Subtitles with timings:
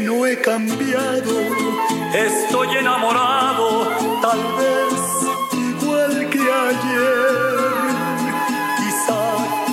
[0.00, 1.40] no he cambiado.
[2.14, 3.88] Estoy enamorado,
[4.22, 4.94] tal vez
[5.52, 7.58] igual que ayer.
[8.78, 9.22] Quizá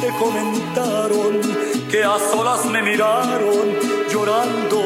[0.01, 1.41] te comentaron
[1.89, 3.79] que a solas me miraron
[4.09, 4.81] llorando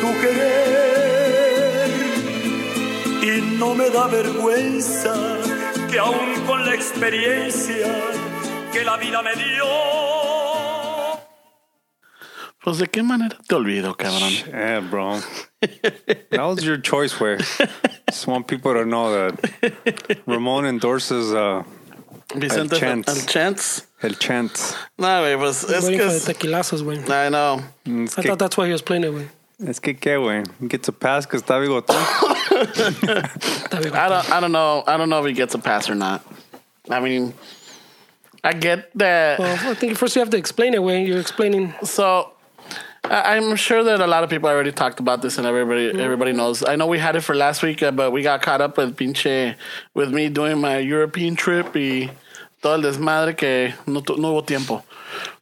[0.00, 1.90] tu querer.
[3.22, 5.14] Y no me da vergüenza
[5.90, 7.86] que aún con la experiencia
[8.72, 9.97] que la vida me dio.
[12.68, 14.30] Pues de qué manera te olvido, cabrón.
[14.46, 15.20] Yeah, bro.
[16.30, 17.38] that was your choice, way.
[18.10, 21.62] Just want people to know that Ramon endorses uh,
[22.34, 23.08] Vicente El Chance.
[23.08, 23.86] El Chance.
[24.02, 24.52] El Chant.
[24.98, 26.04] No, güey, pues es Waiting que.
[26.04, 26.98] for es- the tequilazos, güey.
[27.08, 27.62] I know.
[28.04, 29.28] Es I que, thought that's why he was playing it, güey.
[29.66, 30.44] es que qué, güey.
[30.68, 31.96] Gets a pass because está bigotón.
[32.58, 34.30] Está bien, I don't.
[34.30, 34.84] I don't know.
[34.86, 36.22] I don't know if he gets a pass or not.
[36.90, 37.32] I mean,
[38.44, 39.38] I get that.
[39.38, 41.06] Well, I think first you have to explain it, güey.
[41.06, 41.72] You're explaining.
[41.82, 42.32] So I-
[43.04, 46.62] I'm sure that a lot of people already talked about this, and everybody everybody knows.
[46.64, 48.96] I know we had it for last week, uh, but we got caught up with
[48.96, 49.54] pinche
[49.94, 52.10] with me doing my European trip y
[52.60, 54.82] todo el desmadre que no, no hubo tiempo.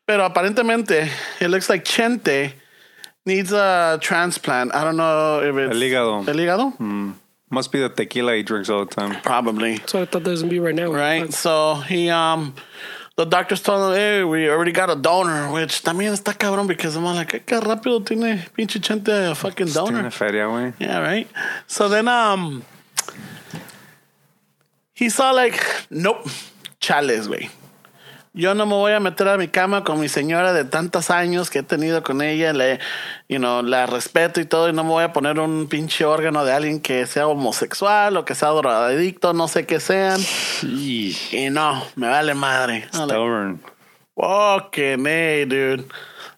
[0.06, 1.08] Pero aparentemente,
[1.40, 2.52] it looks like Chente
[3.24, 4.72] needs a transplant.
[4.74, 6.28] I don't know if it's El hígado.
[6.28, 7.14] El hígado,
[7.48, 9.20] Must be the tequila he drinks all the time.
[9.22, 9.78] probably.
[9.78, 10.92] What I thought that was gonna be right now.
[10.92, 11.32] Right.
[11.32, 12.54] So he um
[13.16, 16.96] the doctors told him, hey, we already got a donor, which también está cabrón because
[16.96, 20.10] I'm like, qué rápido tiene pinche chente a fucking donor.
[20.10, 20.74] feria, güey.
[20.78, 21.28] Yeah, right.
[21.66, 22.62] So then um
[24.92, 26.28] he saw like, nope,
[26.80, 27.50] chales, güey.
[28.36, 31.48] Yo no me voy a meter a mi cama con mi señora de tantos años
[31.48, 32.80] que he tenido con ella, le,
[33.30, 36.44] you know, la respeto y todo, y no me voy a poner un pinche órgano
[36.44, 40.20] de alguien que sea homosexual o que sea drogadicto, no sé qué sean.
[40.62, 41.16] Y
[41.50, 42.86] no, me vale madre.
[42.92, 43.62] Stubborn.
[44.14, 45.84] Fucking A, dude.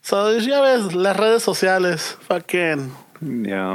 [0.00, 3.75] So, ya ves, las redes sociales, fucking, Yeah.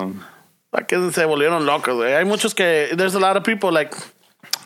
[0.72, 2.14] fucking se volvieron locos, güey.
[2.14, 3.94] Hay muchos que, there's a lot of people like,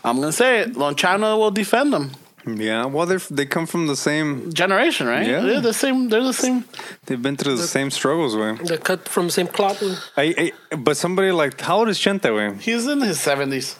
[0.04, 2.12] I'm gonna say it, Don Chano will defend them.
[2.48, 2.86] Yeah.
[2.86, 4.52] Well, they they come from the same.
[4.54, 5.28] Generation, right?
[5.28, 5.42] Yeah.
[5.42, 6.64] They're the same, they're the same.
[7.06, 8.58] They've been through the same struggles, güey.
[8.68, 9.82] They're cut from the same cloth.
[10.16, 12.60] I, I, but somebody like, how old is Chente, güey?
[12.62, 13.76] He's in his 70s.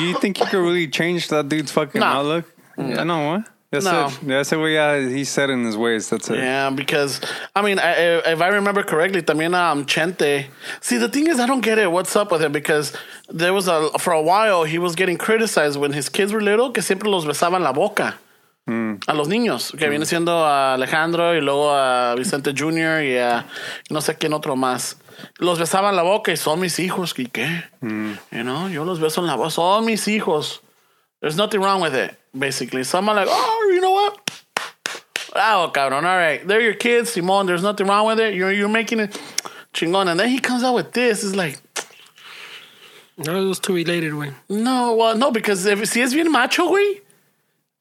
[0.00, 2.06] You think you could really change that dude's fucking No.
[2.06, 2.44] outlook?
[2.76, 3.48] I know what.
[3.74, 4.06] That's No.
[4.06, 4.28] it.
[4.28, 6.08] That's the way yeah, he's set in his ways.
[6.08, 6.38] That's it.
[6.38, 7.20] Yeah, because
[7.54, 7.92] I mean, I,
[8.32, 10.46] if I remember correctly, también um Chente.
[10.80, 11.90] See, the thing is, I don't get it.
[11.90, 12.52] What's up with him?
[12.52, 12.92] Because
[13.28, 16.70] there was a for a while he was getting criticized when his kids were little,
[16.70, 18.14] que siempre los besaban la boca.
[18.66, 19.02] Mm.
[19.06, 20.08] A los niños, que viene mm.
[20.08, 23.02] siendo a Alejandro y luego a Vicente Jr.
[23.02, 23.44] y a
[23.90, 24.96] no sé quién otro más.
[25.38, 27.14] Los besaban la boca y son mis hijos.
[27.18, 27.64] ¿Y qué?
[27.82, 28.12] Mm.
[28.32, 29.50] You know, yo los beso en la boca.
[29.50, 30.62] Son mis hijos.
[31.20, 32.84] There's nothing wrong with it, basically.
[32.84, 34.30] So I'm like, oh, you know what?
[35.36, 36.04] Oh, cabrón.
[36.04, 36.46] All right.
[36.46, 37.46] They're your kids, Simon.
[37.46, 38.34] There's nothing wrong with it.
[38.34, 39.20] You're you're making it
[39.72, 40.08] chingón.
[40.08, 41.24] And then he comes out with this.
[41.24, 41.58] It's like,
[43.18, 44.32] No, it was too related, güey.
[44.48, 47.00] no, well, no, because if, si es bien macho, güey.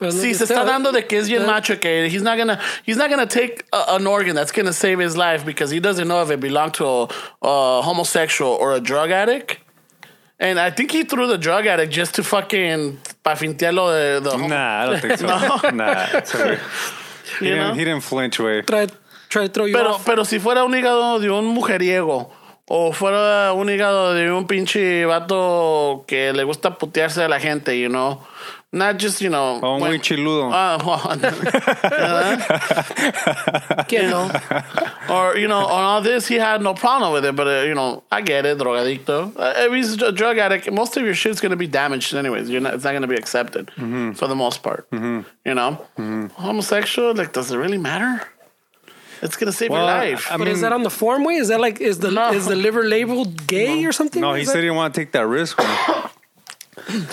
[0.01, 2.97] No- Si se está dando de que es bien macho, que he's not gonna, he's
[2.97, 6.21] not gonna take a, an organ that's gonna save his life because he doesn't know
[6.23, 7.07] if it belonged to a,
[7.41, 9.59] a homosexual or a drug addict.
[10.39, 14.81] And I think he threw the drug addict just to fucking fintearlo de, the Nah,
[14.81, 15.27] I don't think so.
[15.73, 16.59] Nah, it's okay.
[17.39, 17.63] he, you know?
[17.67, 18.61] didn't, he didn't flinch, way.
[18.61, 18.87] Try,
[19.29, 20.05] try to throw you Pero, off.
[20.05, 22.31] pero si fuera un hígado de un mujeriego
[22.67, 27.79] o fuera un hígado de un pinche vato que le gusta putearse a la gente,
[27.79, 28.19] you know,
[28.73, 29.59] not just, you know.
[29.63, 30.49] O un when- chiludo.
[30.51, 30.99] Ah, well,
[33.87, 34.29] ¿Quién no?
[35.09, 37.35] or you know, on all this, he had no problem with it.
[37.35, 39.33] But uh, you know, I get it, drogadicto.
[39.37, 42.49] Uh, if he's a drug addict, most of your shit's gonna be damaged anyways.
[42.49, 44.87] You're not, it's not gonna be accepted for the most part.
[44.91, 45.85] You know,
[46.35, 48.27] homosexual, like, does it really matter?
[49.21, 50.27] It's gonna save Well, your life.
[50.29, 51.35] I But mean, is that on the form way?
[51.35, 52.31] Is that like is the No.
[52.33, 54.21] is the liver labeled gay or something?
[54.21, 55.57] no, he Is said he didn't want to take that risk.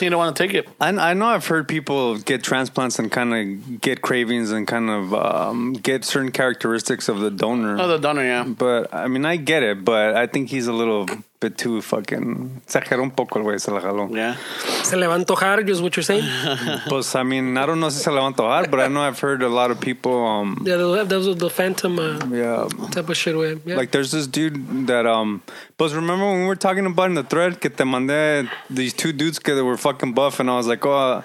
[0.01, 0.69] you don't want to take it.
[0.81, 4.91] I, I know I've heard people get transplants and kind of get cravings and kind
[4.91, 7.81] of um, get certain characteristics of the donor.
[7.81, 8.45] Oh, the donor, yeah.
[8.45, 11.07] But I mean, I get it, but I think he's a little
[11.41, 12.61] bit too fucking.
[12.67, 14.09] Exageró un poco el güey, se la jaló.
[14.11, 14.37] Yeah.
[14.83, 16.25] Se le va a antojar, is what you're saying?
[16.89, 19.01] Pues, I mean, I don't know si se le va a antojar, but I know
[19.01, 20.25] I've heard a lot of people.
[20.25, 23.59] Um, yeah, those are the phantom uh, yeah, type of shit, way.
[23.65, 23.77] Yeah.
[23.77, 25.43] like there's this dude that um.
[25.79, 29.15] But remember when we were talking about in the thread que te mandé these two
[29.15, 31.25] dudes que they were fucking buff, and I was like, oh,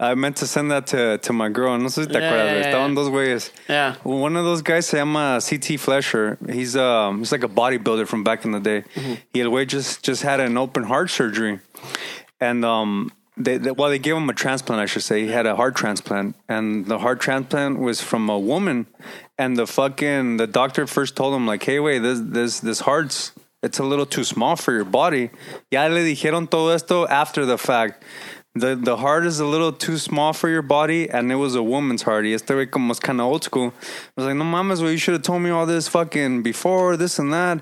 [0.00, 1.78] I meant to send that to to my girl.
[1.78, 2.46] No sé si te Yeah, acuerdas.
[2.46, 2.64] yeah, güey.
[2.66, 2.94] Estaban yeah.
[2.94, 3.50] dos güeyes.
[3.68, 3.94] Yeah.
[4.02, 6.36] One of those guys se llama CT Fletcher.
[6.50, 8.82] He's um he's like a bodybuilder from back in the day.
[8.96, 9.14] Mm-hmm.
[9.34, 11.60] Y el güey just just had an open heart surgery,
[12.40, 15.46] and um they, they well they gave him a transplant I should say he had
[15.46, 18.86] a heart transplant and the heart transplant was from a woman
[19.38, 23.32] and the fucking the doctor first told him like hey wait this this this heart's
[23.60, 25.30] it's a little too small for your body
[25.72, 28.04] ya le dijeron todo esto after the fact
[28.54, 31.62] the the heart is a little too small for your body, and it was a
[31.62, 32.24] woman's heart.
[32.24, 33.74] Y este was kind of old school.
[33.76, 36.96] I was like, no mames, well, you should have told me all this fucking before,
[36.96, 37.60] this and that.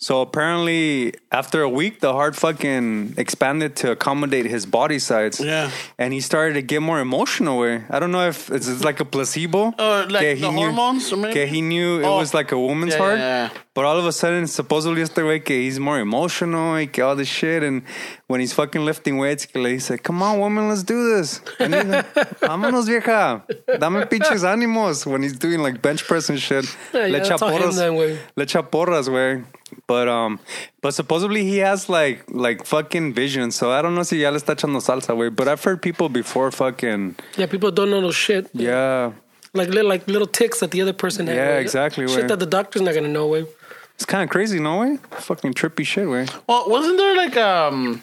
[0.00, 5.40] So apparently, after a week, the heart fucking expanded to accommodate his body size.
[5.40, 5.70] Yeah.
[5.98, 7.58] And he started to get more emotional.
[7.58, 9.74] Way I don't know if it's, it's like a placebo.
[9.78, 11.34] Or like que the he hormones, or maybe?
[11.34, 12.18] Que he knew it Oh.
[12.18, 13.18] was like a woman's Yeah, heart.
[13.18, 13.60] yeah, yeah.
[13.74, 17.14] But all of a sudden, supposedly este güey que he's more emotional, y que all
[17.16, 17.82] this shit, and
[18.26, 21.40] when he's fucking lifting weights, que le dice, come on, woman, let's do this.
[21.60, 23.42] And he's like, Vámonos, vieja.
[23.78, 25.06] Dame pinches ánimos.
[25.06, 26.64] When he's doing like bench press and shit.
[26.92, 27.76] Yeah, le yeah, echa that's all him porras.
[27.76, 28.18] then, güey.
[28.36, 29.44] Le echa porras, güey.
[29.86, 30.38] But um,
[30.82, 33.50] but supposedly he has like like fucking vision.
[33.50, 35.34] So I don't know si ya le está echando salsa, güey.
[35.34, 38.48] But I've heard people before fucking Yeah, people don't know no shit.
[38.52, 39.12] yeah.
[39.54, 41.36] Like little, like little ticks that the other person had.
[41.36, 41.60] Yeah, güey.
[41.62, 42.28] exactly, Shit güey.
[42.28, 43.26] that the doctor's not gonna know.
[43.26, 43.46] Way.
[43.94, 44.98] It's kind of crazy, no way?
[45.10, 46.28] Fucking trippy shit, güey.
[46.46, 48.02] Well, wasn't there like um,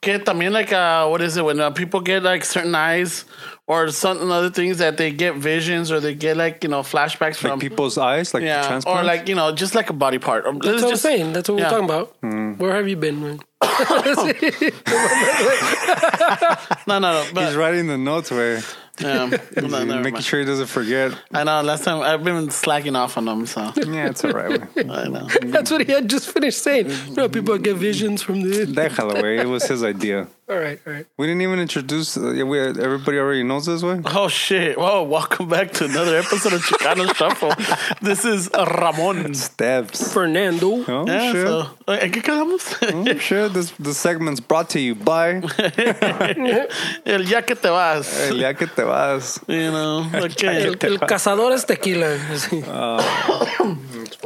[0.00, 3.24] get I mean like uh, what is it when uh, people get like certain eyes
[3.72, 7.20] or certain other things that they get visions or they get like you know flashbacks
[7.20, 8.98] Like from people's eyes, like yeah, transplant.
[8.98, 10.44] or like you know just like a body part.
[10.46, 11.32] Um, That's let's what I'm saying.
[11.32, 11.64] That's what yeah.
[11.64, 12.06] we're talking about.
[12.20, 12.52] Hmm.
[12.60, 13.38] Where have you been, man?
[16.86, 17.46] No, no, no.
[17.46, 18.60] He's writing the notes, way.
[19.00, 20.24] yeah, no, making mind.
[20.24, 21.12] sure he doesn't forget.
[21.32, 21.62] I know.
[21.62, 24.60] Last time I've been slacking off on them, so Yeah, it's all right.
[24.76, 25.28] I know.
[25.54, 26.90] That's what he had just finished saying.
[27.08, 28.68] You know, people get visions from this.
[28.68, 29.38] Déjalo, güey.
[29.40, 30.26] It was his idea.
[30.48, 31.06] All right, all right.
[31.16, 32.16] We didn't even introduce.
[32.16, 34.00] Uh, yeah, we, everybody already knows this way.
[34.06, 34.76] Oh shit!
[34.76, 35.04] Whoa!
[35.04, 37.52] Welcome back to another episode of Chicano Shuffle.
[38.02, 39.34] This is Ramon.
[39.34, 40.12] Steps.
[40.12, 40.84] Fernando.
[40.88, 41.46] Oh Yeah, shit!
[41.46, 42.76] so, ¿En qué quedamos?
[42.82, 43.52] Oh shit!
[43.52, 45.34] This the segment's brought to you by
[47.06, 48.28] El ya que te vas.
[48.28, 49.38] El día que te vas.
[49.46, 50.64] You know, okay.
[50.64, 52.18] El, el cazador es tequila.
[52.36, 52.60] Sí.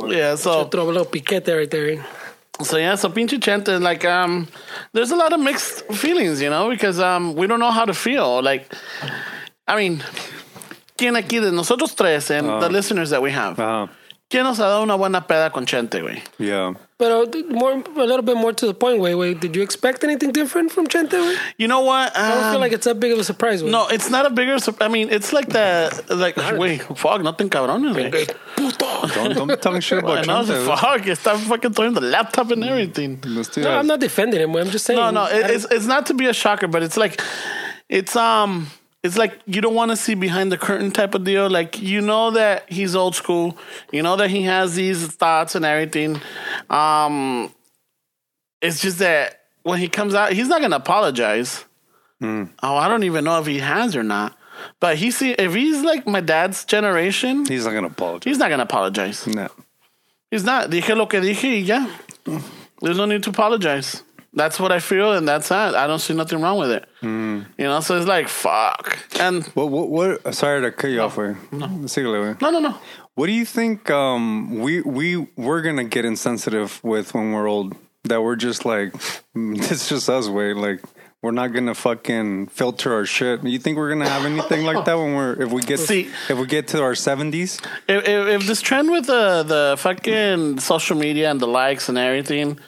[0.09, 0.35] yeah.
[0.37, 2.03] So, Otro little piquete right there.
[2.63, 2.95] So yeah.
[2.97, 4.49] So pinche chente, like, um,
[4.93, 7.95] there's a lot of mixed feelings, you know, because um, we don't know how to
[7.95, 8.43] feel.
[8.43, 8.73] Like,
[9.69, 10.03] I mean,
[10.97, 13.87] quién aquí de nosotros tres and the listeners that we have, Uh,
[14.29, 16.23] quién nos ha dado una buena peda con chente, güey?
[16.39, 16.75] yeah.
[16.99, 19.39] But uh, more, a little bit more to the point, wait, wait.
[19.39, 21.13] Did you expect anything different from Chente?
[21.13, 21.37] Wey?
[21.59, 22.17] You know what?
[22.17, 23.63] I don't Um, feel like it's that big of a surprise.
[23.63, 23.71] Wey.
[23.71, 24.59] No, it's not a bigger.
[24.59, 26.39] sup- I mean, it's like the like.
[26.59, 27.95] Wait, fuck, nothing cabrones.
[27.95, 28.27] güey.
[29.15, 30.67] Don't, don't be talking shit about know, Chente.
[30.67, 31.17] fuck.
[31.19, 33.21] Stop fucking throwing the laptop and everything.
[33.27, 33.77] Let's No.
[33.77, 34.55] I'm not defending him.
[34.55, 34.63] wey.
[34.63, 34.99] I'm just saying.
[34.99, 37.21] No, no, it, it's it's not to be a shocker, but it's like,
[37.91, 38.69] it's um,
[39.07, 41.49] it's like you don't want to see behind the curtain type of deal.
[41.49, 43.57] Like you know that he's old school.
[43.93, 46.21] You know that he has these thoughts and everything.
[46.69, 47.53] Um,
[48.61, 51.65] it's just that when he comes out, he's not gonna apologize.
[52.23, 54.37] Oh, I don't even know if he has or not.
[54.81, 58.25] But he see if he's like my dad's generation, He's not gonna apologize.
[58.25, 59.27] he's not gonna apologize.
[59.27, 59.49] No.
[60.31, 60.71] He's not.
[60.71, 61.87] Dije lo que dije y ya.
[62.81, 64.03] There's no need to apologize.
[64.37, 65.75] That's what I feel, and that's that.
[65.75, 66.87] I don't see nothing wrong with it.
[67.03, 68.99] You know, so it's like fuck.
[69.19, 69.71] And What?
[69.71, 69.89] What?
[69.89, 71.17] what sorry to cut you off.
[71.17, 71.35] Way.
[71.53, 71.67] No.
[72.41, 72.75] No, no, no.
[73.15, 73.91] What do you think?
[73.91, 77.75] Um, we we we're gonna get insensitive with when we're old.
[78.05, 78.95] That we're just like,
[79.35, 80.29] it's just us.
[80.29, 80.81] Way like
[81.23, 83.43] we're not gonna fucking filter our shit.
[83.43, 86.37] You think we're gonna have anything like that when we're if we get See- if
[86.39, 87.59] we get to our seventies?
[87.89, 91.97] If, if, if this trend with the the fucking social media and the likes and
[91.97, 92.61] everything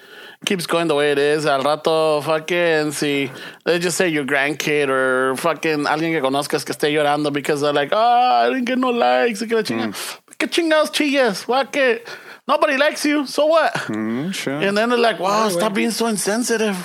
[0.44, 3.30] keeps going the way it is, al rato fucking si
[3.64, 7.72] they just say your grandkid or fucking alguien que conozcas que esté llorando because they're
[7.72, 9.42] like, oh, I didn't get no likes.
[9.42, 9.88] y que la chinga.
[9.88, 10.20] Mm.
[10.38, 11.46] ¿Qué chingados chillas?
[11.72, 12.02] Que
[12.48, 13.74] nobody likes you, so what?
[13.74, 14.54] Mm, sure.
[14.54, 16.76] And then they're like, wow, stop being so insensitive.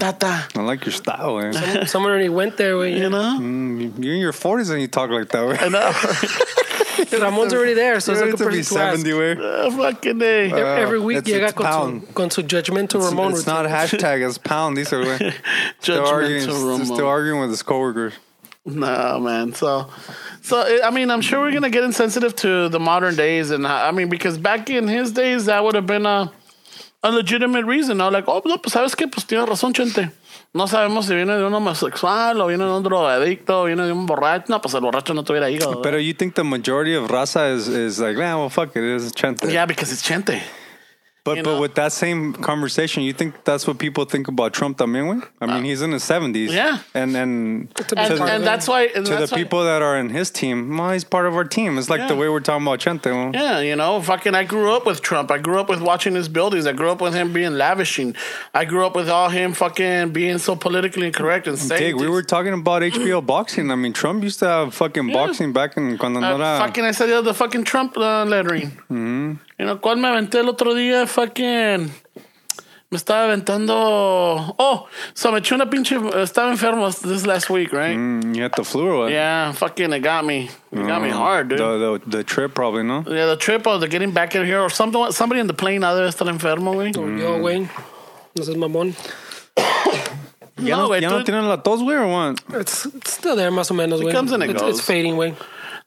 [0.00, 0.48] Tata.
[0.56, 1.36] I like your style.
[1.36, 1.52] Way.
[1.86, 2.76] Someone already went there.
[2.78, 2.98] Wey.
[2.98, 3.38] You know?
[3.38, 5.46] You're in your forties and you talk like that.
[5.46, 5.58] Way.
[5.60, 5.92] I know.
[7.18, 9.12] Ramon's already there, so it's You're like a ready to be person to seventy.
[9.14, 9.32] Way.
[9.32, 10.50] Uh, fucking day.
[10.52, 12.14] Uh, Every week it's- llega it's con su, pound.
[12.14, 13.32] con su judgmental Ramon.
[13.32, 14.26] It's not hashtag.
[14.26, 14.76] It's pound.
[14.76, 15.32] These are way.
[15.80, 18.14] Still arguing, Judgmental still arguing with his coworkers.
[18.66, 19.54] No, man.
[19.54, 19.88] So,
[20.42, 23.66] so it- I mean, I'm sure we're gonna get insensitive to the modern days, and
[23.66, 26.30] I I mean, because back in his days, that would have been a
[27.02, 27.96] a legitimate reason.
[27.96, 30.10] No, like, oh, no, pues sabes qué, pues tienes razón, chente.
[30.52, 33.92] No sabemos si viene de un homosexual o viene de un drogadicto o viene de
[33.92, 34.46] un borracho.
[34.48, 35.80] No, pues el borracho no tuviera hígado.
[35.82, 39.12] But you think the majority of raza is, is like, nah, well, fuck it, it's
[39.12, 39.50] Chente.
[39.50, 40.42] yeah, because it's chente.
[41.22, 41.60] But you but know?
[41.60, 45.28] with that same conversation, you think that's what people think about Trump también, güey?
[45.40, 46.50] I mean, he's in his seventies.
[46.50, 46.78] Uh, yeah.
[46.94, 49.98] And and a and, the, and that's why and to the why- people that are
[49.98, 51.76] in his team, well, he's part of our team.
[51.78, 53.02] It's like the way we're talking about Chente.
[53.12, 53.34] güey.
[53.34, 54.34] Yeah, you know, fucking.
[54.34, 55.30] I grew up with Trump.
[55.30, 56.66] I grew up with watching his buildings.
[56.66, 58.16] I grew up with him being lavishing.
[58.54, 61.82] I grew up with all him fucking being so politically incorrect and saying.
[61.82, 63.70] Dig, we were talking about HBO boxing.
[63.70, 65.14] I mean, Trump used to have fucking Yeah.
[65.14, 66.58] boxing back in cuando no Uh, era.
[66.66, 68.70] fucking, I said the fucking Trump uh, lettering.
[68.90, 69.32] Mm-hmm.
[69.60, 71.06] You know, ¿cuál me aventé el otro día?
[71.06, 71.92] Fucking.
[72.90, 73.74] Me estaba aventando.
[74.58, 75.96] Oh, so me eché una pinche.
[76.22, 77.94] Estaba enfermo this last week, right?
[77.94, 79.10] Mm, you had the flu or what?
[79.12, 80.48] Yeah, fucking, it got me.
[80.72, 81.58] It got me hard, dude.
[81.58, 83.04] The, the, the trip probably, no?
[83.06, 85.12] yeah, the trip of the getting back in here or something.
[85.12, 86.96] Somebody in the plane out there está enfermo, güey.
[86.96, 87.68] Yo, güey.
[88.36, 88.94] No seas mamón.
[90.56, 92.60] Ya No, no, güey, ya no tú- tienen la tos, güey, or what?
[92.60, 94.12] It's, it's still there, más o menos, güey.
[94.12, 94.78] comes and it it's, goes.
[94.78, 95.34] it's fading, güey.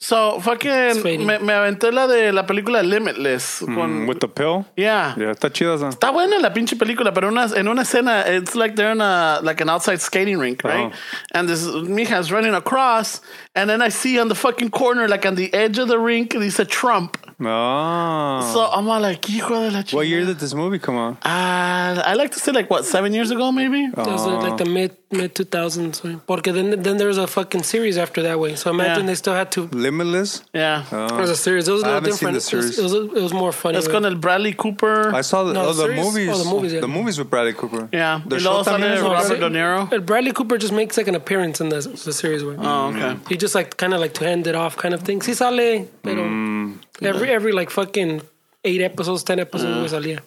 [0.03, 3.59] So, fucking, me, me aventé la de la película Limitless.
[3.59, 4.65] Con, Mm, With the pill?
[4.75, 5.15] yeah.
[5.17, 5.87] Yeah, está chida esa.
[5.87, 9.39] Está buena la pinche película, pero una, en una escena, it's like they're in a,
[9.41, 10.91] like an outside skating rink, right?
[10.91, 10.97] Oh.
[11.31, 13.21] And this mijas running across,
[13.55, 16.31] and then I see on the fucking corner, like on the edge of the rink,
[16.33, 17.15] dice Trump.
[17.39, 18.51] Oh.
[18.53, 19.93] So I'm all like, hijo de la chingada.
[19.93, 21.13] what year did this movie come out?
[21.25, 23.87] Uh, I like to say like, what, seven years ago, maybe?
[23.95, 26.19] That was uh, like the mid mid 2000s, güey.
[26.25, 28.55] Porque then, then there was a fucking series after that, way.
[28.55, 29.07] So imagine Yeah.
[29.07, 29.67] they still had to.
[29.71, 30.43] Limitless?
[30.53, 30.83] Yeah.
[30.91, 31.67] It was a series.
[31.67, 32.49] It was a I little haven't seen different.
[32.51, 32.79] the It was, series.
[32.79, 33.77] it, was, it was more funny.
[33.77, 34.01] It's güey.
[34.01, 35.13] con Bradley Cooper.
[35.13, 36.03] I saw the, No, oh, the series?
[36.05, 36.29] movies.
[36.33, 36.79] Oh, the movies, yeah.
[36.81, 37.89] The movies with Bradley Cooper.
[37.91, 38.21] Yeah.
[38.25, 39.89] The Y show luego sale también es Robert Bradley- De Niro.
[39.89, 42.57] But Bradley Cooper just makes like an appearance in the, the series, güey.
[42.59, 43.19] Oh, okay.
[43.29, 45.19] He just like kind of like to hand it off kind of thing.
[45.21, 46.79] Sí sale, pero Mm.
[47.01, 48.21] Every every like fucking
[48.63, 50.21] eight episodes, ten episodes, güey, salía.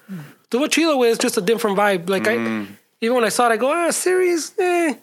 [0.51, 1.11] Tuvo chido, güey.
[1.11, 2.09] It's just a different vibe.
[2.09, 2.67] Like Mm.
[2.67, 2.69] I,
[3.01, 4.95] even when I saw it, I go, ah, series, eh.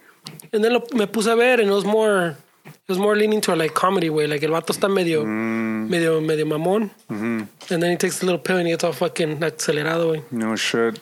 [0.52, 3.42] And then lo, me puse a ver, and it was more, it was more leaning
[3.42, 4.26] to a, like comedy, way.
[4.28, 5.90] Like el vato está medio, Mm.
[5.90, 6.90] medio, medio mamón.
[7.10, 7.74] Mm-hmm.
[7.74, 10.24] And then he takes a little pill and he gets all fucking acelerado, way.
[10.32, 11.00] No shit.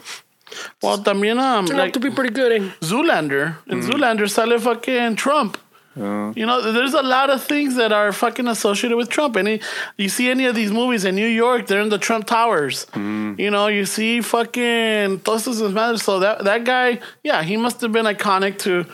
[0.81, 2.69] Well, también, um, Turned out like, to be pretty good, eh?
[2.81, 3.57] Zoolander.
[3.67, 3.89] In Mm-hmm.
[3.89, 5.57] Zoolander sale fucking Trump.
[5.95, 9.35] You know, there's a lot of things that are fucking associated with Trump.
[9.35, 9.59] And
[9.97, 12.85] you see any of these movies in New York, they're in the Trump Towers.
[12.93, 13.39] Mm-hmm.
[13.39, 16.03] You know, you see fucking todos esos madres.
[16.03, 18.85] So that that guy, yeah, he must have been iconic to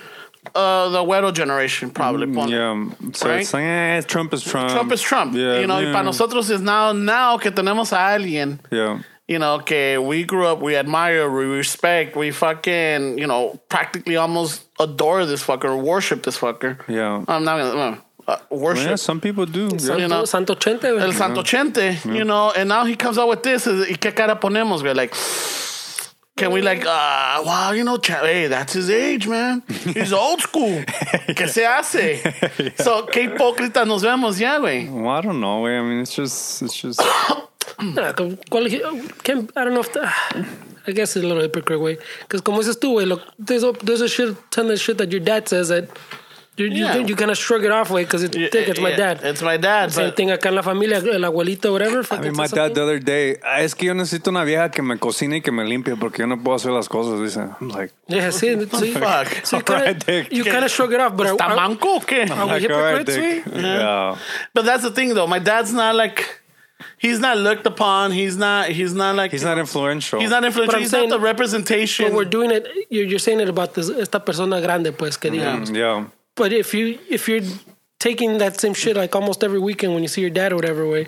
[0.56, 2.28] uh, the Güero generation, probably.
[2.28, 3.12] Mm, Yeah.
[3.14, 3.42] So Right?
[3.42, 4.72] it's like, eh, Trump is Trump.
[4.72, 5.36] Trump is Trump.
[5.36, 5.60] Yeah.
[5.60, 5.94] you know, y yeah.
[5.94, 9.00] para nosotros es now, now que tenemos a alguien Yeah.
[9.28, 14.16] You know, okay, we grew up, we admire, we respect, we fucking, you know, practically
[14.16, 16.78] almost adore this fucker, worship this fucker.
[16.88, 17.26] Yeah.
[17.28, 19.70] I'm not gonna uh, worship Yeah, some people do.
[19.78, 19.98] Yeah.
[19.98, 21.02] you know, Santo Chente, güey.
[21.02, 23.68] El Santo Chente, you know, and now he comes out with this.
[23.68, 24.96] Y qué cara ponemos, güey?
[24.96, 25.14] Like,
[26.38, 29.64] can we like, uh, wow, you know, Ch- hey, that's his age, man.
[29.68, 30.84] He's old school.
[31.36, 32.22] ¿Qué se hace?
[32.84, 34.90] So, qué hipócritas nos vemos ya, güey.
[34.90, 35.62] Well, I don't know.
[35.64, 37.02] We I mean, it's just, it's just.
[37.80, 38.70] Nah, como- ¿cuál-
[39.24, 40.08] can- I don't know if the,
[40.88, 43.74] I guess it's a little hypocrite way because como dices tú, güey, look, there's a
[43.84, 45.86] there's a shit ton of shit that your dad says that
[46.56, 46.96] you Yeah.
[46.96, 49.20] you, you kind of shrug it off, way because it's thick, it's my Yeah, dad.
[49.24, 49.92] It's my dad.
[49.92, 52.04] Same but- thing acá en la familia, el abuelito, whatever.
[52.10, 54.72] I mean, my says dad the other day, "Ah, es que yo necesito una vieja
[54.72, 57.42] que me cocine y que me limpie porque yo no puedo hacer las cosas, dice.
[57.62, 58.94] I'm like, Yeah, sí, sí.
[58.94, 59.46] Fuck.
[59.46, 61.56] So you kind Alright, of you kind of shrug it off, but ¿Está I, I,
[61.58, 62.22] manco o qué?
[62.32, 63.46] are we like, all right, hypocrites, Dick.
[63.46, 63.62] güey?
[63.62, 64.16] Yeah.
[64.56, 65.28] But that's the thing, though.
[65.28, 66.24] My dad's not like
[66.98, 68.12] he's not looked upon.
[68.12, 68.70] He's not.
[68.70, 70.20] He's not like He's not influential.
[70.20, 70.76] He's not influential.
[70.76, 72.08] I'm He's saying- not the representation.
[72.08, 72.68] But we're doing it.
[72.90, 75.76] You're, you're saying it about this esta persona grande, pues que mm, digamos.
[75.76, 76.06] Yeah.
[76.36, 77.46] But if you if you're
[78.00, 80.88] taking that same shit like almost every weekend when you see your dad or whatever
[80.88, 81.08] way,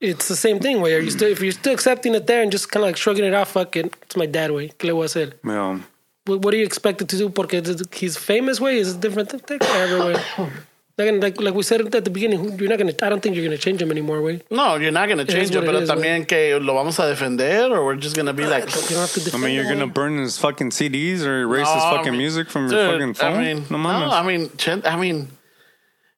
[0.00, 0.80] it's the same thing.
[0.80, 2.96] Way are you still if you're still accepting it there and just kind of like
[2.96, 4.68] shrugging it off, fuck it, it's my dad way.
[4.78, 5.34] ¿Qué le voy a hacer?
[5.44, 5.80] Yeah.
[6.26, 7.30] What, what do you expect it to do?
[7.30, 7.62] Porque
[7.94, 9.58] he's famous way is a different thing.
[9.58, 10.16] Whatever way.
[10.38, 10.50] Not
[11.06, 12.92] gonna, like like we said at the beginning, you're not gonna.
[13.02, 14.20] I don't think you're gonna change him anymore.
[14.22, 15.56] Way no, you're not gonna change is it.
[15.56, 18.44] what it Pero is, también que lo vamos a defender, or we're just gonna be
[18.46, 18.64] like.
[18.66, 21.76] you don't have to I mean, you're gonna burn his fucking CDs or erase his
[21.76, 23.32] No, I fucking mean, music from your fucking phone.
[23.34, 24.12] I mean, no no, mames.
[24.12, 25.28] I mean, I mean,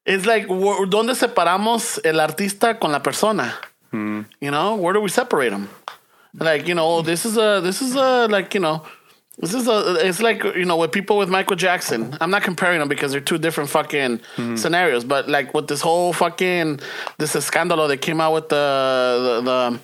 [0.05, 3.55] it's like wh- ¿dónde separamos el artista con la persona?
[3.91, 4.23] Hmm.
[4.41, 5.69] You know, where do we separate them?
[6.35, 8.83] Like, you know, this is a, this is a, like, you know,
[9.39, 12.17] this is a, it's like, you know, with people with Michael Jackson.
[12.21, 14.57] I'm not comparing them because they're two different fucking Hmm.
[14.57, 16.81] scenarios, but like with this whole fucking,
[17.19, 19.79] this scandalo that came out with the, the, the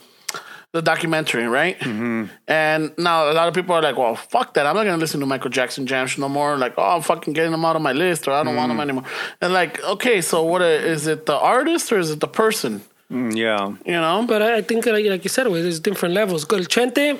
[0.73, 1.79] the documentary, right?
[1.81, 2.25] Mm-hmm.
[2.47, 4.67] And now a lot of people are like, well, fuck that.
[4.67, 6.59] I'm not going to listen to Michael Jackson jams no more.
[6.59, 8.77] Like, oh, I'm fucking getting them out of my list or I don't want Mm.
[8.77, 9.05] them anymore.
[9.41, 12.83] And like, okay, so what is it the artist or is it the person?
[13.11, 13.67] Mm, yeah.
[13.87, 14.27] You know?
[14.29, 16.45] But I I think, like, like you said, way there's different levels.
[16.53, 17.19] El Chente,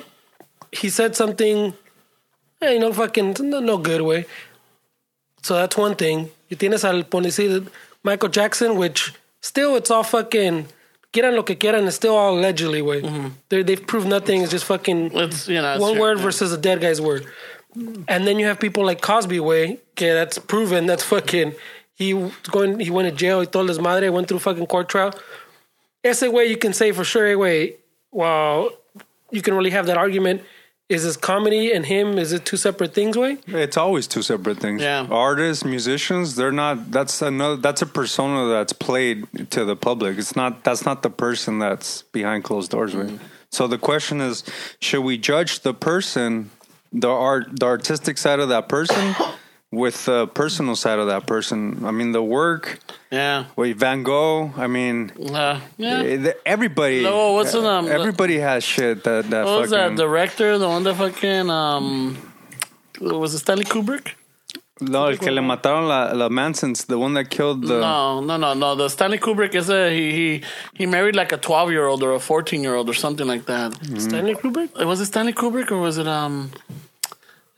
[0.71, 1.73] he said something,
[2.61, 4.25] Eh, you know, fucking no, good way.
[5.41, 6.29] So that's one thing.
[6.49, 7.65] You tienes al policía
[8.03, 10.67] Michael Jackson, which still it's all fucking
[11.11, 13.01] quieran lo que quieran, it's still all allegedly, way.
[13.01, 13.27] Mm-hmm.
[13.49, 14.41] They They've proved nothing.
[14.41, 17.25] It's just fucking It's you know one word versus a dead guy's word.
[18.07, 20.87] And then you have people like Cosby, way, okay, that's proven.
[20.87, 21.53] That's fucking.
[21.93, 22.13] He
[22.49, 22.79] going.
[22.79, 23.41] He went to jail.
[23.41, 24.05] He told his madre.
[24.05, 25.13] He went through fucking court trial.
[26.03, 27.27] Ese way you can say for sure.
[27.27, 27.75] Hey, way,
[28.11, 28.71] well,
[29.31, 30.41] you can really have that argument.
[30.89, 32.17] Is this comedy and him?
[32.17, 33.15] Is it two separate things?
[33.15, 33.37] Way.
[33.45, 34.81] It's always two separate things.
[34.81, 35.05] Yeah.
[35.11, 40.17] Artists, musicians, they're not that's another that's a persona that's played to the public.
[40.17, 43.05] It's not that's not the person that's behind closed doors, right?
[43.05, 43.25] Mm-hmm.
[43.51, 44.43] So the question is,
[44.79, 46.49] should we judge the person,
[46.91, 49.15] the art the artistic side of that person
[49.71, 51.85] with the personal side of that person?
[51.85, 52.79] I mean the work,
[53.11, 56.01] yeah wait, Van Gogh, I mean uh, yeah.
[56.01, 57.91] eh, everybody No, what's the name?
[57.91, 60.57] everybody has shit that that What was that director?
[60.57, 62.17] The one that fucking um
[62.99, 64.15] was it Stanley Kubrick?
[64.81, 68.37] No, el que le mataron la, la Mansons, the one that killed the No, no,
[68.37, 68.75] no, no.
[68.75, 72.13] The Stanley Kubrick is a he he he married like a twelve year old or
[72.13, 73.73] a fourteen year old or something like that.
[73.97, 74.85] Stanley Kubrick.
[74.85, 76.51] Was it Stanley Kubrick or was it um?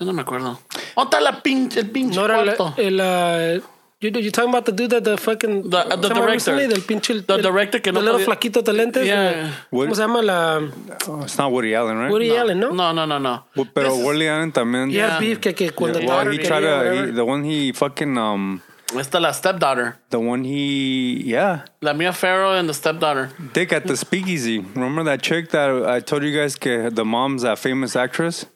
[0.02, 0.60] Yo no me acuerdo.
[0.96, 2.74] ¿Dónde está la pinche el pinche No era cuarto?
[2.78, 3.00] el.
[3.00, 3.64] el uh,
[4.00, 5.70] you, you talking about the dude that the fucking.
[5.70, 6.32] The- uh, the ¿cómo se llama director.
[6.56, 6.68] recently?
[6.68, 7.22] Del pinche.
[7.22, 9.06] The el- director que no The little podía- flaquito de lentes.
[9.06, 9.30] Yeah.
[9.30, 10.60] eh, Wood- ¿Cómo se llama la.
[11.08, 12.10] Oh, it's not Woody Allen, right?
[12.12, 12.72] Woody Allen, no?
[12.72, 13.46] No, no, no, no.
[13.56, 14.90] Well, Pero This is- Woody Allen también.
[14.90, 15.20] Yeah, Yeah.
[15.20, 17.08] beef que, que cuando Well, daughter he quería, tried to whatever.
[17.10, 18.62] he, the one he fucking um
[19.00, 19.98] Esta la stepdaughter.
[20.10, 23.30] the one he yeah La Mia Farrow and the stepdaughter.
[23.54, 24.66] Dick at the speakeasy.
[24.74, 28.48] Remember that chick that I told you guys que the mom's that famous actress?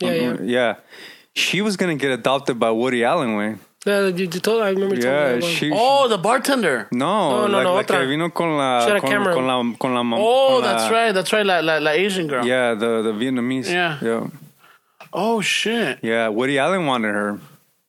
[0.00, 0.36] Yeah, yeah.
[0.42, 0.74] Yeah.
[1.34, 3.56] She was gonna get adopted by Woody Allen, way.
[3.86, 5.50] Yeah, you, you told, I remember you told me Yeah, that one.
[5.52, 5.70] she.
[5.72, 6.88] Oh, the bartender.
[6.92, 8.00] no, No, no, like, no, like otra.
[8.00, 9.34] que vino con la She had a con, camera.
[9.34, 11.12] con la con la mam- Oh, con la- that's right.
[11.14, 11.46] That's right.
[11.46, 12.44] La, la, la Asian girl.
[12.44, 13.70] Yeah, the the Vietnamese.
[13.70, 13.98] Yeah.
[14.02, 14.26] yeah,
[15.12, 15.98] Oh shit.
[16.02, 16.28] yeah.
[16.28, 17.38] Woody Allen wanted her,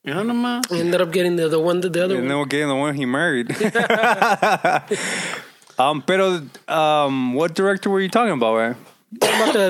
[0.03, 0.71] You know nomás.
[0.71, 2.29] He ended up getting the, the one, the, the other and one.
[2.29, 3.49] then we're getting the one he married.
[5.79, 8.73] um, pero um, what director were you talking about, eh?
[9.17, 9.69] About the,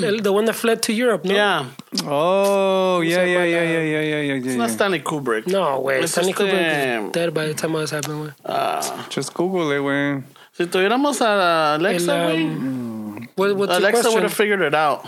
[0.00, 1.34] the, the one that fled to Europe, no?
[1.34, 1.66] Yeah.
[2.04, 4.56] Oh, yeah, that yeah, about, yeah, uh, yeah, yeah, yeah, yeah, It's yeah.
[4.56, 5.46] not Stanley Kubrick.
[5.46, 6.00] No, way.
[6.00, 9.08] It's Stanley just, Kubrick um, is dead by the time all this happened, güey.
[9.10, 10.22] Just Google it, güey.
[10.52, 15.06] Si tuviéramos a Alexa, El, güey, um, what, what's Alexa would have figured it out.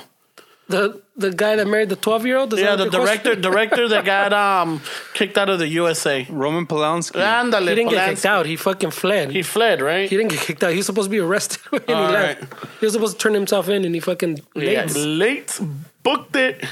[0.73, 2.53] The the guy that married the twelve year old.
[2.59, 4.81] Yeah, the director, director that got um
[5.15, 6.27] kicked out of the USA.
[6.31, 7.21] Roman Polanski.
[7.21, 8.47] Ándale, He didn't get kicked out.
[8.47, 9.29] He fucking fled.
[9.31, 10.09] He He, fled, right?
[10.11, 10.71] He didn't get kicked out.
[10.71, 12.41] He was supposed to be arrested and he All left.
[12.41, 12.71] right.
[12.81, 14.97] He was supposed to turn himself in and he fucking yeah, late.
[14.97, 15.61] late,
[16.03, 16.65] booked it.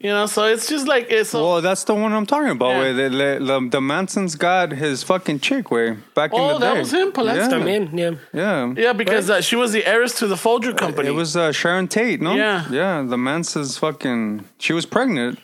[0.00, 1.30] You know, so it's just like it's.
[1.30, 2.68] So, Well, that's the one I'm talking about.
[2.70, 2.80] Yeah.
[2.80, 5.72] Way the, the, the, the Manson's got his fucking chick.
[5.72, 6.54] Way back in the day.
[6.54, 7.36] Oh, that was him, Polanski.
[7.36, 8.14] Yeah, También, yeah.
[8.32, 8.74] yeah.
[8.76, 11.08] yeah, because uh, she was the heiress to the Folger company.
[11.08, 12.36] It was uh, Sharon Tate, no?
[12.36, 12.64] Yeah.
[12.70, 13.02] yeah.
[13.02, 14.44] The Manson's fucking.
[14.58, 15.40] She was pregnant.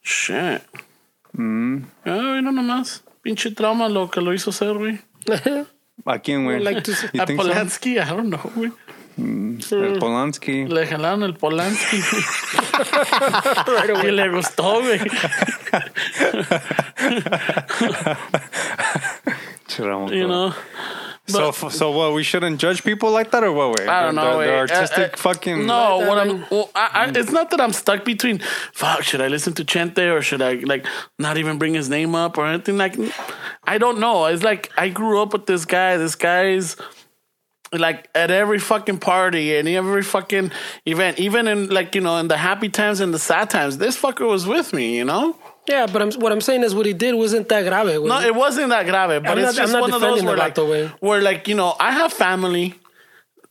[0.00, 0.62] shit.
[1.36, 1.84] Mm.
[2.06, 3.02] Ah, mira nomás.
[3.22, 4.98] Pinche trauma lo que lo hizo ser, güey.
[6.06, 6.64] ¿A quién, güey?
[6.64, 7.46] like to say- A think so?
[7.48, 8.72] Polanski, I don't know, güey.
[9.18, 10.66] El Polanski.
[10.68, 11.96] Le jalaron el Polanski.
[14.04, 15.00] y le gustó, güey.
[19.78, 20.54] You know.
[21.26, 22.14] So, f- so what?
[22.14, 23.78] We shouldn't judge people like that, or what?
[23.78, 23.86] Way?
[23.86, 24.38] I don't The- know.
[24.38, 25.66] The, the eh, artistic uh, uh, fucking.
[25.66, 26.30] No, Like what that, I'm.
[26.30, 28.38] I mean- Well, I, I, it's not that I'm stuck between.
[28.72, 30.86] Fuck, should I listen to Chente or should I like
[31.18, 32.96] not even bring his name up or anything like?
[33.64, 34.24] I don't know.
[34.26, 35.98] It's like I grew up with this guy.
[35.98, 36.76] This guy's
[37.72, 40.50] like at every fucking party and every fucking
[40.86, 43.78] event, even in like you know in the happy times and the sad times.
[43.78, 44.96] This fucker was with me.
[44.96, 45.36] You know.
[45.68, 48.00] Yeah, but I'm, what I'm saying is what he did wasn't that grave.
[48.00, 48.08] güey.
[48.08, 50.20] No, it wasn't that grave, but I'm it's not- just I'm not one of those
[50.20, 50.90] defending where the like, vato, güey.
[51.00, 52.74] where like you know, I have family,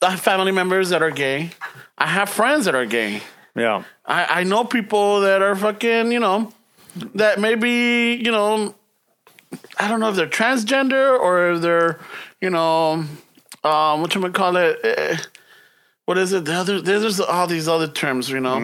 [0.02, 1.52] I have family members that are gay.
[1.98, 3.22] I have friends that are gay.
[3.56, 3.84] Yeah.
[4.06, 6.52] I, I know people that are fucking, you know,
[7.16, 8.76] that maybe, you know,
[9.80, 12.00] I don't know if they're transgender or if they're,
[12.40, 13.04] you know,
[13.68, 14.80] um, what you call it?
[14.84, 15.18] Eh,
[16.06, 16.46] What is it?
[16.46, 18.60] The other, there's all these other terms, you know,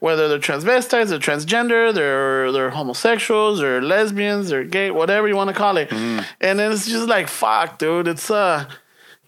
[0.00, 5.50] whether they're transvestites, they're transgender, they're they're homosexuals, they're lesbians, they're gay, whatever you want
[5.50, 5.88] to call it.
[5.92, 8.08] And then it's just like, fuck, dude.
[8.08, 8.64] It's uh,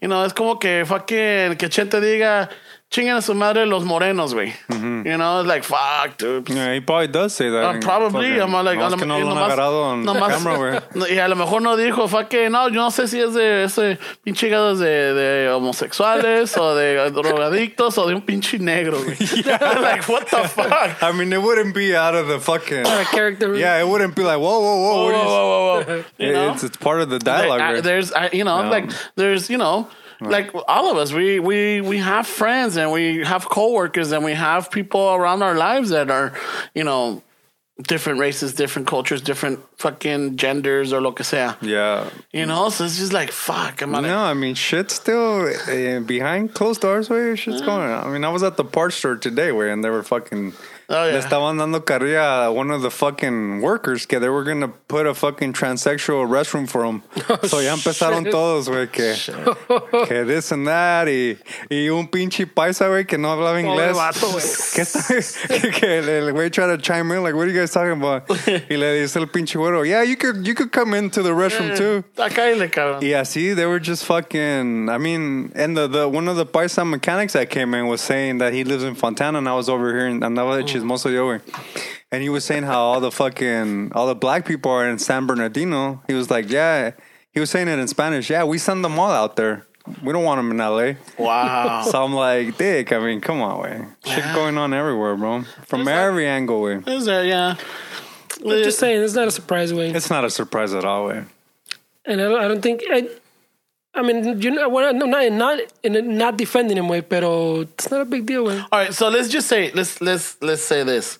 [0.01, 2.49] you know, it's como que fucking que Chente diga,
[2.93, 4.53] chingan a su madre los morenos, güey.
[4.69, 6.47] You know, it's like, fuck, dude.
[6.49, 7.63] Yeah, he probably does say that.
[7.63, 10.57] Uh, probably, fucking- I'm like, nomás a que no lo han agarrado en nomás- cámara,
[10.57, 10.81] güey.
[10.95, 13.33] no, y a lo mejor no dijo, fue que no, yo no sé si es
[13.33, 18.99] de ese pinche hígados de, de homosexuales o de drogadictos o de un pinche negro,
[19.03, 19.17] güey.
[19.81, 21.01] like, what the fuck?
[21.01, 22.83] I mean, it wouldn't be out of the fucking.
[22.83, 23.55] Not a character.
[23.57, 24.93] Yeah, it wouldn't be like, whoa, whoa, whoa.
[24.93, 26.03] Whoa, whoa, whoa, whoa, whoa.
[26.19, 26.53] You know?
[26.53, 27.59] It's, it's part of the dialogue.
[27.59, 27.83] I- right?
[27.83, 28.69] there's, I, you know, Yeah.
[28.69, 29.87] like there's, you know,
[30.29, 34.33] like all of us, we we we have friends and we have coworkers and we
[34.33, 36.33] have people around our lives that are,
[36.73, 37.21] you know,
[37.81, 41.49] different races, different cultures, different fucking genders or lo que sea.
[41.61, 42.09] Yeah.
[42.31, 43.81] You know, so it's just like fuck.
[43.81, 48.05] I'm like, No, I mean, shit's still uh, behind closed doors, where Shit's going on.
[48.05, 50.53] I mean, I was at the parts store today, where and they were fucking.
[50.93, 51.13] Oh, yeah.
[51.13, 55.07] Le estaban dando carrilla a one of the fucking workers que they were gonna put
[55.07, 57.01] a fucking transsexual restroom for him.
[57.29, 58.31] Oh, so ya empezaron shit.
[58.31, 59.15] todos, güey, que,
[60.07, 61.07] que this and that.
[61.07, 61.37] Y,
[61.71, 63.95] y un pinche paisa, güey, que no hablaba inglés.
[63.95, 64.27] vato,
[64.75, 65.07] que, está,
[65.61, 68.29] que, que el güey tried to chime in, like, what are you guys talking about?
[68.29, 71.75] y le dice el pinche güero, yeah, you could, you could come into the restroom
[71.77, 72.03] too.
[72.17, 73.01] Ah, Cállate, cabrón.
[73.01, 74.89] Yeah, see, they were just fucking.
[74.89, 78.39] I mean, and the, the one of the Paisa mechanics that came in was saying
[78.39, 80.29] that he lives in Fontana, and I was over here in de
[80.83, 81.41] chismoso yo, güey.
[82.11, 85.25] And he was saying how all the fucking all the black people are in San
[85.25, 86.01] Bernardino.
[86.07, 86.91] He was like, yeah.
[87.31, 88.29] He was saying it in Spanish.
[88.29, 89.65] Yeah, we send them all out there.
[90.03, 90.93] We don't want them in LA.
[91.17, 91.81] Wow.
[91.83, 92.93] So I'm like, dick.
[92.93, 93.85] I mean, come on, way.
[94.05, 95.43] Shit going on everywhere, bro.
[95.65, 96.81] From every angle, way.
[96.85, 97.25] Is there?
[97.25, 97.55] Yeah.
[98.45, 99.89] I'm just saying, it's not a surprise way.
[99.89, 101.23] It's not a surprise at all, way.
[102.05, 103.09] And I don't, I don't think I.
[103.95, 107.91] I mean, you know, well, no, not not in not defending him, way, pero it's
[107.91, 108.59] not a big deal, way.
[108.71, 111.19] All right, so let's just say let's let's let's say this.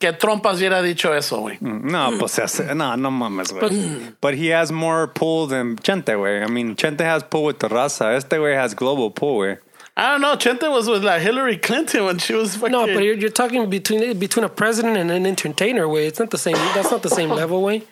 [0.00, 1.58] Que Trompas hubiera dicho eso, güey.
[1.60, 4.14] Mm, no, pues se hace, no, no mames, güey.
[4.20, 6.42] But he has more pull than Chente, güey.
[6.42, 8.16] I mean, Chente has pull with the raza.
[8.16, 9.58] Este güey has global pull, güey.
[9.96, 10.34] I don't know.
[10.34, 12.72] Chente was with like Hillary Clinton when she was fucking.
[12.72, 16.06] No, but you're, you're talking between between a president and an entertainer, way.
[16.06, 16.54] It's not the same.
[16.74, 17.82] That's not the same level, way.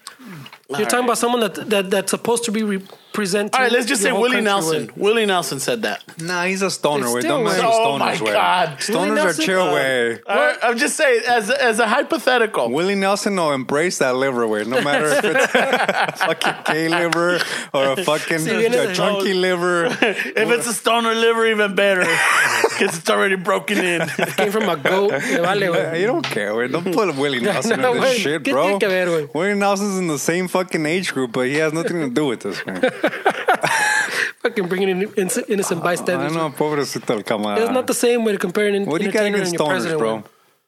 [0.71, 2.83] You're talking about someone that, that that's supposed to be
[3.19, 3.55] representing.
[3.55, 4.87] All right, let's just say Willie Nelson.
[4.87, 4.93] way.
[4.97, 6.03] Willie Nelson said that.
[6.21, 7.29] Nah, he's a stoner, It's güey.
[7.29, 7.67] Don't mess güey.
[7.67, 8.33] with Oh my stoners, güey.
[8.33, 8.69] God.
[8.89, 10.19] Willie Stoners are chill, uh, way.
[10.27, 12.71] All right, I'm just saying as a, as a hypothetical.
[12.71, 14.65] Willie Nelson will embrace that liver, way.
[14.65, 17.41] No matter if it's a fucking gay liver
[17.75, 19.87] or a fucking Si vienes a de- chunky liver.
[20.01, 24.03] if it's a stoner liver, even better, because it's already broken in.
[24.19, 25.11] It Came from a goat.
[25.13, 26.01] me.
[26.01, 26.71] You don't care, güey.
[26.71, 28.23] Don't put Willie Nelson No, in this güey.
[28.23, 28.67] shit, bro.
[28.67, 29.29] tiene que ver.
[29.35, 32.41] Willie Nelson's in the same fucking age group, but he has nothing to do with
[32.41, 32.81] this, man.
[34.43, 36.37] Fucking bringing in innocent, innocent I bystanders.
[36.37, 37.21] Ah, know, pobrecito el
[37.59, 39.59] It's not the same way to compare an What do you got entertainer against and
[39.59, 40.17] your stoners, president, bro?
[40.19, 40.25] güey.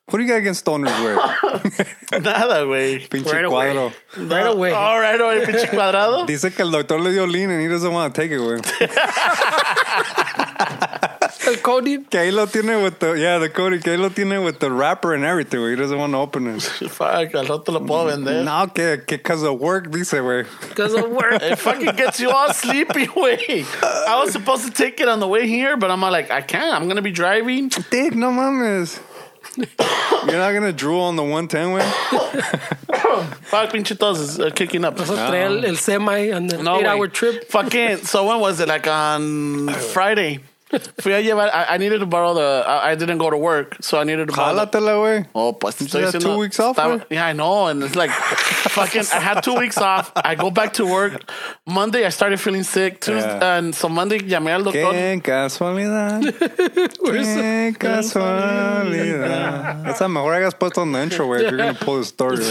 [0.06, 1.16] What do you got against stoners, güey?
[2.22, 3.08] Nada, güey.
[3.08, 3.72] Pinche Right away.
[3.72, 3.92] cuadro.
[4.16, 4.72] Right ah, away.
[4.72, 6.26] All right, all right, pinche cuadrado.
[6.26, 8.60] Dice que el doctor le dio lean and he doesn't want to take it, güey.
[11.50, 12.04] El Cody.
[12.04, 14.70] Que ahí lo tiene with the, yeah, the Cody, que ahí lo tiene with the
[14.70, 15.70] wrapper and everything, güey.
[15.72, 16.62] He doesn't want to open it.
[16.62, 18.44] Fuck, al rato lo puedo vender.
[18.44, 20.46] No, que, que cause of work, dice, güey.
[20.68, 21.42] Because of work.
[21.42, 23.64] It fucking gets you all sleepy, way.
[23.82, 26.74] I was supposed to take it on the way here, but I'm like, I can't.
[26.74, 27.68] I'm gonna be driving.
[27.90, 29.00] Dick, no mames.
[29.56, 31.82] You're not gonna drool on the 110, güey?
[33.50, 34.96] Fuck, pinche todos is uh, kicking up.
[34.96, 36.88] Nosotros traía el, el semi on the No, eight güey.
[36.88, 37.48] hour trip.
[37.50, 37.96] Fucking.
[37.98, 38.68] So when was it?
[38.68, 40.40] Like on Friday.
[41.00, 41.50] Fui a llevar.
[41.52, 42.64] I, I needed to borrow the.
[42.66, 45.26] I, I didn't go to work, so I needed to Jálatela, güey.
[45.34, 47.66] Oh, pues te estoy diciendo- two weeks off, estaba- Yeah, I know.
[47.66, 48.10] And it's like,
[48.70, 50.12] fucking, I had two weeks off.
[50.14, 51.28] I go back to work.
[51.66, 53.00] Monday, I started feeling sick.
[53.00, 53.58] Tuesday, Yeah.
[53.58, 54.92] And so Monday, llamé al doctor.
[54.92, 56.20] Qué casualidad.
[56.22, 59.88] Qué casualidad.
[59.88, 61.42] Esa mejor hagas puesto on the intro, güey.
[61.42, 62.44] You're gonna pull the story.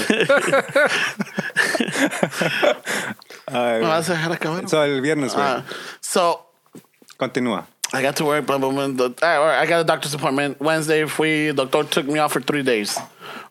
[3.48, 4.68] Ay, Me vas a dejar acabar.
[4.70, 5.46] So, el viernes, güey.
[5.46, 5.64] Ah,
[6.02, 6.46] so
[7.18, 7.66] Continúa.
[7.92, 8.88] I got to work, blah, blah, blah.
[8.88, 10.60] The- ah, all right, I got a doctor's appointment.
[10.60, 12.98] Wednesday, fui, doctor took me off for three days.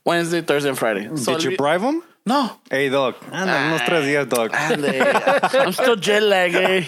[0.04, 1.08] Wednesday, Thursday, and Friday.
[1.16, 2.02] So Did you bribe him?
[2.24, 2.52] No.
[2.70, 3.14] Hey, dog.
[3.32, 4.50] Anda, unos tres días, dog.
[4.52, 5.00] Ande.
[5.64, 6.86] I'm still jet lagged.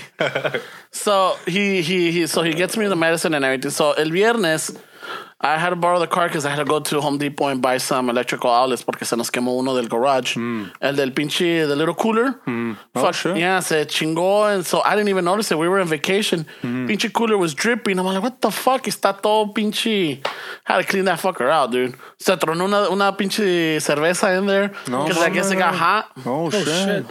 [0.92, 3.70] So he, he he so he gets me the medicine and everything.
[3.70, 4.76] So el viernes
[5.42, 7.62] I had to borrow the car because I had to go to Home Depot and
[7.62, 10.36] buy some electrical outlets porque se nos quemó uno del garage.
[10.36, 12.34] El del pinche, the little cooler.
[12.94, 13.36] Fuck, sure.
[13.38, 14.54] Yeah, se chingó.
[14.54, 15.56] And so I didn't even notice it.
[15.58, 16.44] We were on vacation.
[16.62, 17.98] Pinche cooler was dripping.
[17.98, 18.82] I'm like, what the fuck?
[18.84, 20.22] Está todo pinche.
[20.64, 21.94] Had to clean that fucker out, dude.
[22.18, 24.70] Se tronó una, una pinche cerveza in there.
[24.88, 26.10] No, Because I guess it got hot.
[26.26, 26.66] Oh, shit.
[26.66, 27.06] Shit.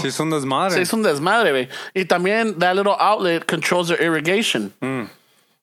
[0.00, 0.72] Sí, son desmadre.
[0.74, 1.68] Se hizo un desmadre, güey.
[1.96, 4.72] Y también that little outlet controls their irrigation.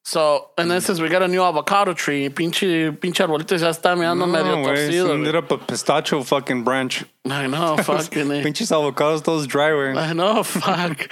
[0.07, 3.95] So, and then since we got a new avocado tree, pinche, pinche arbolito ya está
[3.95, 4.75] mirando medio No, güey.
[4.87, 5.13] torcido.
[5.15, 7.03] Ended up a pistachio fucking branch.
[7.27, 8.31] I know, fucking.
[8.31, 8.43] eh.
[8.43, 9.97] Pinches avocados todos dry, güey.
[9.97, 11.09] I know, fuck.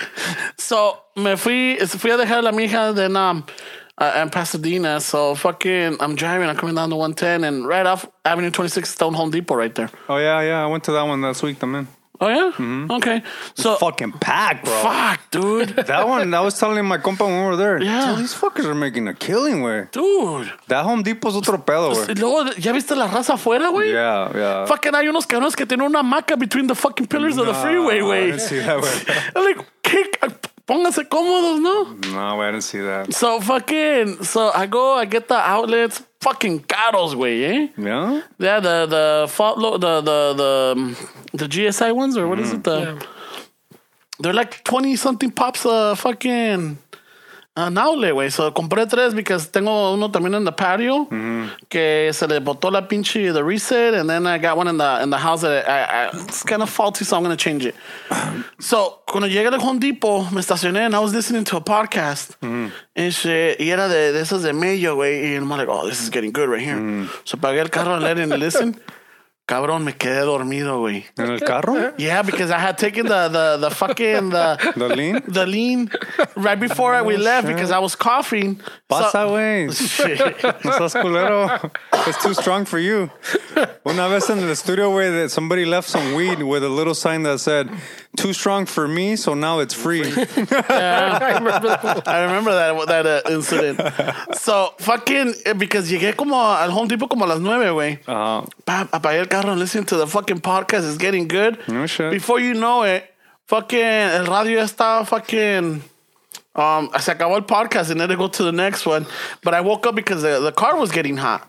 [0.60, 3.44] So, me fui, fui a dejar a la mija de um,
[3.98, 5.02] uh, in Pasadena.
[5.02, 9.16] So, fucking, I'm driving, I'm coming down to 110, and right off Avenue 26, Stone
[9.16, 9.90] Home Depot right there.
[10.08, 10.64] Oh, yeah, yeah.
[10.64, 11.88] I went to that one last week, también.
[12.22, 12.52] Oh, yeah?
[12.56, 12.92] Mm-hmm.
[12.92, 13.24] Okay.
[13.56, 14.74] So, Fucking packed, bro.
[14.84, 15.70] fuck, dude.
[15.88, 17.82] That one, I was telling my compa when we were there.
[17.82, 18.12] Yeah.
[18.12, 19.92] Dude, these fuckers are making a killing, güey.
[19.92, 20.52] Dude.
[20.68, 22.20] That Home Depot's otro pedo, Y güey.
[22.20, 23.92] luego, ¿ya viste la raza afuera, güey?
[23.92, 24.66] Yeah, yeah.
[24.68, 27.98] Fucking hay unos cabrones que tienen una hamaca between the fucking pillars of the freeway,
[27.98, 28.26] I güey.
[28.28, 29.34] didn't see that, güey.
[29.44, 30.04] Like, ¿qué?
[30.66, 31.98] Pónganse cómodos, no?
[32.14, 33.14] No, I didn't see that.
[33.14, 37.68] So fucking, so I go, I get the outlets, fucking caros, güey, eh?
[37.78, 38.22] Yeah.
[38.40, 40.96] Yeah, the the fault lo- the the the um,
[41.34, 42.64] the GSI ones or what is it?
[42.64, 43.00] The Yeah.
[44.22, 45.66] they're like twenty something pops.
[45.66, 46.78] Uh, fucking.
[47.56, 48.32] Ah, uh, outlet, güey.
[48.32, 51.50] So compré tres because tengo uno también en the patio mm-hmm.
[51.70, 55.04] que se le botó la pinche the reset, and then I got one in the
[55.04, 57.76] in the house that I, I, it's kind of faulty, so I'm gonna change it.
[58.60, 62.40] So cuando llegué al Home Depot me estacioné and I was listening to a podcast
[62.42, 62.70] mm-hmm.
[62.96, 66.02] and shit, y era de, de esas de medio, güey, y I'm like, oh, this
[66.02, 66.78] is getting good right here.
[66.78, 67.08] Mm.
[67.24, 68.80] So pagué el carro and let it listen.
[69.46, 71.06] Cabrón, me quedé dormido, güey.
[71.18, 71.76] En el carro?
[71.98, 75.22] Yeah, because I had taken the the the fucking the The lean?
[75.28, 75.90] the lean
[76.38, 78.62] right before we left because I was coughing.
[78.88, 79.70] Pasa, güey.
[79.74, 80.20] Shit.
[80.64, 81.60] No seas culero.
[82.08, 83.10] It's too strong for you.
[83.86, 87.24] Una vez en el studio, güey, that somebody left some weed with a little sign
[87.24, 87.70] that said,
[88.16, 90.04] too strong for me, so now it's free.
[90.70, 92.08] I remember that.
[92.08, 93.80] I remember that that uh, incident.
[94.38, 98.00] So fucking eh, because llegué como al Home Depot como a las nueve, güey.
[98.08, 100.88] Uh, Pa- Apagué el carro listening to the fucking podcast.
[100.88, 101.58] It's getting good.
[101.68, 102.12] No shit.
[102.12, 103.04] Before you know it,
[103.48, 105.82] fucking el radio ya estaba fucking.
[106.56, 109.08] Um, se acabó el podcast and then I go to the next one.
[109.44, 111.48] But I woke up because the, the car was getting hot.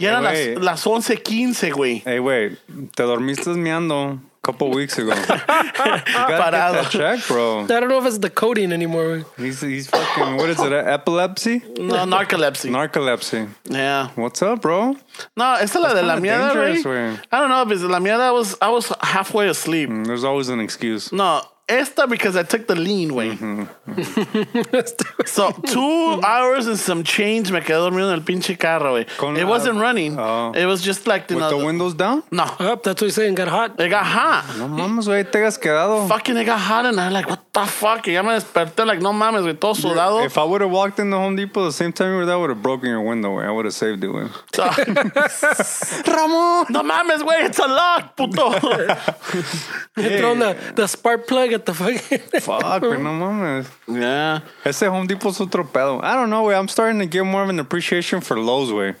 [0.00, 0.94] Y eran Hey, las, güey.
[0.94, 2.02] las 11.15, güey.
[2.04, 2.58] hey, wait,
[2.94, 5.12] te dormiste meando couple weeks ago.
[5.16, 6.72] You gotta get Parado.
[6.72, 7.64] that check, bro.
[7.64, 9.24] I don't know if it's the codeine anymore.
[9.36, 11.62] He's, he's fucking, what is it, epilepsy?
[11.78, 12.70] No, narcolepsy.
[12.70, 13.48] Narcolepsy.
[13.64, 14.08] yeah.
[14.14, 14.96] What's up, bro?
[15.36, 17.16] No, it's es la de la kinda mierda, dangerous, güey.
[17.16, 17.24] güey.
[17.32, 19.90] I don't know, because la mierda was, I was halfway asleep.
[19.90, 21.12] Mm, there's always an excuse.
[21.12, 23.36] No, esta because I took the lean, güey.
[23.36, 25.26] Mm-hmm.
[25.26, 29.06] So, two hours and some change me quedé dormido en el pinche carro, güey.
[29.16, 30.18] Con It la- wasn't running.
[30.18, 30.52] Oh.
[30.54, 32.22] It was just like, you With know, the windows down?
[32.30, 32.44] no.
[32.60, 33.34] Oh, that's what you're saying.
[33.34, 33.80] Got hot.
[33.80, 34.44] It got hot.
[34.58, 36.06] No mames, güey, te has quedado.
[36.08, 38.06] Fucking it got hot and I'm like, what the fuck?
[38.06, 40.24] Y ya me desperté like, no mames, güey, todo sudado.
[40.24, 42.36] If I would have walked in the Home Depot the same time you were there,
[42.36, 43.44] I would have broken your window, güey.
[43.46, 44.28] I would have saved it, güey.
[46.06, 46.66] Ramon!
[46.70, 48.52] no mames, güey, it's a lock, puto.
[49.96, 52.18] Throwing the, the spark plug at the fucking.
[52.40, 53.66] Fuck, güey, no mames.
[53.88, 54.40] yeah.
[54.64, 56.00] Ese Home Depot's otro pedo.
[56.02, 56.56] I don't know, güey.
[56.56, 58.94] I'm starting to get more of an appreciation for Lowe's, güey.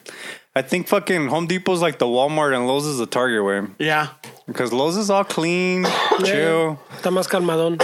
[0.56, 3.70] I think fucking Home Depot's like the Walmart and Lowe's is the Target, güey.
[3.78, 4.08] Yeah.
[4.46, 5.84] Because Lowe's is all clean,
[6.24, 6.78] chill.
[6.96, 7.78] Está más calmadón.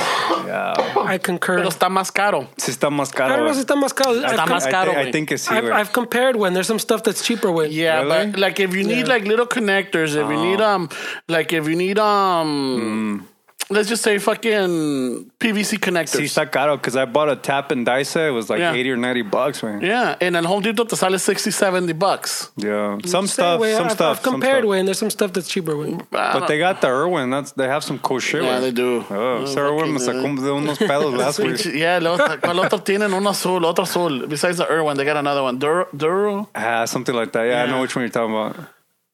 [0.47, 0.75] Yeah.
[1.05, 1.57] I concur.
[1.59, 2.49] Pero está más caro.
[2.57, 3.55] Sí está más I caro, don't know güey.
[3.57, 4.13] si está más caro.
[4.15, 5.13] I've, Está com- más I, caro, thi- I güey.
[5.13, 5.73] think it's I've, güey.
[5.73, 7.73] I've compared when there's some stuff that's cheaper with.
[7.73, 8.31] Yeah, Really?
[8.31, 9.15] but like if you need Yeah.
[9.15, 10.89] like little connectors, if you need um,
[11.29, 13.27] like if you need um,
[13.73, 16.19] let's just say fucking PVC connectors.
[16.21, 18.29] Sí está caro because I bought a tap and die set.
[18.29, 18.73] It was like Yeah.
[18.73, 19.83] 80 or 90 bucks, güey.
[19.83, 22.51] Yeah, and at Home Depot te sale 60, 70 bucks.
[22.57, 22.99] Yeah.
[23.05, 24.19] Some Same stuff, way, some I've, stuff.
[24.19, 24.69] I've some compared stuff.
[24.69, 25.95] with, and there's some stuff that's cheaper with.
[26.13, 27.31] I But they got the Irwin.
[27.31, 28.43] That's they have some cool shit.
[28.43, 28.61] Yeah, güey.
[28.61, 29.05] they do.
[29.11, 31.65] Oh, Oh, Sir Irwin me fucking, sacó de unos pedos last week.
[31.75, 33.13] Yeah, luego, ¿cuál otro tienen?
[33.13, 34.27] Uno azul, otro azul.
[34.29, 35.59] Besides the Irwin, they got another one.
[35.59, 36.49] Duro, Duro?
[36.55, 37.45] Ah, something like that.
[37.47, 37.71] Yeah, I Yeah.
[37.73, 38.57] know which one you're talking about.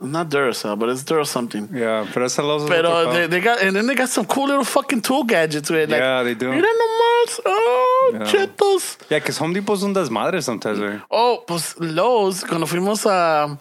[0.00, 1.68] Not Duracell, but it's Duro something.
[1.74, 3.30] Yeah, pero esa los es Pero they, pedo.
[3.30, 5.68] they got, and then they got some cool little fucking tool gadgets.
[5.68, 5.88] Güey.
[5.90, 6.50] Like, Yeah, they do.
[6.52, 7.40] Mira nomás.
[7.44, 8.20] Oh, Yeah.
[8.26, 8.96] chetos.
[9.10, 11.02] Yeah, because Home Depot's un desmadre sometimes, güey.
[11.10, 13.58] Oh, pues Lowe's, cuando fuimos a.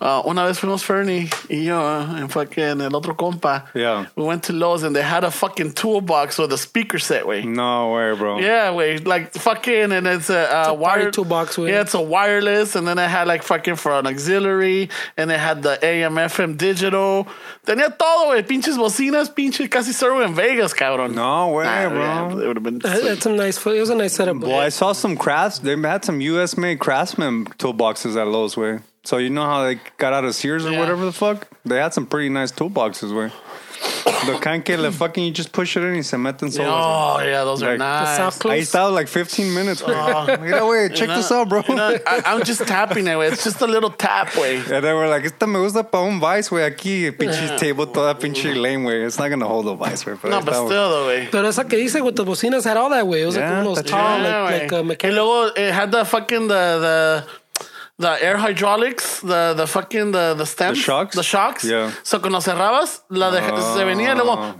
[0.00, 3.64] uh, una vez fuimos Fernie y yo, uh, en fucking el otro compa.
[3.74, 4.06] Yeah.
[4.14, 7.42] We went to Lowe's and they had a fucking toolbox with a speaker set, way.
[7.44, 8.38] No way, bro.
[8.38, 11.70] Yeah, wait, like fucking, and it's a, uh, a party wire toolbox, güey.
[11.70, 15.40] Yeah, it's a wireless, and then it had like fucking for an auxiliary, and it
[15.40, 17.26] had the AM FM digital.
[17.64, 21.14] Tenía todo, güey, pinches bocinas, pinche casi servo en Vegas, cabrón.
[21.14, 21.98] No way, Nah, bro.
[22.00, 22.78] yeah, it would have been.
[22.80, 23.58] That- That's some nice.
[23.58, 24.38] It was a nice setup.
[24.38, 24.66] Well, eh?
[24.66, 25.58] I saw some crafts.
[25.60, 26.56] They had some U.S.
[26.56, 28.80] made craftsman toolboxes at Lowe's, way.
[29.04, 31.48] So you know how they got out of Sears or whatever the fuck?
[31.64, 33.32] They had some pretty nice toolboxes, way.
[34.26, 36.68] The kind que le fucking you just push it in y se meten solos.
[36.70, 38.16] Oh yeah, those are Like- nice.
[38.18, 38.70] soft close.
[38.74, 39.80] Ahí like 15 minutes.
[39.82, 40.40] güey.
[40.40, 41.62] Mira, güey, check You know- this out, bro.
[41.66, 43.32] you know, I, I'm just tapping it, güey.
[43.32, 44.56] It's just a little tap, way.
[44.70, 46.64] And they were like, esta me gusta para un vice, güey.
[46.70, 49.06] Aquí, pinche table, toda pinche lame, güey.
[49.06, 50.18] It's not gonna hold a vice, güey.
[50.20, 50.66] pero No, ahí but está, güey.
[50.68, 51.28] still, though, way.
[51.32, 53.22] But esa que dice with the bocinas had all that way.
[53.22, 54.60] It was Yeah, like one of those tall, Yeah, like, güey.
[54.62, 55.24] like uh, y mechanical.
[55.24, 57.24] luego it had the fucking the the
[58.00, 61.14] the air hydraulics, the the fucking the the stems, The shocks?
[61.16, 61.62] the shocks.
[61.64, 61.90] Yeah.
[62.02, 64.54] So cuando cerrabas, la de, se venía y luego.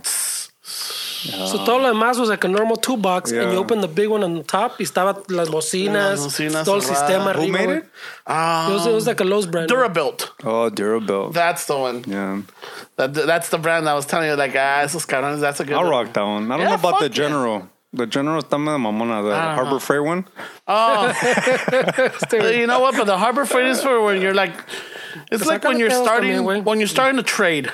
[1.51, 3.51] So todo lo demás was like a normal toolbox, and Yeah.
[3.53, 4.79] you open the big one on the top.
[4.79, 6.99] Y estaba las bocinas, Las bocinas todo el cerradas.
[7.07, 7.57] sistema Who arriba.
[7.59, 7.77] made güey.
[7.77, 7.85] it?
[8.25, 9.69] Um, It was, it was like a Lowe's brand.
[9.69, 10.29] Durabuilt.
[10.43, 11.33] Oh, Durabuilt.
[11.33, 12.03] That's the one.
[12.07, 12.41] Yeah.
[12.97, 14.35] That, that's the brand I was telling you.
[14.35, 15.41] Like, ah, esos cabrones.
[15.41, 15.75] That's a good.
[15.75, 15.91] I'll one.
[15.91, 16.45] rock that one.
[16.51, 17.23] I don't Yeah, know about the fuck yeah.
[17.23, 17.69] General.
[17.93, 19.21] The General está medio mamona.
[19.21, 19.79] The I don't Harbor know.
[19.79, 20.25] Freight one.
[20.67, 21.07] Oh,
[22.51, 22.95] you know what?
[22.95, 24.53] But the Harbor Freight is for when you're like,
[25.31, 27.69] it's like when you're starting también, when you're starting to trade.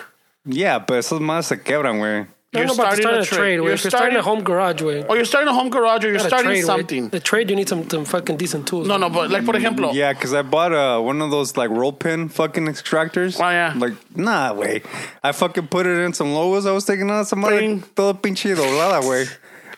[0.46, 2.28] Yeah, but esas más se quebran, güey.
[2.56, 3.74] I don't know about starting a trade, güey.
[3.74, 5.06] If you're starting a home garage, güey.
[5.08, 6.66] Or you're starting a home garage, or you're Not a starting trade, güey.
[6.66, 7.10] something.
[7.10, 8.88] The trade, you need some, some fucking decent tools.
[8.88, 11.70] No, no, but like for example, Yeah, because I bought uh, one of those like
[11.70, 13.40] roll pin fucking extractors.
[13.40, 13.74] Oh, yeah.
[13.76, 14.82] Like, nah, way.
[15.24, 17.28] I fucking put it in some logos I was taking out.
[17.28, 17.84] Some madre Bing.
[17.96, 19.30] todo pinche doblada, güey.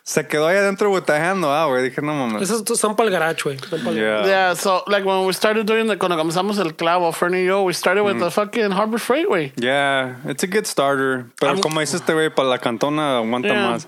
[0.04, 1.84] Se quedó ahí adentro with the hand, ah, güey.
[1.84, 2.42] Dije, no mames.
[2.50, 3.58] Esos son para el garage, güey.
[3.70, 4.26] Son pa'l- Yeah.
[4.26, 7.62] Yeah, so like when we started doing the cuando comenzamos el clavo, Fernie y yo,
[7.64, 9.54] we started with the fucking Harbor Freight way.
[9.58, 11.26] Yeah, it's a good starter.
[11.40, 13.68] Pero I'm- como dice este güey, para la cantona aguanta Yeah.
[13.72, 13.88] más.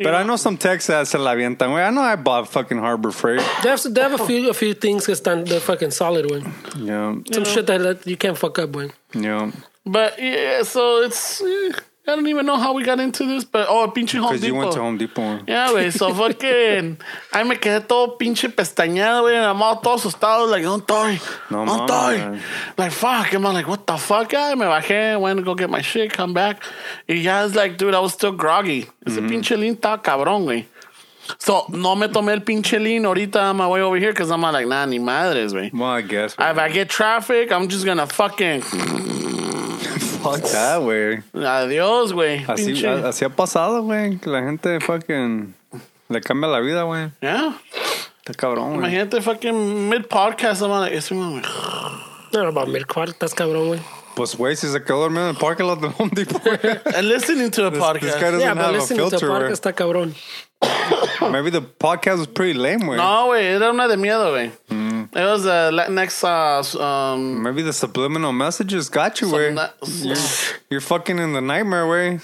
[0.00, 1.82] But I know some techs that se la avientan, güey.
[1.82, 3.40] I know I bought fucking Harbor Freight.
[3.62, 6.44] They have, they have a few a few things que están they're fucking solid, güey.
[6.76, 8.92] Yeah, Some shit that, that you can't fuck up, güey.
[9.14, 9.50] yeah.
[9.84, 11.72] But yeah, so it's eh,
[12.08, 14.54] I don't even know how we got into this, but oh, pinche Home Because you
[14.54, 14.82] went to Depot.
[14.82, 15.40] Home Depot.
[15.46, 16.96] Yeah, güey, so fucking.
[17.32, 21.20] Ahí me quedé todo pinche pestañado, güey, and I'm all todo asustado, like, don't die,
[21.50, 22.40] No don't die.
[22.78, 24.32] Like, fuck, I'm like, what the fuck?
[24.32, 26.62] Ya, me bajé, went to go get my shit, come back.
[27.06, 28.86] Y ya, it's like, dude, I was still groggy.
[29.06, 29.28] Ese Mm-hmm.
[29.28, 30.64] pinche lean está cabrón, güey.
[31.36, 34.40] So, no me tomé el pinche lean ahorita on my way over here, because I'm
[34.40, 35.70] like, nah, ni madres, güey.
[35.74, 36.32] Well, I guess.
[36.38, 38.62] If I get traffic, I'm just gonna fucking.
[40.22, 41.20] Fuck that, güey.
[41.34, 42.44] Adiós, güey.
[42.48, 42.88] Así, Pinche.
[42.88, 44.18] a- así ha pasado, güey.
[44.18, 45.54] Que la gente fucking
[46.08, 47.10] le cambia la vida, güey.
[47.20, 47.56] Yeah.
[48.18, 48.78] Está cabrón, güey.
[48.78, 51.42] Imagínate fucking mid podcast, I'm like, ese man, güey.
[52.32, 53.80] Don't know about Milkwart, estás cabrón, güey.
[54.14, 56.58] Pues, güey, si se quedó dormido en el parking lot de Home Depot, güey.
[56.96, 58.00] And listening to a This, podcast.
[58.02, 59.52] this guy doesn't Yeah, but have a listening to filter, podcast güey.
[59.52, 60.14] está cabrón.
[61.32, 62.96] Maybe the podcast was pretty lame, güey.
[62.96, 64.50] No, güey, era una de miedo, güey.
[65.14, 69.54] It was a Latinx, uh, um, Maybe the subliminal messages got you, some güey.
[69.54, 70.14] na-
[70.70, 72.20] You're fucking in the nightmare, way.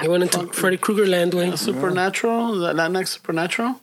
[0.00, 1.56] He went into Freddy Krueger land, güey.
[1.56, 3.80] Supernatural, the Latinx Supernatural.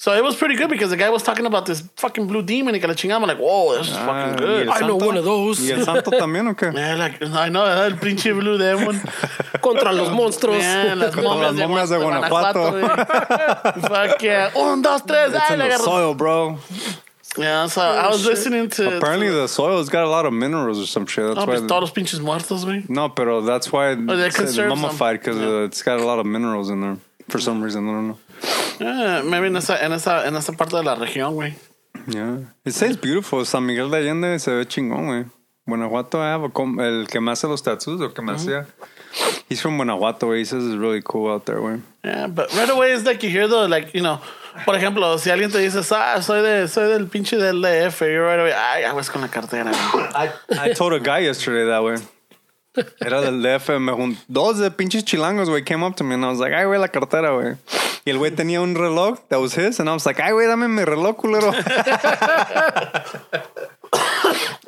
[0.00, 2.72] So it was pretty good because the guy was talking about this fucking blue demon
[2.72, 3.26] y que la chingamos.
[3.26, 4.68] like, whoa, this is Ah, fucking good.
[4.68, 5.58] I know one of those.
[5.60, 6.72] ¿Y el santo también o qué?
[6.72, 9.00] Yeah, like, I know, el pinche blue demon.
[9.60, 10.60] Contra los monstruos.
[10.60, 13.80] Yeah, las momias, las momias de Gua- Guanajuato.
[13.88, 14.50] Fuck yeah.
[14.54, 15.34] Un, dos, tres.
[15.34, 16.58] It's Ay, in the soil, bro.
[17.36, 18.30] Yeah, so I was shit.
[18.30, 18.98] listening to.
[18.98, 21.24] Apparently to, the soil's got a lot of minerals or some shit.
[21.24, 21.58] That's No, why.
[21.58, 22.88] pues todos pinches muertos, güey.
[22.88, 26.70] No, pero that's why they it's mummified because uh, it's got a lot of minerals
[26.70, 26.96] in there
[27.28, 27.88] for some reason.
[27.88, 28.18] I don't know.
[28.80, 31.54] Yeah, maybe en esa, en esa, en esa parte de la región, güey.
[32.06, 33.44] Yeah, it says beautiful.
[33.44, 35.24] San Miguel de Allende se ve chingón, güey.
[35.66, 38.66] Guanajuato, com- el que me hace los tattoos, o que me hacía.
[39.50, 40.40] He's from Guanajuato, güey.
[40.40, 41.82] He says it's really cool out there, güey.
[42.04, 44.20] Yeah, but right away it's like you hear the, like, you know,
[44.64, 48.24] por ejemplo, si alguien te dice, ah, soy, de, soy del pinche del DF, you're
[48.24, 49.72] right away, ay, aguas con la cartera.
[50.14, 52.00] I, I told a guy yesterday that, güey.
[53.00, 56.24] Era del DF, me jun- dos de pinches chilangos, güey, came up to me and
[56.24, 57.56] I was like, ay, güey, la cartera, güey.
[58.04, 60.46] Y el güey tenía un reloj that was his, and I was like, ay, güey,
[60.46, 61.52] dame mi reloj, culero.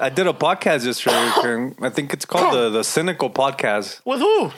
[0.02, 1.74] I did a podcast yesterday.
[1.82, 4.50] I think it's called the, the Cynical Podcast With who?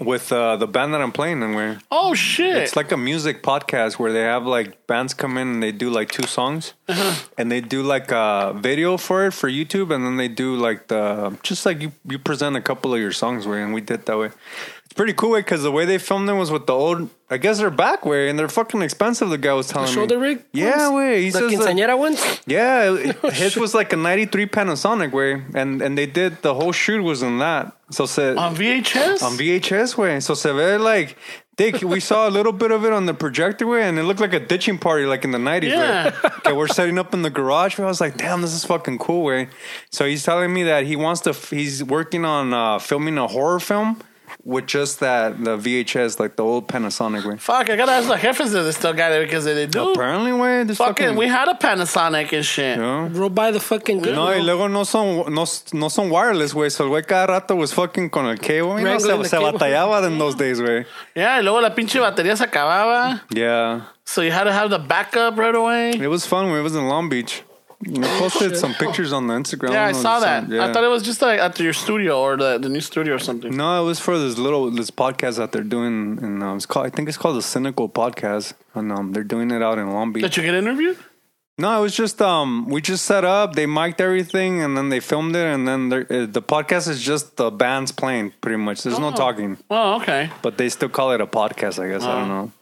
[0.00, 2.56] With uh, the band that I'm playing in, where Oh, shit.
[2.56, 5.90] it's like a music podcast where they have like bands come in and they do
[5.90, 6.74] like two songs
[7.38, 10.88] and they do like a video for it for YouTube and then they do like
[10.88, 14.06] the just like you, you present a couple of your songs way and we did
[14.06, 14.30] that way.
[14.90, 17.08] It's pretty cool way because the way they filmed it was with the old.
[17.30, 19.30] I guess they're back way and they're fucking expensive.
[19.30, 19.94] The guy was telling me.
[19.94, 20.26] Shoulder me.
[20.30, 20.44] rig?
[20.52, 20.96] Yeah, ones?
[20.96, 21.22] way.
[21.22, 22.40] He The says that- quinceañera ones?
[22.44, 26.72] yeah, it- his was like a '93 Panasonic way, and and they did the whole
[26.72, 27.72] shoot was in that.
[27.92, 29.22] So se, On VHS?
[29.22, 30.18] on VHS way.
[30.18, 31.16] So se ve like
[31.56, 34.18] Dick, we saw a little bit of it on the projector way, and it looked
[34.20, 35.68] like a ditching party like in the 90s.
[35.70, 36.10] Yeah.
[36.40, 37.76] Okay, we're setting up in the garage.
[37.78, 39.48] Where I was like, damn, this is fucking cool way.
[39.92, 43.60] So he's telling me that he wants to, he's working on uh, filming a horror
[43.60, 44.00] film
[44.44, 47.36] with just that, the VHS, like the old Panasonic way.
[47.36, 49.92] Fuck, I gotta ask the jefes if they still got it because they do.
[49.92, 52.76] Apparently, way, this Fucking, fucking, we had a Panasonic and shit.
[52.76, 53.06] you know?
[53.08, 54.14] Roll by the fucking good.
[54.14, 56.70] No, y luego no son, no, no son wireless, güey.
[56.70, 58.80] So el güey cada rato was fucking con el cable.
[58.80, 59.52] y No, se, the se cable.
[59.52, 60.86] batallaba in those days, güey.
[61.14, 63.22] Yeah, y luego la pinche batería se acababa.
[63.30, 63.82] Yeah.
[64.04, 65.90] So you had to have the backup right away.
[65.90, 67.42] It was fun when it was in Long Beach.
[67.82, 69.72] You posted some pictures on the Instagram.
[69.72, 70.54] Yeah, I saw some- that.
[70.54, 70.66] yeah.
[70.66, 73.18] I thought it was just like at your studio or the, the new studio or
[73.18, 73.56] something.
[73.56, 76.86] No, it was for this little this podcast that they're doing, and um, it's called.
[76.86, 80.12] I think it's called the Cynical Podcast, and um, they're doing it out in Long
[80.12, 80.22] Beach.
[80.22, 80.98] Did you get interviewed?
[81.56, 85.00] No, it was just um, we just set up, they mic'd everything, and then they
[85.00, 88.82] filmed it, and then uh, the podcast is just the bands playing, pretty much.
[88.82, 89.12] There's no Oh.
[89.12, 90.30] talking, Oh, okay.
[90.42, 91.82] but they still call it a podcast.
[91.82, 92.52] I guess I don't know.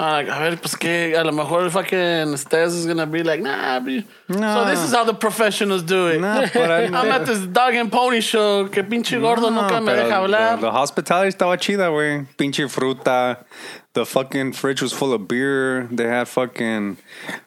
[0.00, 3.40] I'm like, a ver, pues que a lo mejor fucking Stes is gonna be like,
[3.40, 3.78] nah.
[3.80, 4.04] Be...
[4.28, 6.24] So this is how the professionals do it.
[6.24, 8.68] I'm at this dog and pony show.
[8.68, 10.60] Que pinche gordo No, nunca me deja the, hablar.
[10.60, 12.26] the hospitality estaba chida, güey.
[12.36, 13.44] Pinche fruta,
[13.92, 15.88] The fucking fridge was full of beer.
[15.90, 16.96] They had fucking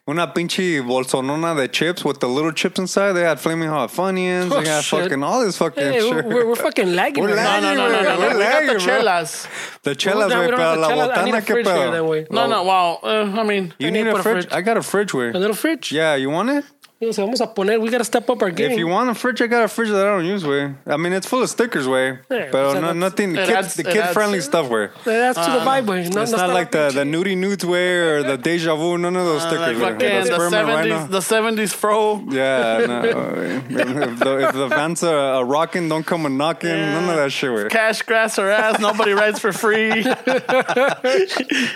[0.09, 3.13] una pinche bolsonona de chips with the little chips inside.
[3.13, 4.51] They had flaming hot funyuns.
[4.51, 5.03] Oh, they had shit.
[5.03, 6.25] fucking all this fucking Hey, shit.
[6.25, 7.23] we're, we're fucking lagging.
[7.23, 7.61] We're now.
[7.61, 8.19] No, no, no, no, no.
[8.19, 8.99] We're We got the lagging, bro.
[8.99, 9.81] chelas.
[9.83, 11.17] The chelas, No, we don't have the chelas.
[11.17, 12.27] I need a botana, ¿qué fridge here, that way.
[12.29, 12.63] No, no.
[12.65, 14.43] Well, uh, I mean, You I need need a put a fridge?
[14.47, 14.53] fridge.
[14.53, 15.29] I got a fridge, way.
[15.29, 15.93] A little fridge.
[15.93, 16.65] Yeah, you want it?
[17.07, 17.79] O sea, vamos a poner.
[17.79, 18.71] We gotta step up our game.
[18.71, 20.73] If you want a fridge, I got a fridge that I don't use, way.
[20.85, 22.19] I mean, it's full of stickers, way.
[22.29, 24.89] Yeah, but so no, nothing, it kid, adds- the it kid friendly adds- stuff, way.
[25.05, 26.13] That's to the vibe, güey.
[26.13, 28.97] No, It's no not está like the, the nudie nudes way or the deja vu,
[28.97, 29.77] none of those uh, stickers.
[29.79, 29.99] like güey.
[29.99, 31.05] fucking The the sperm right seventies, now.
[31.07, 32.23] the seventies fro.
[32.29, 33.01] Yeah, no.
[33.03, 36.69] if, the, if the vans are a rocking, don't come a knocking.
[36.69, 37.67] None of that shit, way.
[37.69, 38.79] Cash, grass, or ass.
[38.79, 39.89] Nobody rides for free.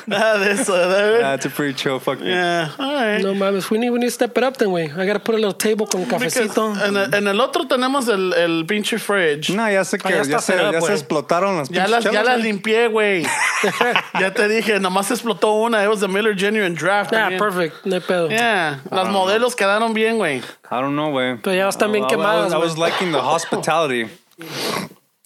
[0.08, 1.20] nah, this, uh, that.
[1.22, 2.26] That's a pretty chill fucking.
[2.26, 3.22] Yeah, all right.
[3.22, 4.96] No mames, we need, we need to step it up then, güey.
[4.98, 6.74] I gotta put a little table con cafecito.
[6.86, 9.50] en, el, en el otro tenemos el, el pinche fridge.
[9.52, 10.94] No, ya sé que ya ya, está se, up, ya se güey.
[10.94, 12.44] explotaron las Ya pinches las, ya las güey.
[12.44, 13.26] limpié, güey.
[14.20, 15.84] ya te dije, nomás explotó una.
[15.84, 17.12] It was the Miller Genuine Draft.
[17.12, 17.86] Yeah, perfect.
[17.86, 18.30] No hay pedo.
[18.30, 20.38] Yeah, las modelos quedaron bien, güey.
[20.70, 21.38] I don't know, way.
[21.42, 22.90] Pero ya están bien I, I, quemadas, was, I was güey.
[22.92, 24.08] liking the hospitality.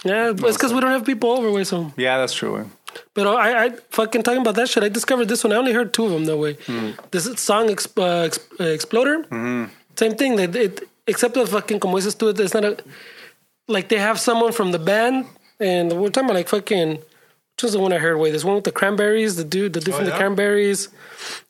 [0.04, 1.66] Yeah, it's because we don't have people over, güey.
[1.66, 2.64] So, Yeah, that's true, way.
[3.14, 4.84] but I, I fucking talking about that shit.
[4.84, 5.54] I discovered this one.
[5.54, 6.58] I only heard two of them, though, way.
[6.66, 6.92] Hmm.
[7.12, 9.26] This song, Exp- uh, Exp- uh, Exploder.
[10.02, 10.36] Same thing.
[10.38, 12.78] That it, except the fucking como dices tú, it's not a
[13.68, 15.28] like they have someone from the band,
[15.60, 16.98] and we're talking about like fucking.
[17.54, 18.18] Which was the one I heard?
[18.18, 20.90] Wait, this one with the cranberries, the dude, the dude oh, from the cranberries,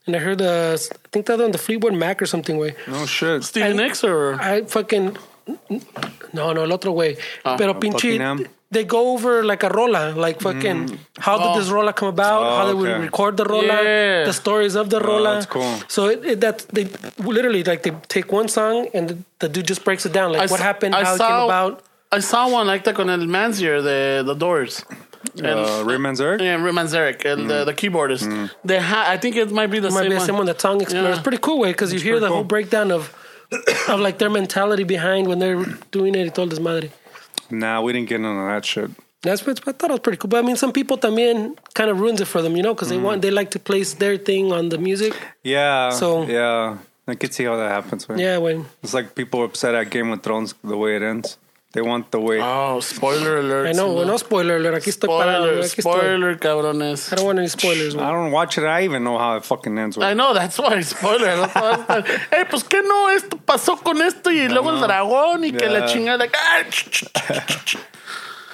[0.05, 2.57] and I heard the I think the other one, the Fleetwood Mac or something.
[2.57, 2.75] Way.
[2.87, 3.45] No shit.
[3.45, 5.15] Stevie Nicks or I fucking
[6.33, 7.17] no, no, el otro way.
[7.45, 8.45] Ah, Pero pinche, Buckingham?
[8.71, 12.41] They go over like a rola, like fucking how did this rola come about?
[12.41, 13.01] Oh, how they would okay.
[13.03, 14.23] record the rola, Yeah.
[14.25, 15.33] the stories of the rola.
[15.35, 15.73] that's cool.
[15.89, 16.85] So it, it, that they
[17.19, 20.41] literally like they take one song and the, the dude just breaks it down, like
[20.41, 21.83] I what s- happened, I how it saw- came about.
[22.13, 24.85] I saw one like that con el Manzier, the the Doors.
[25.37, 26.41] And, Uh, Ray Manzarek?
[26.41, 28.25] Yeah, Rick Manzarek, el, the, the keyboardist.
[28.65, 30.25] They ha- I think it might be the It might same be one.
[30.25, 31.05] someone that song explores.
[31.05, 31.11] Yeah.
[31.13, 33.13] It's pretty cool way because you hear the pretty whole breakdown of
[33.93, 36.23] of like their mentality behind when they're doing it.
[36.23, 36.89] He told his madre.
[37.51, 38.91] Nah, we didn't get none of that shit.
[39.21, 40.29] That's what I thought it was pretty cool.
[40.29, 42.89] But I mean, some people también kind of ruins it for them, you know, because
[42.89, 43.05] they mm-hmm.
[43.05, 45.13] want they like to place their thing on the music.
[45.43, 45.89] Yeah.
[45.91, 46.77] So- yeah,
[47.07, 48.09] I could see how that happens.
[48.09, 48.17] man.
[48.17, 51.37] Yeah, when It's like people are upset at Game of Thrones the way it ends.
[51.73, 52.41] They want the way.
[52.41, 53.67] Oh, spoiler alert.
[53.67, 54.75] I know, no spoiler alert.
[54.75, 55.45] Aquí estoy parado.
[55.45, 55.81] Spoiler, Aquí estoy.
[55.81, 57.13] spoiler, cabrones.
[57.13, 57.95] I don't want any spoilers.
[57.95, 58.03] güey.
[58.03, 58.65] I don't watch it.
[58.65, 59.97] I even know how it fucking ends.
[59.97, 61.37] I know, that's why, spoiler.
[61.37, 64.81] That's why I was hey, pues que no, esto pasó con esto y luego el
[64.81, 66.17] dragón y que la chingada.
[66.21, 67.77] Like, ah, ch, ch, ch, ch, ch.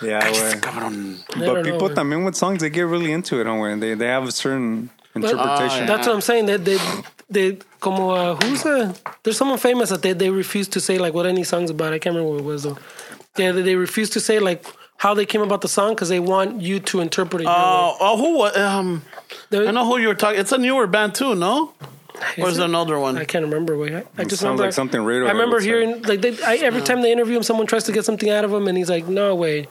[0.03, 0.61] Yeah, güey.
[0.61, 1.23] Cabrón.
[1.29, 1.95] But don't know, people güey.
[1.95, 3.79] también with songs, they get really into it, don't?
[3.79, 5.87] They they have a certain interpretation.
[5.87, 6.45] That's what I'm saying.
[6.45, 6.77] They they
[7.31, 8.93] they como uh, who's a
[9.23, 11.93] there's someone famous that they they refuse to say like what any song's about.
[11.93, 12.77] I can't remember what it was though.
[13.37, 14.65] Yeah, they, they refuse to say like
[14.97, 17.45] how they came about the song because they want you to interpret it.
[17.45, 17.59] your way.
[17.59, 19.03] Oh, oh, who was, um,
[19.49, 20.39] There- I know who you were talking.
[20.39, 21.73] It's a newer band too, no?
[22.39, 22.61] Or is it?
[22.61, 23.15] it an older one?
[23.15, 23.77] I can't remember.
[23.77, 25.67] Wait, I, I just sounds remember like something Radiohead I remember would say.
[25.69, 28.43] hearing like they, I, every time they interview him, someone tries to get something out
[28.43, 29.67] of him, and he's like, "No way,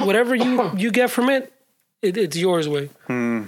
[0.00, 1.50] whatever you you get from it,
[2.02, 2.90] it it's yours way.
[3.06, 3.44] Hmm.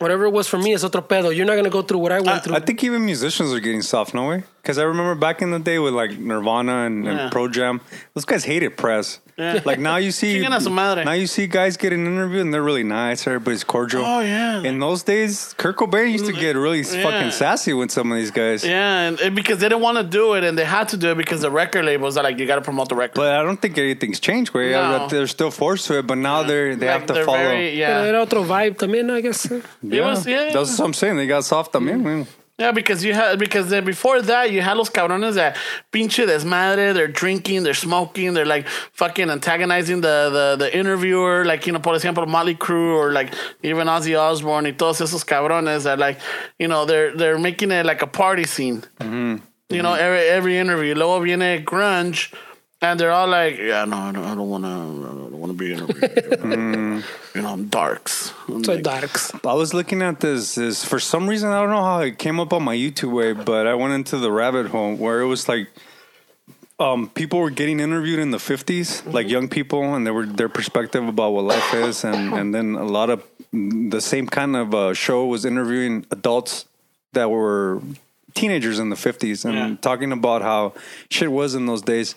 [0.00, 1.34] Whatever it was for me is otro pedo.
[1.34, 2.56] You're not gonna go through what I went through.
[2.56, 4.42] I think even musicians are getting soft, no way?
[4.62, 7.30] Because I remember back in the day with like Nirvana and, and Yeah.
[7.30, 7.80] Pearl Jam,
[8.14, 9.18] those guys hated press.
[9.36, 9.60] Yeah.
[9.64, 11.02] Like now you see, Chinguen a su madre.
[11.04, 13.26] now you see guys getting interviewed and they're really nice.
[13.26, 14.04] Everybody's cordial.
[14.04, 14.62] Oh, yeah.
[14.62, 17.02] In those days, Kurt Cobain used to get really Yeah.
[17.02, 18.62] fucking sassy with some of these guys.
[18.64, 21.10] Yeah, and, and because they didn't want to do it and they had to do
[21.10, 23.16] it because the record labels are like, you got to promote the record.
[23.16, 24.54] But I don't think anything's changed.
[24.54, 25.08] Way No.
[25.08, 27.38] they're still forced to it, but now they're they Like, have to they're follow.
[27.38, 28.04] very- Pero yeah.
[28.10, 29.50] era otro vibe también, I guess.
[29.50, 29.60] Eh.
[29.90, 30.52] It was, yeah.
[30.52, 31.16] That's what I'm saying.
[31.16, 32.04] They got soft también, mm.
[32.04, 32.26] man.
[32.62, 35.56] Yeah, because you had because then before that you had los cabrones that
[35.92, 41.66] pinche desmadre, they're drinking, they're smoking, they're like fucking antagonizing the, the the interviewer, like
[41.66, 43.34] you know, por ejemplo, Mötley Crüe or like
[43.64, 46.20] even Ozzy Osbourne y todos esos cabrones that like
[46.60, 48.82] you know they're they're making it like a party scene.
[49.00, 49.38] Mm-hmm.
[49.70, 50.06] You know, mm-hmm.
[50.06, 50.94] every every interview.
[50.94, 52.32] Luego viene grunge.
[52.82, 54.68] And they're all like, "Yeah, no, I don't, I don't want to.
[54.68, 57.04] I don't want to be interviewed.
[57.34, 58.34] You know, I'm darks.
[58.48, 59.32] I'm So like, darks.
[59.46, 60.56] I was looking at this.
[60.56, 63.32] This for some reason I don't know how it came up on my YouTube way,
[63.32, 65.68] but I went into the rabbit hole where it was like,
[66.78, 70.50] um, people were getting interviewed in the 50s like young people, and they were their
[70.50, 73.22] perspective about what life is, and and then a lot of
[73.52, 76.66] the same kind of uh, show was interviewing adults
[77.12, 77.80] that were
[78.34, 79.76] teenagers in the 50s and Yeah.
[79.82, 80.72] talking about how
[81.10, 82.14] shit was in those days.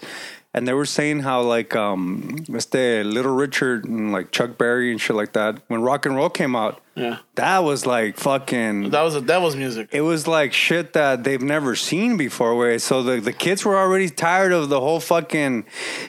[0.55, 5.01] And they were saying how like um este Little Richard and like Chuck Berry and
[5.01, 8.91] shit like that, when rock and roll came out, Yeah, That was like fucking.
[8.91, 9.89] that was a devil's music.
[9.91, 12.55] it was like shit that they've never seen before.
[12.55, 15.65] Where so the the kids were already tired of the whole fucking.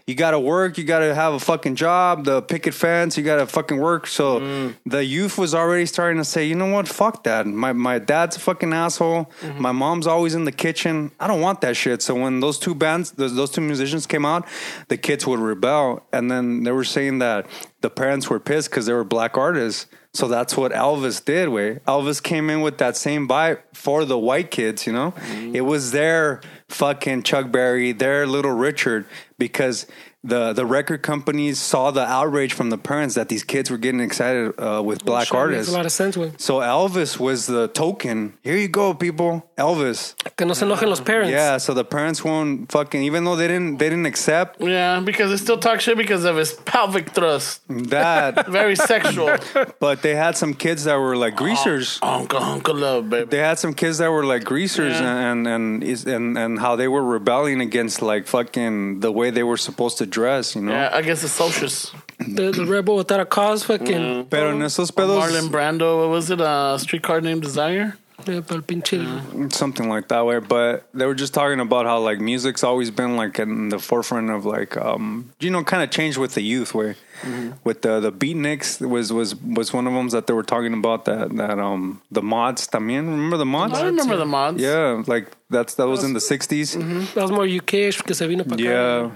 [0.07, 0.79] You got to work.
[0.79, 2.25] You got to have a fucking job.
[2.25, 3.19] The picket fence.
[3.19, 4.07] You got to fucking work.
[4.07, 4.77] So Mm.
[4.87, 6.87] the youth was already starting to say, you know what?
[6.87, 7.47] Fuck that.
[7.47, 9.25] My my dad's a fucking asshole.
[9.43, 9.61] Mm-hmm.
[9.61, 11.11] My mom's always in the kitchen.
[11.19, 12.01] I don't want that shit.
[12.03, 14.47] So when those two bands, those, those two musicians came out,
[14.89, 17.47] the kids would rebel, and then they were saying that
[17.81, 19.87] the parents were pissed because they were black artists.
[20.17, 21.51] So that's what Elvis did.
[21.51, 24.87] Way Elvis came in with that same vibe for the white kids.
[24.87, 25.55] You know, mm-hmm.
[25.55, 29.07] it was their fucking Chuck Berry, their Little Richard,
[29.39, 29.87] because
[30.27, 34.01] the the record companies saw the outrage from the parents that these kids were getting
[34.01, 35.69] excited uh, with black Sure, artists.
[35.69, 36.41] Makes a lot of sense, güey.
[36.41, 38.35] So Elvis was the token.
[38.43, 39.49] Here you go, people.
[39.57, 40.15] Elvis.
[40.37, 41.31] Que no se enojen los parents.
[41.33, 41.57] Yeah.
[41.59, 45.37] So the parents won't fucking even though they didn't they didn't accept Yeah, because they
[45.39, 47.63] still talk shit because of his pelvic thrust.
[47.69, 49.37] that, Very sexual.
[49.81, 51.99] but they had some kids that were like greasers.
[52.03, 53.29] Uncle, Uncle Love, baby.
[53.31, 55.31] they had some kids that were like greasers Yeah.
[55.33, 59.43] and and is- and and how they were rebelling against like fucking the way they
[59.43, 60.73] were supposed to dress, you know.
[60.73, 61.93] Yeah, I guess the socials.
[62.19, 64.27] The, the rebel without a cause, fucking.
[64.31, 66.41] Pero en esos pedos, Marlon Brando, what was it?
[66.41, 67.89] Uh, streetcar named Desire?
[68.27, 68.97] Yeah, pa'l pinche.
[69.53, 70.39] something like that way.
[70.41, 74.31] But they were just talking about how like music's always been like in the forefront
[74.31, 76.97] of like um you know kind of changed with the youth where
[77.63, 81.05] with the the beatniks was was was one of them that they were talking about
[81.05, 84.59] that that um the mods también remember the mods I remember the mods.
[84.63, 86.69] yeah like that's that was in the 60s
[87.15, 89.13] That was more UK-ish porque se vino para acá.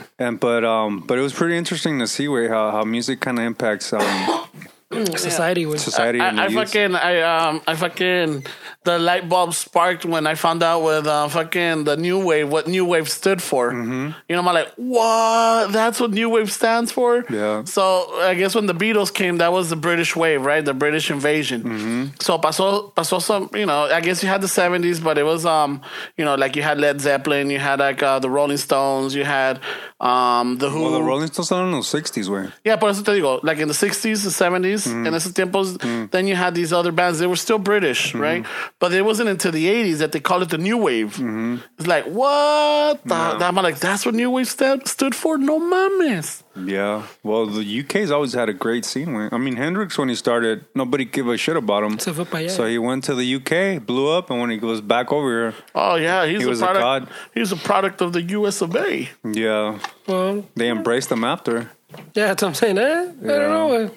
[0.00, 0.26] Yeah.
[0.26, 3.38] And but um but it was pretty interesting to see way how, how music kind
[3.38, 4.48] of impacts um
[4.92, 5.78] Society, güey.
[5.78, 8.44] society and I, I fucking, I um, I fucking,
[8.82, 12.66] the light bulb sparked when I found out with uh, fucking the new wave, what
[12.66, 13.70] new wave stood for.
[13.70, 14.10] Mm-hmm.
[14.28, 15.70] You know, I'm like, what?
[15.70, 17.24] That's what new wave stands for.
[17.30, 17.62] Yeah.
[17.66, 20.64] So I guess when the Beatles came, that was the British wave, right?
[20.64, 21.62] The British invasion.
[21.62, 22.06] Mm-hmm.
[22.18, 25.46] So pasó, pasó some, you know, I guess you had the 70s, but it was
[25.46, 25.82] um,
[26.16, 29.22] you know, like you had Led Zeppelin, you had like uh, the Rolling Stones, you
[29.22, 29.60] had
[30.00, 30.82] um the Who.
[30.82, 32.50] well, the Rolling Stones in the 60s way.
[32.64, 35.06] Yeah, por eso te digo, like in the 60s, the 70s, Mm-hmm.
[35.06, 37.18] in esos tiempos, then you had these other bands.
[37.18, 38.20] They were still British, Mm-hmm.
[38.20, 38.46] right?
[38.78, 41.16] But it wasn't until the 80s that they called it the New Wave.
[41.16, 41.56] Mm-hmm.
[41.78, 43.04] It's like, what?
[43.04, 45.36] The, I'm like, that's what New Wave st- stood for?
[45.36, 46.42] No mames.
[46.56, 47.04] Yeah.
[47.22, 49.14] Well, the UK's always had a great scene.
[49.14, 49.28] way.
[49.30, 51.98] I mean, Hendrix when he started, nobody gave a shit about him.
[51.98, 52.50] Se fue para allá.
[52.50, 55.54] So he went to the UK, blew up, and when he goes back over here,
[55.74, 56.82] Oh, yeah, he's He a was a product.
[56.82, 57.08] god.
[57.34, 59.08] He's a product of the US of A.
[59.24, 59.78] yeah,
[60.08, 61.70] Well, they embraced him after.
[62.14, 62.78] yeah, that's what I'm saying.
[62.78, 62.82] Eh?
[62.82, 63.38] I Yeah.
[63.38, 63.68] don't know.
[63.68, 63.90] güey.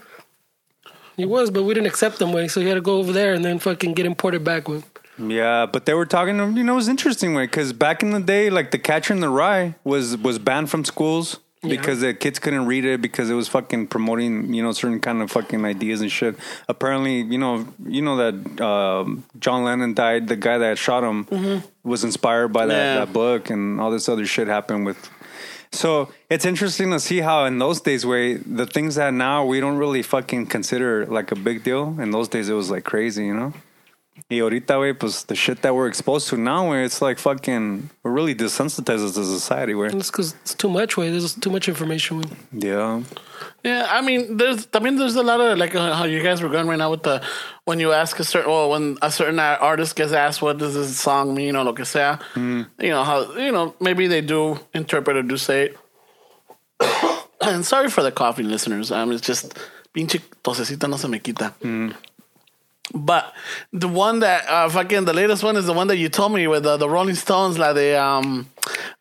[1.17, 2.47] He was, but we didn't accept him, way.
[2.47, 4.83] So he had to go over there and then fucking get imported back, with.
[5.17, 6.37] Yeah, but they were talking.
[6.57, 9.19] You know, it was interesting way because back in the day, like the Catcher in
[9.19, 13.33] the Rye was was banned from schools because the kids couldn't read it because it
[13.33, 16.35] was fucking promoting you know certain kind of fucking ideas and shit.
[16.67, 20.27] Apparently, you know, you know that um, John Lennon died.
[20.27, 23.05] The guy that shot him was inspired by that, Yeah.
[23.05, 25.09] that book, and all this other shit happened with.
[25.71, 29.59] So it's interesting to see how in those days, way the things that now we
[29.59, 31.99] don't really fucking consider like a big deal.
[31.99, 33.53] In those days, it was like crazy, you know.
[34.29, 37.89] Y ahorita, güey, pues the shit that we're exposed to now, güey, it's like fucking,
[38.03, 39.93] we're really desensitized as a society, güey.
[39.93, 41.09] It's because it's too much, way.
[41.09, 42.37] There's too much information, güey.
[42.51, 43.03] Yeah.
[43.63, 46.41] Yeah, I mean, there's, I mean, there's a lot of like uh, how you guys
[46.41, 47.21] were going right now with the
[47.63, 50.99] when you ask a certain, well, when a certain artist gets asked what does this
[50.99, 55.15] song mean or lo que sea, you know how you know maybe they do interpret
[55.15, 55.77] or do say it.
[57.41, 58.91] and sorry for the coughing, listeners.
[58.91, 59.57] Um, it's just
[59.93, 61.53] pinche tosecita no se me quita.
[62.93, 63.33] But
[63.71, 66.47] the one that uh, fucking the latest one is the one that you told me
[66.47, 68.49] with uh, the Rolling Stones, like the um,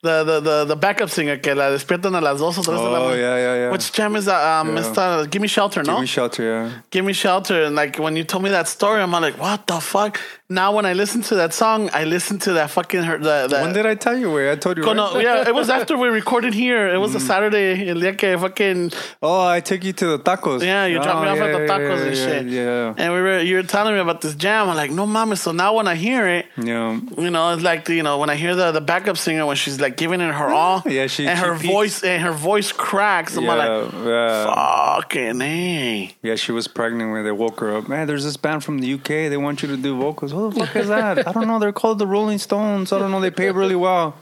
[0.02, 2.88] the, the the the backup singer que la despiertan a las dos o tres de
[2.88, 3.70] la Oh, yeah, yeah, yeah.
[3.70, 4.42] Which jam is that?
[4.60, 4.80] Um, Yeah.
[4.80, 5.92] esta, Give Me Shelter, no?
[5.94, 6.70] Give me shelter, yeah.
[6.90, 7.62] Give Me Shelter.
[7.64, 10.20] And like when you told me that story, I'm like, what the fuck?
[10.48, 13.16] Now when I listen to that song, I listen to that fucking her.
[13.18, 14.96] The, the, When did I tell you, Where I told you, Oh, right?
[14.96, 16.88] no, yeah, it was after we recorded here.
[16.88, 17.00] It Mm.
[17.00, 17.88] was a Saturday.
[17.88, 18.92] El día que fucking
[19.22, 20.62] Oh, I took you to the tacos.
[20.62, 22.46] yeah, you dropped me Oh, off at the tacos yeah, and shit.
[22.46, 22.94] Yeah.
[22.98, 24.68] And we were you were telling me about this jam.
[24.68, 25.38] I'm like, no mames.
[25.38, 26.98] So now when I hear it, Yeah.
[27.16, 29.78] you know, it's like you know when I hear the the backup singer when she's
[29.80, 31.66] like giving it her all, Yeah, she- and she her peaks.
[31.72, 33.36] voice and her voice cracks.
[33.36, 34.94] I'm Yeah, like, yeah.
[34.96, 36.14] fucking hey.
[36.22, 37.86] Yeah, she was pregnant when they woke her up.
[37.88, 39.28] Man, there's this band from the UK.
[39.28, 40.32] They want you to do vocals.
[40.32, 41.28] Who the fuck is that?
[41.28, 41.58] I don't know.
[41.58, 42.92] They're called the Rolling Stones.
[42.92, 43.20] I don't know.
[43.20, 44.14] They pay really well.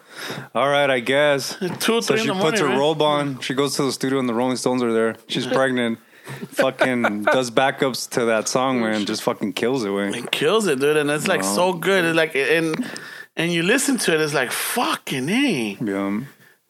[0.54, 1.56] All right, I guess.
[1.78, 2.60] Two So she puts morning.
[2.60, 2.76] her right?
[2.78, 3.38] robe on.
[3.40, 5.14] She goes to the studio and the Rolling Stones are there.
[5.28, 5.98] She's pregnant.
[6.50, 9.06] fucking does backups to that song, man.
[9.06, 10.14] Just fucking kills it, man.
[10.14, 12.04] It kills it, dude, and it's like so good.
[12.04, 12.74] It's like and
[13.36, 15.76] and you listen to it, it's like fucking hey.
[15.80, 16.20] Yeah.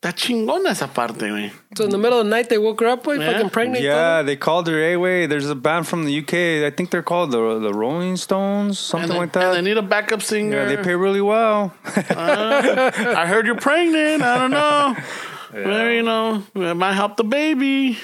[0.02, 1.50] Está chingona esa parte, güey.
[1.76, 3.32] So in the middle of the night, they woke her up, way, Yeah.
[3.32, 3.84] fucking pregnant.
[3.84, 4.78] Yeah, they called her.
[4.80, 6.64] Hey, wait, there's a band from the UK.
[6.64, 9.54] I think they're called the the Rolling Stones, something and like that.
[9.54, 10.56] And they need a backup singer.
[10.56, 11.74] yeah, they pay really well.
[12.16, 12.92] Ah.
[13.22, 14.22] I heard you're pregnant.
[14.22, 14.96] I don't know.
[15.52, 17.98] Well, you know, it might help the baby.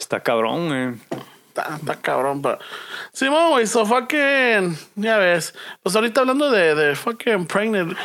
[0.00, 0.98] Está cabrón, güey.
[1.54, 2.58] Está, está cabrón, pero.
[3.12, 4.76] Simón, güey, so fucking.
[4.96, 5.54] Ya ves.
[5.82, 7.96] Pues ahorita hablando de, de fucking pregnant.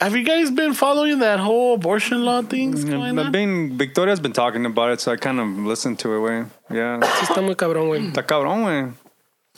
[0.00, 4.20] Have you guys been following that whole abortion law things mm, going I've been Victoria's
[4.20, 6.46] been talking about it, so I kind of listened to it, güey.
[6.70, 8.06] Yeah, Sí, está muy cabrón, güey.
[8.12, 8.92] está cabrón, güey.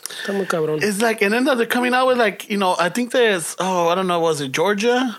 [0.08, 0.82] Está muy cabrón.
[0.82, 3.88] It's like, and then they're coming out with like, you know, I think there's, oh,
[3.88, 5.18] I don't know, was it Georgia?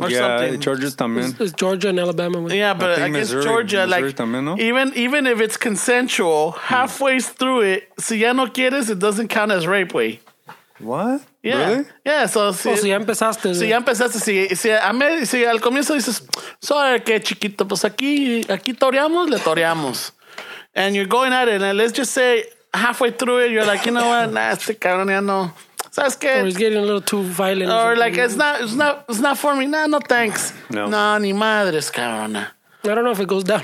[0.00, 0.60] Or Yeah, something.
[0.60, 1.30] Georgia's también.
[1.32, 2.54] It's, it's Georgia and Alabama, güey.
[2.56, 4.56] Yeah, but think against Missouri- Georgia, Missouri like también, ¿no?
[4.58, 9.52] even even if it's consensual, halfway through it, si ya no quieres, it doesn't count
[9.52, 10.20] as rape, way.
[10.80, 11.20] What?
[11.42, 11.84] Yeah, Really?
[12.06, 12.26] yeah.
[12.26, 13.68] So oh, si, O si ya empezaste, si güey.
[13.68, 16.22] ya empezaste, si, si, a me- si al comienzo dices,
[16.60, 20.12] sorry, que chiquito, pues aquí aquí toreamos, le toreamos,
[20.74, 23.92] and you're going at it, and let's just say halfway through it, you're like, you
[23.92, 25.52] know what, nah, este cabrón ya no,
[25.94, 27.70] sabes Or he's getting a little too violent.
[27.70, 27.98] or something.
[27.98, 30.88] like it's not, it's not, it's not for me, nah, no thanks, No.
[30.88, 32.48] no, ni madres, cabrona.
[32.84, 33.62] I don't know if it goes down.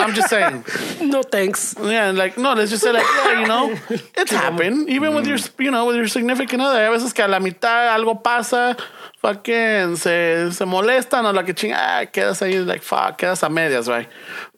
[0.00, 0.64] I'm just saying.
[1.02, 1.76] no thanks.
[1.80, 3.78] Yeah, like no, let's just say like yeah, you know,
[4.16, 4.88] it's happened.
[4.90, 6.84] Even with your, you know, with your significant other.
[6.84, 8.76] A veces que a la mitad algo pasa,
[9.22, 13.48] fucking se, se molestan o la que chinga, ah, quedas ahí like fuck, quedas a
[13.48, 14.08] medias, right?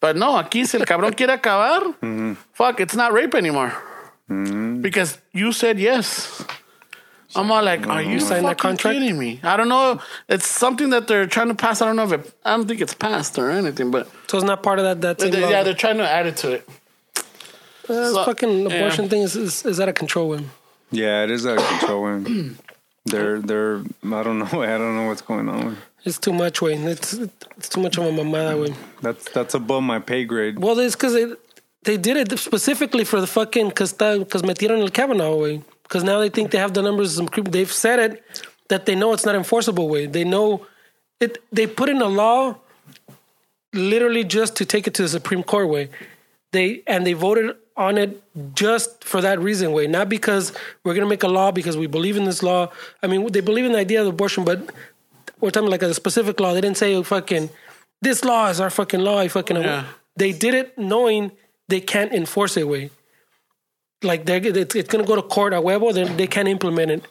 [0.00, 1.82] But no, aquí si el cabrón quiere acabar,
[2.54, 3.74] fuck, it's not rape anymore
[4.80, 6.44] because you said yes.
[7.36, 8.98] I'm all like, are you Sign fucking that contract?
[8.98, 9.40] kidding me?
[9.42, 10.00] I don't know.
[10.28, 11.82] It's something that they're trying to pass.
[11.82, 12.34] I don't know if it.
[12.44, 15.00] I don't think it's passed or anything, but So it's not part of that.
[15.02, 16.68] That they- yeah, they're trying to add it to it.
[17.88, 19.10] Uh, this so- fucking abortion yeah.
[19.10, 20.44] thing is, is is out of control, güey.
[20.90, 22.54] Yeah, it is out of control, güey.
[23.04, 24.62] They're they're I don't know.
[24.62, 25.76] I don't know what's going on.
[26.04, 26.76] It's too much, güey.
[26.86, 27.14] It's
[27.58, 28.74] it's too much of a mamada, güey.
[29.00, 30.58] That's that's above my pay grade.
[30.58, 31.26] Well, it's because they,
[31.84, 35.62] they did it specifically for the fucking because because metieron el Kavanaugh way.
[35.88, 37.16] Because now they think they have the numbers.
[37.16, 37.50] Some creep.
[37.50, 40.06] They've said it that they know it's not enforceable way.
[40.06, 40.66] They know
[41.20, 41.38] it.
[41.50, 42.56] They put in a law
[43.72, 45.90] literally just to take it to the Supreme Court way.
[46.52, 48.22] They and they voted on it
[48.54, 50.52] just for that reason way, not because
[50.84, 52.70] we're gonna make a law because we believe in this law.
[53.02, 54.70] I mean, they believe in the idea of abortion, but
[55.40, 56.54] we're talking like a specific law.
[56.54, 57.50] They didn't say oh, fucking
[58.02, 59.18] this law is our fucking law.
[59.18, 59.84] I fucking Yeah.
[60.16, 61.32] they did it knowing
[61.68, 62.90] they can't enforce it way.
[64.02, 65.92] Like they're it's, it's gonna go to court a huevo.
[65.92, 67.02] Then they can't implement it.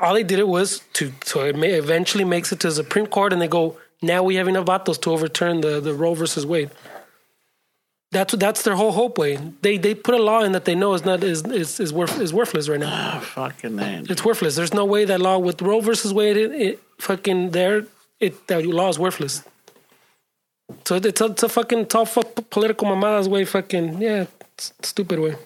[0.00, 3.06] All they did it was to so it may eventually makes it to the Supreme
[3.06, 6.44] Court, and they go now we have enough vatos to overturn the the Roe versus
[6.44, 6.70] Wade.
[8.12, 9.36] That's that's their whole hope way.
[9.62, 12.20] They they put a law in that they know is not is is is, worth,
[12.20, 12.90] is worthless right now.
[12.90, 14.06] Ah, fucking man.
[14.08, 14.54] It's worthless.
[14.54, 17.86] There's no way that law with Roe versus Wade, it, it fucking there,
[18.20, 19.42] it that law is worthless.
[20.84, 22.16] So it's a, it's a fucking tough
[22.50, 23.44] political mamadas way.
[23.44, 24.26] Fucking yeah,
[24.56, 25.36] stupid way.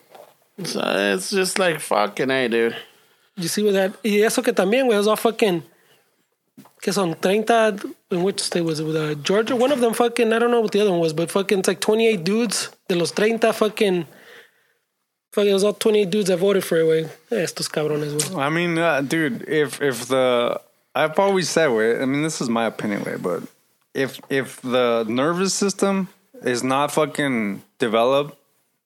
[0.66, 0.80] So
[1.14, 2.76] it's just like fucking hey, dude.
[3.36, 3.94] You see with that?
[4.04, 5.62] Y eso que también, güey, es all fucking.
[6.82, 7.78] Que son 30.
[8.10, 8.84] In which state was it?
[8.84, 9.56] With uh, Georgia?
[9.56, 10.32] One of them fucking.
[10.32, 12.70] I don't know what the other one was, but fucking, it's like 28 dudes.
[12.88, 14.06] De los 30 fucking.
[15.32, 17.10] Fucking, it was all 28 dudes that voted for it, güey.
[17.30, 18.42] Eh, Estos cabrones, güey.
[18.42, 20.60] I mean, uh, dude, if if the
[20.94, 22.00] I've always said, way.
[22.00, 23.42] I mean, this is my opinion, way, but
[23.94, 26.08] if if the nervous system
[26.42, 28.36] is not fucking developed,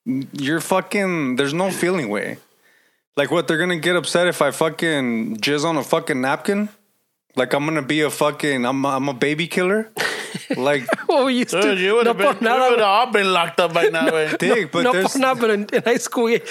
[0.04, 1.36] you're fucking.
[1.36, 2.38] There's no feeling way.
[3.16, 6.68] Like what they're gonna get upset if I fucking jizz on a fucking napkin.
[7.36, 8.64] Like I'm gonna be a fucking.
[8.64, 9.90] I'm I'm a baby killer.
[10.56, 11.62] Like What we used to.
[11.62, 13.72] Dude, you would have no been, por you nada, would have all been locked up
[13.72, 14.32] by now, güey.
[14.32, 14.36] Eh?
[14.36, 16.42] dick, but no there's por nada, pero en, en high school, güey,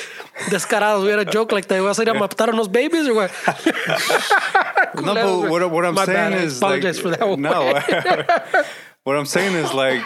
[0.49, 1.81] descarados, we had a joke like that.
[1.81, 3.31] ¿Vas a ir a matar unos babies or what?
[4.95, 7.41] No, but what, what I'm My saying bad, I is like, for that one.
[7.41, 7.73] no.
[9.03, 10.01] what I'm saying is like,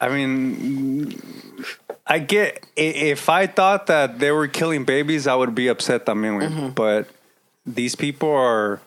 [0.00, 1.20] I mean,
[2.06, 6.06] I get if I thought that they were killing babies, I would be upset.
[6.06, 6.48] también, güey.
[6.48, 6.68] Mm-hmm.
[6.70, 7.08] But
[7.66, 8.80] these people are.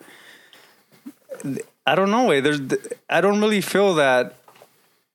[1.85, 2.41] I don't know.
[2.41, 2.61] There's.
[3.09, 4.35] I don't really feel that.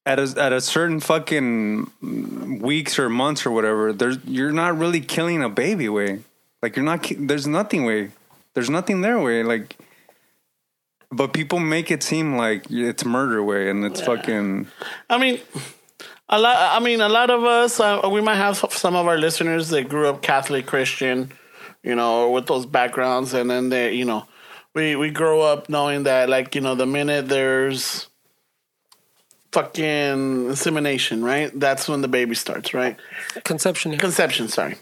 [0.07, 5.01] At a, at a certain fucking weeks or months or whatever, there's you're not really
[5.01, 6.21] killing a baby way.
[6.63, 7.11] Like you're not.
[7.19, 8.11] There's nothing way.
[8.55, 9.43] There's nothing there way.
[9.43, 9.77] Like
[11.11, 14.67] but people make it seem like it's murder way and it's fucking
[15.09, 15.41] I mean,
[16.29, 16.81] a lot.
[16.81, 17.81] I mean, a lot of us.
[17.81, 21.33] Uh, we might have some of our listeners that grew up Catholic Christian,
[21.83, 24.27] you know, or with those backgrounds, and then they, you know,
[24.75, 28.09] we we grow up knowing that, like, you know, the minute there's
[29.53, 31.51] fucking insemination, right?
[31.59, 32.97] That's when the baby starts, right?
[33.45, 33.97] Conception.
[33.97, 34.77] Conception, sorry.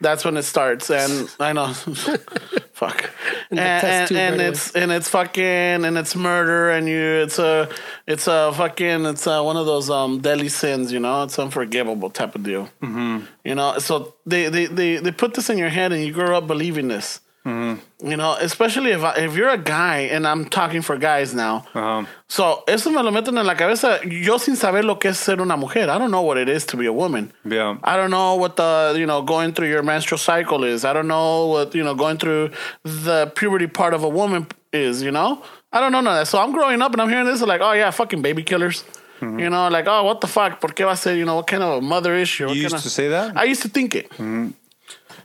[0.00, 1.72] That's when it starts, and I know.
[2.76, 3.10] Fuck.
[3.50, 7.70] And And, and, and it's and it's fucking and it's murder and you it's a
[8.06, 11.22] it's a fucking it's a, one of those um deadly sins you know?
[11.22, 12.68] It's unforgivable type of deal.
[12.82, 13.20] Mm-hmm.
[13.44, 16.36] you know so they, they they they put this in your head and you grow
[16.36, 20.82] up believing this you know especially if I, if you're a guy and I'm talking
[20.82, 24.82] for guys now Um, so eso me lo meten en la cabeza yo sin saber
[24.84, 26.92] lo que es ser una mujer I don't know what it is to be a
[26.92, 27.76] woman Yeah.
[27.84, 30.84] I don't know what the you know going through your menstrual cycle is.
[30.84, 32.50] I don't know what you know going through
[32.82, 35.02] the puberty part of a woman is.
[35.02, 35.40] You know,
[35.72, 36.26] I don't know none of that.
[36.26, 38.82] So I'm growing up and I'm hearing this like, oh yeah, fucking baby killers.
[39.20, 39.38] Mm-hmm.
[39.38, 40.60] You know, like oh what the fuck?
[40.60, 41.14] ¿Por qué va a ser?
[41.16, 42.48] You know, what kind of a mother issue?
[42.48, 43.36] You used of- to say that?
[43.36, 44.10] I used to think it.
[44.10, 44.48] Mm-hmm.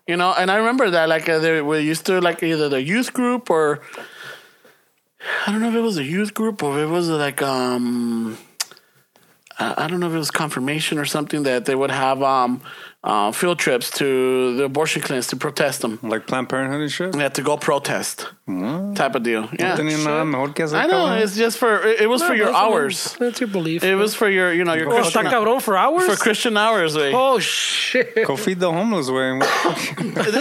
[0.07, 2.81] You know, and I remember that like uh, they we used to like either the
[2.81, 3.81] youth group or
[5.45, 8.37] I don't know if it was a youth group or if it was like um
[9.59, 12.61] I I don't know if it was confirmation or something that they would have um
[13.03, 15.97] uh, field trips to the abortion clinics to protest them.
[16.03, 17.11] like Planned Parenthood and shit.
[17.13, 18.27] They had to go protest
[18.95, 19.47] type of deal.
[19.57, 20.75] Yeah, No tenía nada mejor que hacer.
[20.75, 21.13] I know.
[21.15, 23.15] It's just for it, it was for your That's what- hours.
[23.17, 23.81] That's your belief.
[23.83, 26.05] It was for your you know your Oh, está Christian cabrón for hours?
[26.05, 26.95] for Christian hours.
[26.97, 27.13] Way.
[27.15, 28.25] oh, shit.
[28.27, 29.39] Go feed the homeless, way.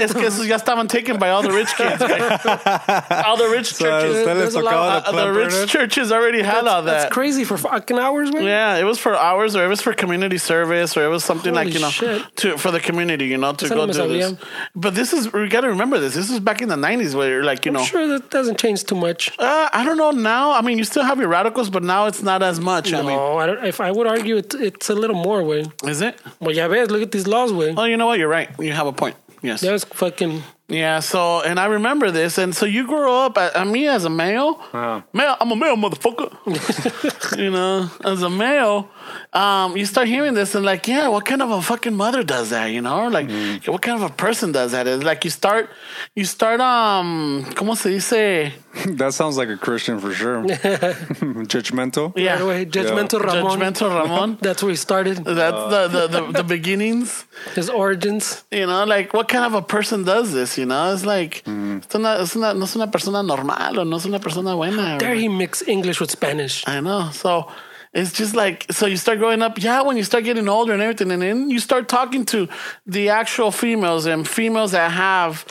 [0.03, 2.03] Es que esos ya estaban taken by all the rich kids.
[2.03, 4.17] all the rich churches.
[4.17, 6.91] ustedes les there's a lot- tocaba Uh, the the rich churches already had all that.
[7.03, 8.43] That's crazy for fucking hours, man.
[8.45, 11.55] Yeah, it was for hours, or it was for community service, or it was something
[11.55, 12.25] like you know, shit.
[12.39, 14.35] to for the community, you know, to Esa go no me do this.
[14.75, 16.15] But this is we got to remember this.
[16.15, 18.59] This is back in the '90s, where you're like, you know, I'm sure that doesn't
[18.59, 19.31] change too much.
[19.39, 20.53] uh, I don't know now.
[20.53, 22.93] I mean, you still have your radicals, but now it's not as much.
[22.93, 25.65] I mean, no, I don't, if I would argue it, it's a little more, way.
[25.85, 26.19] is it?
[26.41, 27.75] Well, yeah, ves, look at these laws, way.
[27.77, 28.19] Oh, you know what?
[28.19, 28.49] You're right.
[28.59, 29.17] You have a point.
[29.43, 29.63] Yes.
[29.63, 30.43] That was fucking.
[30.69, 31.01] Yeah.
[31.01, 33.39] So, and I remember this, and so you grow up.
[33.39, 35.03] I, I me as a male, Wow.
[35.15, 35.35] male.
[35.41, 36.31] I'm a male motherfucker.
[37.39, 38.89] you know, as a male,
[39.33, 42.51] um, you start hearing this and like, yeah, what kind of a fucking mother does
[42.51, 42.67] that?
[42.67, 43.31] You know, like,
[43.67, 44.87] what kind of a person does that?
[44.89, 45.71] It's like you start,
[46.17, 48.53] you start, um, ¿cómo se dice?
[48.99, 50.43] That sounds like a Christian for sure.
[50.45, 52.13] Judgmental.
[52.17, 53.59] Yeah, Right away, judgmental Ramon.
[53.59, 54.39] judgmental Ramon.
[54.43, 55.19] That's where he started.
[55.25, 57.25] That's the, the, the, the beginnings.
[57.55, 58.45] His origins.
[58.51, 60.57] You know, like what kind of a person does this?
[60.59, 63.97] You know, it's like it's una, it's una, no es una persona normal o no
[63.97, 64.99] es una persona buena.
[64.99, 66.65] There he mix English with Spanish.
[66.67, 67.11] I know.
[67.13, 67.49] So
[67.93, 69.61] it's just like so you start growing up.
[69.61, 72.49] Yeah, when you start getting older and everything, and then you start talking to
[72.87, 75.45] the actual females and females that have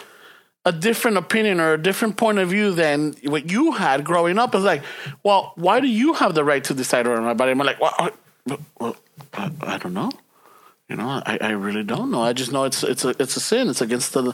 [0.66, 4.56] a different opinion or a different point of view than what you had growing up.
[4.56, 4.84] It's like,
[5.24, 7.52] well, why do you have the right to decide over my body?
[7.52, 8.12] I'm like, well, I,
[8.80, 8.96] well,
[9.34, 10.12] I, I don't know.
[10.88, 12.22] You know, I, I really don't know.
[12.22, 13.70] I just know it's it's a it's a sin.
[13.70, 14.34] It's against the,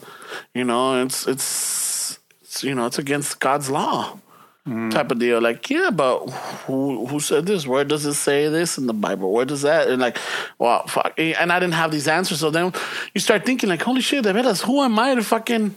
[0.53, 4.19] you know, it's it's, it's you know, it's against God's law
[4.67, 4.89] Mm-hmm.
[4.89, 5.39] type of deal.
[5.39, 6.27] Like, yeah, but
[6.65, 7.67] who who said this?
[7.67, 9.31] Where does it say this in the Bible?
[9.31, 9.89] Where does that?
[9.89, 10.17] And like,
[10.57, 11.13] well, fuck.
[11.19, 12.39] And I didn't have these answers.
[12.39, 12.73] So then
[13.13, 15.75] you start thinking, like, holy shit, de veras, who am I to fucking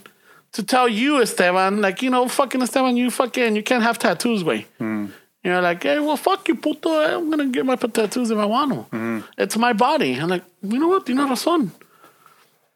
[0.52, 1.82] to tell you, Esteban?
[1.82, 4.66] Like, you know, fucking Esteban, you fucking you can't have tattoos, way.
[4.80, 5.12] Mm-hmm.
[5.44, 6.90] You're like, hey, well, fuck you, puto.
[6.90, 8.96] I'm gonna get my tattoos if I want to.
[8.96, 9.20] Mm-hmm.
[9.36, 10.14] It's my body.
[10.14, 11.04] I'm like, you know what?
[11.04, 11.72] Tiene razón.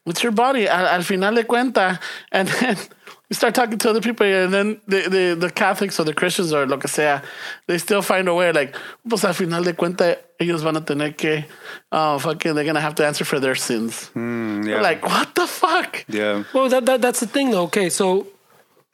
[0.05, 0.67] It's your body.
[0.67, 1.99] Al, al final de cuenta,
[2.31, 2.77] and then
[3.33, 6.53] you start talking to other people, and then the, the, the Catholics or the Christians
[6.53, 7.19] or lo que sea,
[7.65, 8.51] they still find a way.
[8.51, 8.75] Like,
[9.09, 11.43] pues al final de cuenta, ellos van a tener que,
[11.91, 14.09] oh, fucking, they're gonna have to answer for their sins.
[14.09, 14.81] Hmm, yeah.
[14.81, 16.05] Like, what the fuck?
[16.07, 16.43] yeah.
[16.53, 17.63] Well, that, that that's the thing, though.
[17.63, 18.27] Okay, so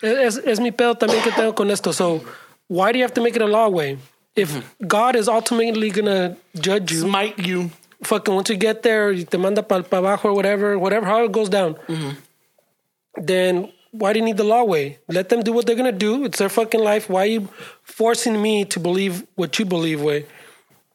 [0.02, 1.92] es, es mi pedo también que tengo con esto.
[1.92, 2.24] So,
[2.70, 3.98] why do you have to make it a law way?
[4.38, 7.72] If God is ultimately gonna judge you, Smite you.
[8.04, 11.26] fucking once you get there, y te manda para pa abajo or whatever, whatever, how
[11.26, 12.12] it goes down, mm-hmm.
[13.18, 15.00] then why do you need the law way?
[15.08, 16.26] Let them do what they're gonna do.
[16.26, 17.10] It's their fucking life.
[17.10, 17.50] Why are you
[17.84, 20.26] forcing me to believe what you believe way?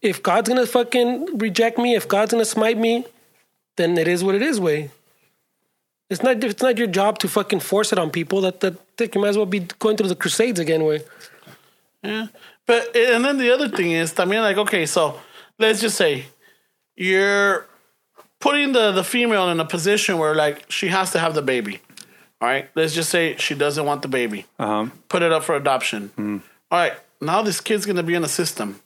[0.03, 3.07] If God's gonna fucking reject me, if God's gonna smite me,
[3.77, 4.91] then it is what it is way.
[6.11, 8.41] It's not it's not your job to fucking force it on people.
[8.43, 11.01] That that, you might as well be going through the crusades again way.
[12.03, 12.29] Yeah.
[12.67, 15.19] But and then the other thing is, I mean, like, okay, so
[15.59, 16.27] let's just say
[16.97, 17.67] you're
[18.39, 21.81] putting the the female in a position where like she has to have the baby.
[22.41, 22.69] All right.
[22.75, 24.47] Let's just say she doesn't want the baby.
[24.59, 24.87] Uh-huh.
[25.09, 26.11] Put it up for adoption.
[26.71, 26.95] All right.
[27.21, 28.81] Now this kid's gonna be in a system.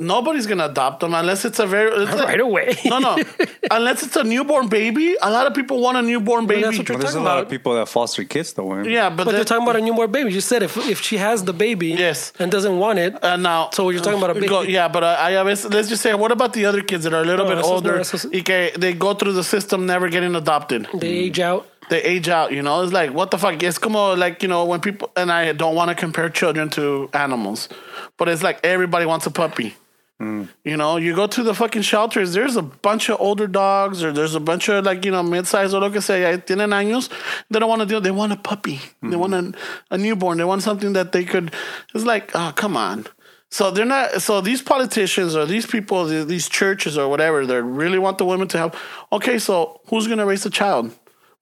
[0.00, 2.76] Nobody's gonna adopt them unless it's a very it's like- Right away.
[2.84, 3.18] No, no.
[3.72, 5.16] unless it's a newborn baby.
[5.20, 6.62] A lot of people want a newborn baby.
[6.62, 7.44] that's what you're Well, there's a lot about.
[7.46, 8.68] of people that foster kids, though.
[8.70, 8.84] Man.
[8.84, 10.32] yeah, but, But they're talking about a newborn baby.
[10.32, 12.32] You said if if she has the baby, Yes.
[12.38, 14.72] and doesn't want it, Uh, now, So you're talking about a Go- baby?
[14.74, 17.12] yeah, but uh, I, I was, let's just say, what about the other kids that
[17.12, 17.98] are a little No, bit older?
[17.98, 20.86] esos- y que they go through the system, never getting adopted.
[20.94, 21.66] they age out.
[21.88, 22.52] They age out.
[22.52, 23.62] You know, it's like what the fuck.
[23.62, 27.08] It's como like you know when people and I don't want to compare children to
[27.12, 27.68] animals,
[28.16, 29.76] but it's like everybody wants a puppy.
[30.18, 30.44] Hmm.
[30.64, 34.12] You know, you go to the fucking shelters, there's a bunch of older dogs or
[34.12, 37.08] there's a bunch of like, you know, mid-sized o lo que sea, tienen años.
[37.50, 38.80] They don't want to deal, they want a puppy.
[39.00, 39.18] They hmm.
[39.18, 39.52] want a,
[39.92, 40.38] a newborn.
[40.38, 41.54] They want something that they could,
[41.94, 43.06] it's like, oh, come on.
[43.50, 47.98] So they're not, so these politicians or these people, these churches or whatever, they really
[47.98, 48.78] want the women to have,
[49.12, 50.92] okay, so who's going to raise the child?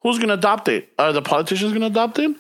[0.06, 0.92] Who's going to adopt it?
[1.00, 2.30] Are the politicians going to adopt it?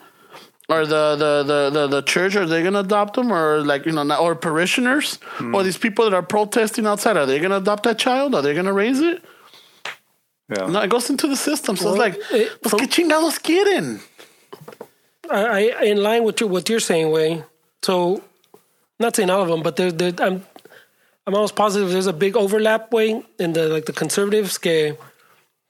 [0.68, 3.32] Or the, the, the, the, the church, are they going to adopt them?
[3.32, 5.16] Or like, you know, not- or parishioners?
[5.38, 5.52] Hmm.
[5.54, 8.36] Or these people that are protesting outside, are they going to adopt that child?
[8.36, 9.20] Are they going to raise it?
[10.48, 10.66] Yeah.
[10.66, 11.74] No, it goes into the system.
[11.76, 14.00] So Well, it's like, it- pues from- qué chingados quieren?
[15.28, 17.42] I, I in line with your, what you're saying, way.
[17.82, 18.22] So,
[19.00, 20.44] not saying all of them, but there, there, I'm,
[21.26, 24.56] I'm almost positive there's a big overlap way in the like the conservatives.
[24.58, 24.96] Que,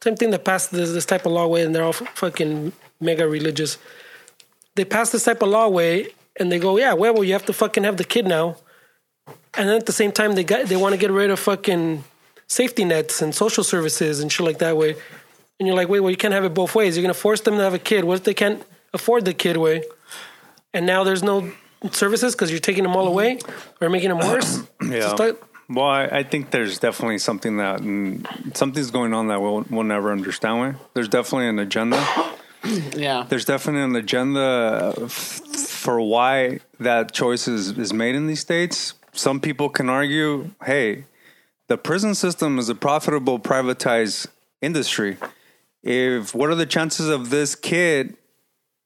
[0.03, 3.26] same thing that passed this, this type of law way, and they're all fucking mega
[3.26, 3.78] religious.
[4.74, 7.47] They pass this type of law way, and they go, yeah, well, well, you have
[7.47, 8.57] to fucking have the kid now,
[9.55, 12.05] and then at the same time they got they want to get rid of fucking
[12.47, 14.94] safety nets and social services and shit like that way.
[15.59, 16.97] And you're like, wait, well, you can't have it both ways.
[16.97, 18.05] You're gonna force them to have a kid.
[18.05, 19.82] What if they can't afford the kid way?
[20.74, 21.51] And now there's no
[21.90, 23.38] services because you're taking them all away
[23.80, 24.61] or making them worse.
[24.82, 25.01] Yeah.
[25.01, 29.40] Just like- Well, I, I think there's definitely something that mm, something's going on that
[29.40, 30.76] we'll, we'll never understand.
[30.94, 32.04] There's definitely an agenda.
[32.96, 33.24] Yeah.
[33.28, 38.94] There's definitely an agenda f- for why that choice is, is made in these states.
[39.12, 41.04] Some people can argue, hey,
[41.68, 44.26] the prison system is a profitable privatized
[44.60, 45.16] industry.
[45.84, 48.16] If what are the chances of this kid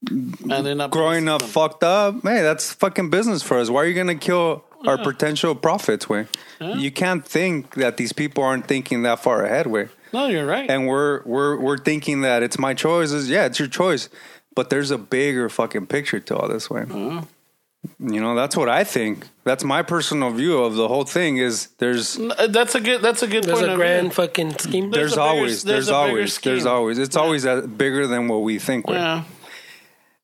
[0.08, 3.68] And then up growing up fucked up, hey, that's fucking business for us.
[3.68, 6.26] Why are you gonna kill our potential profits, way?
[6.60, 9.88] You can't think that these people aren't thinking that far ahead, way.
[10.12, 10.68] No, you're right.
[10.70, 13.12] And we're we're we're thinking that it's my choice.
[13.12, 14.08] Is yeah, it's your choice.
[14.54, 16.84] But there's a bigger fucking picture to all this, way.
[16.90, 19.26] You know, that's what I think.
[19.44, 21.36] That's my personal view of the whole thing.
[21.38, 23.00] Is there's Uh, that's a good.
[23.00, 24.14] That's a good there's point a of grand view.
[24.14, 24.90] fucking scheme.
[24.90, 26.72] There's there's, a bigger- always there's there's, a bigger always there's scheme.
[26.72, 28.86] always it's always uh bigger than what we think.
[28.88, 28.96] way.
[28.96, 29.22] Yeah.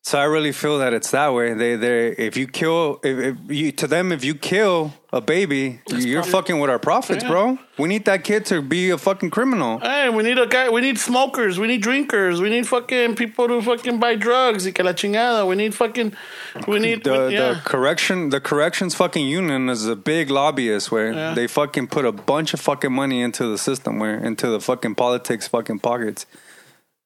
[0.06, 1.52] So I really feel that it's that way.
[1.52, 5.80] They they if you kill if, if you to them if you kill a baby,
[5.88, 7.30] you're fucking with our profits, Yeah.
[7.30, 7.58] bro.
[7.76, 9.80] We need that kid to be a fucking criminal.
[9.80, 10.68] Hey, we need a guy.
[10.70, 11.58] We need smokers.
[11.58, 12.40] We need drinkers.
[12.40, 14.64] We need fucking people to fucking buy drugs.
[14.64, 15.44] Y que la chingada.
[15.44, 16.12] We need fucking.
[16.68, 17.02] We need.
[17.02, 17.54] The yeah.
[17.54, 21.34] the correction the corrections fucking union is a big lobbyist where Yeah.
[21.34, 24.94] they fucking put a bunch of fucking money into the system where into the fucking
[24.94, 26.26] politics fucking pockets.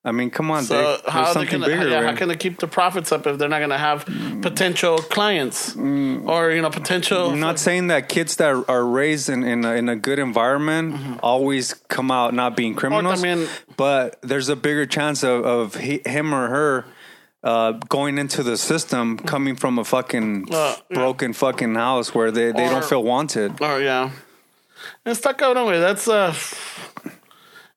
[0.02, 1.08] I mean, come on, So Dick.
[1.10, 1.66] how There's are they something gonna?
[1.76, 1.88] bigger.
[1.90, 4.06] yeah, how can they keep the profits up if they're not going to have
[4.40, 7.30] potential clients or you know potential?
[7.30, 11.20] I'm not saying that kids that are raised in in a, in a good environment
[11.22, 13.46] always come out not being criminals, mean-
[13.76, 16.84] but there's a bigger chance of, of he, him or her
[17.44, 20.94] uh, going into the system coming from a fucking Uh, yeah.
[20.96, 23.52] broken fucking house where they, they Or- don't feel wanted.
[23.60, 24.10] Oh yeah,
[25.04, 25.78] it's está cabrón, güey.
[25.80, 26.32] That's uh.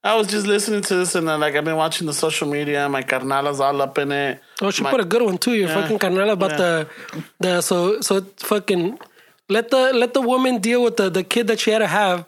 [0.04, 2.90] I was just listening to this and then like I've been watching the social media.
[2.90, 4.42] My carnala's all up in it.
[4.62, 5.54] Oh, she My- put a good one too.
[5.54, 5.82] Your Yeah.
[5.82, 6.88] fucking carnal about the
[7.40, 9.00] the so so fucking
[9.50, 12.26] let the let the woman deal with the the kid that she had to have,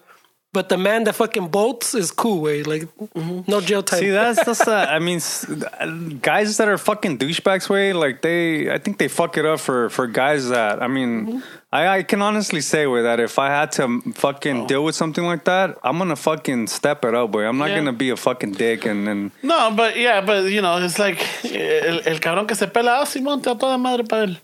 [0.54, 2.88] but the man that fucking bolts is cool way like
[3.46, 4.00] no jail time.
[4.00, 4.66] See, that's that's.
[4.66, 5.20] Uh, I mean,
[6.22, 8.70] guys that are fucking douchebags, way like they.
[8.70, 10.82] I think they fuck it up for for guys that.
[10.82, 11.42] I mean,
[11.72, 14.66] I, I can honestly say with that if I had to fucking oh.
[14.66, 17.44] deal with something like that, I'm gonna fucking step it up, boy.
[17.44, 17.78] I'm not Yeah.
[17.78, 21.18] gonna be a fucking dick and and No, but yeah, but you know, it's like
[21.44, 24.36] el, el cabrón que se pela, oh, Simón, te a toda madre para él.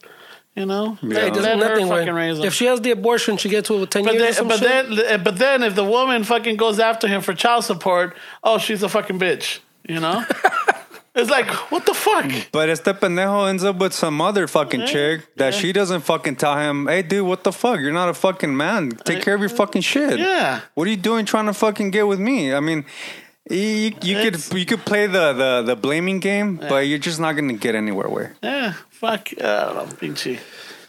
[0.54, 1.14] You know, Yeah.
[1.14, 2.44] Hey, let, there's let her nothing fucking raise him.
[2.44, 4.22] If she has the abortion, she gets with ten but years.
[4.22, 4.96] or then, some but shit.
[4.96, 8.14] then, eh, but then, if the woman fucking goes after him for child support,
[8.44, 9.60] oh, she's a fucking bitch.
[9.88, 10.22] You know,
[11.14, 12.30] it's like what the fuck.
[12.52, 16.56] But este pendejo ends up with some other fucking chick that she doesn't fucking tell
[16.56, 17.80] him, hey, dude, what the fuck?
[17.80, 18.90] You're not a fucking man.
[19.04, 20.18] Take care of your fucking shit.
[20.18, 20.60] Yeah.
[20.74, 22.54] What are you doing trying to fucking get with me?
[22.54, 22.84] I mean,
[23.50, 27.32] you, you could you could play the, the, the blaming game, but you're just not
[27.32, 28.30] going to get anywhere with.
[28.42, 29.28] Yeah, fuck.
[29.40, 30.38] Ah, I know, pinche.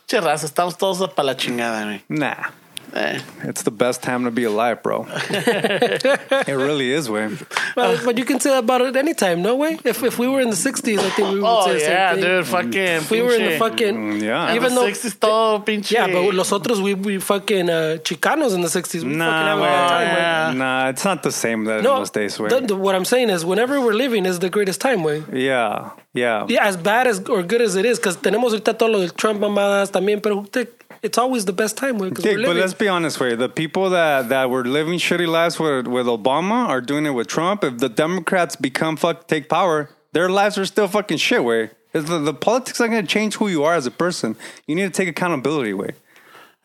[0.07, 2.01] Che raza, estamos todos para la chingada, güey.
[2.09, 2.51] Nah.
[2.95, 3.19] Eh.
[3.43, 5.07] It's the best time to be alive, bro.
[5.67, 7.29] it really is, way.
[7.75, 9.79] Well, but you can say that about it anytime, no way.
[9.83, 11.89] If if we were in the '60s, I think we would Oh say the same
[11.89, 12.23] yeah, thing.
[12.23, 12.73] dude, fucking.
[13.01, 14.53] If we were in the fucking Mm, yeah.
[14.55, 15.91] Even the though 60s, todo pinche.
[15.91, 19.03] yeah, but los otros we we fucking uh, Chicanos in the '60s.
[19.03, 19.67] We fucking Nah, way.
[19.69, 20.07] time.
[20.07, 20.49] yeah.
[20.51, 20.55] way.
[20.57, 22.49] Nah, it's not the same that in No, those days, way.
[22.49, 25.23] the- the- what I'm saying is, whenever we're living is the greatest time, way.
[25.33, 26.45] yeah, yeah.
[26.47, 29.09] Yeah, as bad as or good as it is, because tenemos ahorita todo lo del
[29.13, 30.67] Trump mamadas también, pero te-
[31.03, 32.09] it's always the best time, way.
[32.09, 33.35] Because we're Dick, but let's be honest, way.
[33.35, 37.27] The people that, that were living shitty lives with, with Obama are doing it with
[37.27, 37.63] Trump.
[37.63, 41.71] If the Democrats become fuck take power, their lives are still fucking shit, way.
[41.91, 44.35] The, the politics aren't going to change who you are as a person.
[44.65, 45.91] You need to take accountability, way.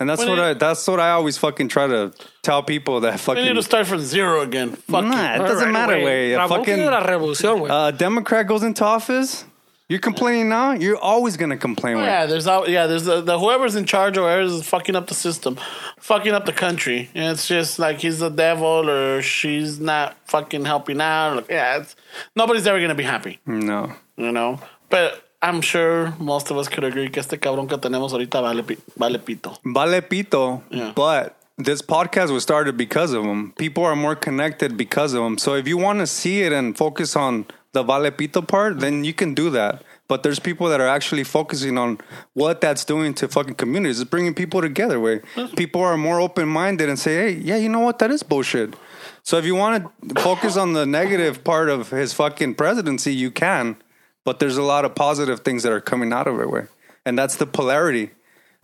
[0.01, 2.13] And that's We what need- I that's what I always fucking try to
[2.43, 3.43] tell people that fucking.
[3.43, 4.71] We fucking need to start from zero again.
[4.77, 5.37] Fuck Nah, it.
[5.37, 6.05] it doesn't Right, matter, güey.
[6.05, 6.33] way.
[6.35, 7.69] A Ramón fucking quiere la revolución, güey.
[7.71, 9.45] uh, Democrat goes into office,
[9.89, 10.73] you're complaining now.
[10.73, 11.97] You're always gonna complain.
[11.97, 12.03] Oh.
[12.03, 12.69] Yeah, there's out.
[12.69, 15.59] Yeah, there's the, the whoever's in charge or whoever's fucking up the system,
[15.99, 17.11] fucking up the country.
[17.15, 21.37] And it's just like he's the devil or she's not fucking helping out.
[21.37, 21.97] Like, yeah, it's,
[22.37, 24.61] nobody's ever gonna be happy, No, you know.
[24.91, 28.63] But I'm sure most of us could agree que este cabrón que tenemos ahorita vale,
[28.97, 29.57] vale pito.
[29.65, 30.63] vale pito.
[30.71, 30.93] Yeah.
[30.95, 33.53] But this podcast was started because of them.
[33.57, 35.39] People are more connected because of them.
[35.39, 39.05] So if you want to see it and focus on the vale pito part, then
[39.05, 39.83] you can do that.
[40.09, 41.99] But there's people that are actually focusing on
[42.33, 44.01] what that's doing to fucking communities.
[44.01, 44.99] It's bringing people together.
[44.99, 45.23] Where
[45.57, 47.99] people are more open minded and say, "Hey, yeah, you know what?
[47.99, 48.75] That is bullshit."
[49.23, 53.31] So if you want to focus on the negative part of his fucking presidency, you
[53.31, 53.77] can.
[54.25, 56.49] But there's a lot of positive things that are coming out of it.
[56.51, 56.69] Way,
[57.05, 58.13] and that's the polarity.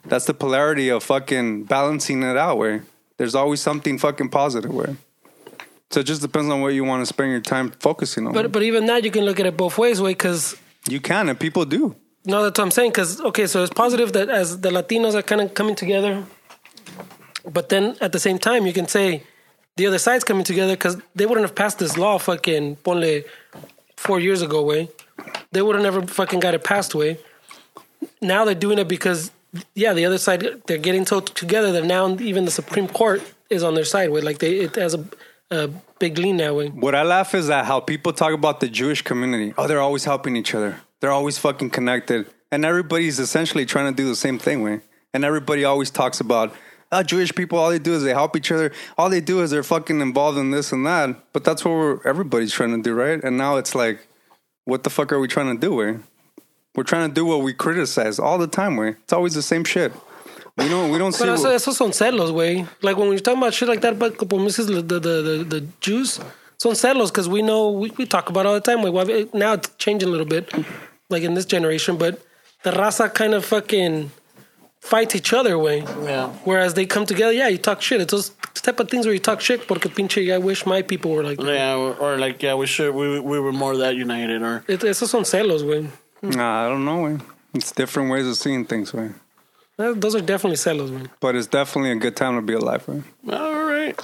[0.07, 2.57] That's the polarity of fucking balancing it out.
[2.57, 2.85] Where
[3.19, 4.73] there's always something fucking positive.
[4.73, 4.97] Where
[5.95, 8.33] so it just depends on what you want to spend your time focusing on.
[8.33, 10.57] But but even that you can look at it both ways, way because
[10.89, 11.95] you can, and people do.
[12.25, 12.91] no, that's what I'm saying.
[12.91, 16.25] Because okay, so it's positive that as the Latinos are kind of coming together,
[17.49, 19.23] but then at the same time you can say
[19.77, 23.25] the other side's coming together because they wouldn't have passed this law fucking ponle
[23.97, 24.89] four years ago, way.
[25.53, 27.19] They would have never fucking got it passed, way.
[28.21, 29.31] Now they're doing it because
[29.75, 33.63] yeah, the other side they're getting so together that now even the Supreme Court is
[33.63, 34.23] on their side, way.
[34.23, 35.05] Like they it has a,
[35.51, 35.69] a
[35.99, 36.69] big lean that way.
[36.69, 39.55] What I laugh is at how people talk about the Jewish community.
[39.57, 40.81] Oh, they're always helping each other.
[41.01, 44.81] They're always fucking connected, and everybody's essentially trying to do the same thing, way.
[45.13, 46.55] And everybody always talks about.
[46.91, 48.73] Oh, Jewish people, all they do is they help each other.
[48.97, 51.33] All they do is they're fucking involved in this and that.
[51.33, 53.23] But that's what everybody's trying to do, right?
[53.23, 54.07] And now it's like,
[54.65, 55.99] what the fuck are we trying to do, way?
[56.75, 58.91] We're trying to do what we criticize all the time, way.
[59.03, 59.93] It's always the same shit.
[60.57, 61.25] We don't, we don't see.
[61.25, 62.67] But eso, what- esos son celos, güey.
[62.81, 65.61] Like when you're talking about shit like that, but como dices the the the, the
[65.81, 66.21] Jews,
[66.59, 68.83] son celos because we know we, we talk about it all the time.
[68.83, 70.53] Like, now it's changing a little bit,
[71.11, 71.97] like in this generation.
[71.97, 72.23] But
[72.63, 74.13] the raza kind of fucking
[74.81, 75.81] fight each other, way.
[76.05, 76.29] Yeah.
[76.45, 78.01] Whereas they come together, yeah, you talk shit.
[78.01, 79.67] It's those type of things where you talk shit.
[79.67, 81.41] Porque pinche, I wish my people were like.
[81.41, 84.81] Yeah, or, or like yeah, we should we we were more that united or It,
[84.85, 85.89] esos son celos, güey.
[86.23, 87.19] Nah, I don't know, way.
[87.55, 89.11] It's different ways of seeing things, way.
[89.77, 91.11] Those are definitely celos, man.
[91.21, 93.03] But it's definitely a good time to be alive, way.
[93.31, 93.99] all right.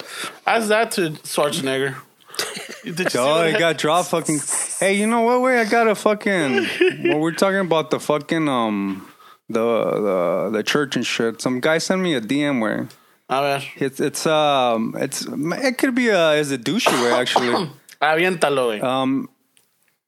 [0.45, 1.95] Ask that to Schwarzenegger.
[2.83, 4.39] Did you Oh, what he got dropped fucking.
[4.79, 5.41] Hey, you know what?
[5.41, 6.67] Way I got a fucking.
[7.05, 9.07] well, we're talking about the fucking um
[9.49, 11.41] the the the church and shit.
[11.41, 12.87] Some guy sent me a DM where
[13.29, 17.69] A ver, it's it's um it's it could be a is a douchey way actually.
[18.01, 18.83] aviéntalo, güey.
[18.83, 19.29] Um,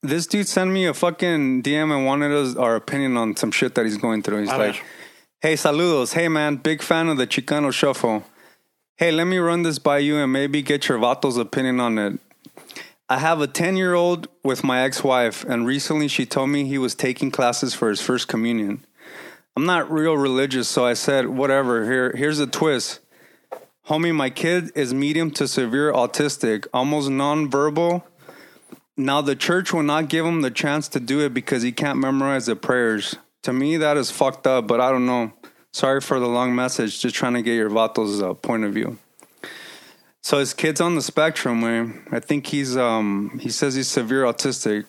[0.02, 3.76] this dude sent me a fucking DM and wanted us our opinion on some shit
[3.76, 4.42] that he's going through.
[4.42, 4.82] He's A like, ver.
[5.44, 6.14] "Hey, saludos.
[6.14, 8.24] Hey, man, big fan of the Chicano Shuffle.
[8.96, 12.18] Hey, let me run this by you and maybe get your vato's opinion on it.
[13.10, 16.64] I have a 10 year old with my ex wife, and recently she told me
[16.64, 18.86] he was taking classes for his first communion.
[19.58, 23.02] I'm not real religious, so I said, whatever, here, here's a twist.
[23.90, 28.04] Homie, my kid is medium to severe autistic, almost nonverbal.
[28.96, 32.00] Now, the church will not give him the chance to do it because he can't
[32.00, 33.18] memorize the prayers.
[33.44, 35.32] To me, that is fucked up, but I don't know.
[35.72, 38.98] Sorry for the long message, just trying to get your vato's uh, point of view.
[40.22, 42.08] So his kid's on the spectrum, man.
[42.12, 44.86] I think he's um he says he's severe autistic.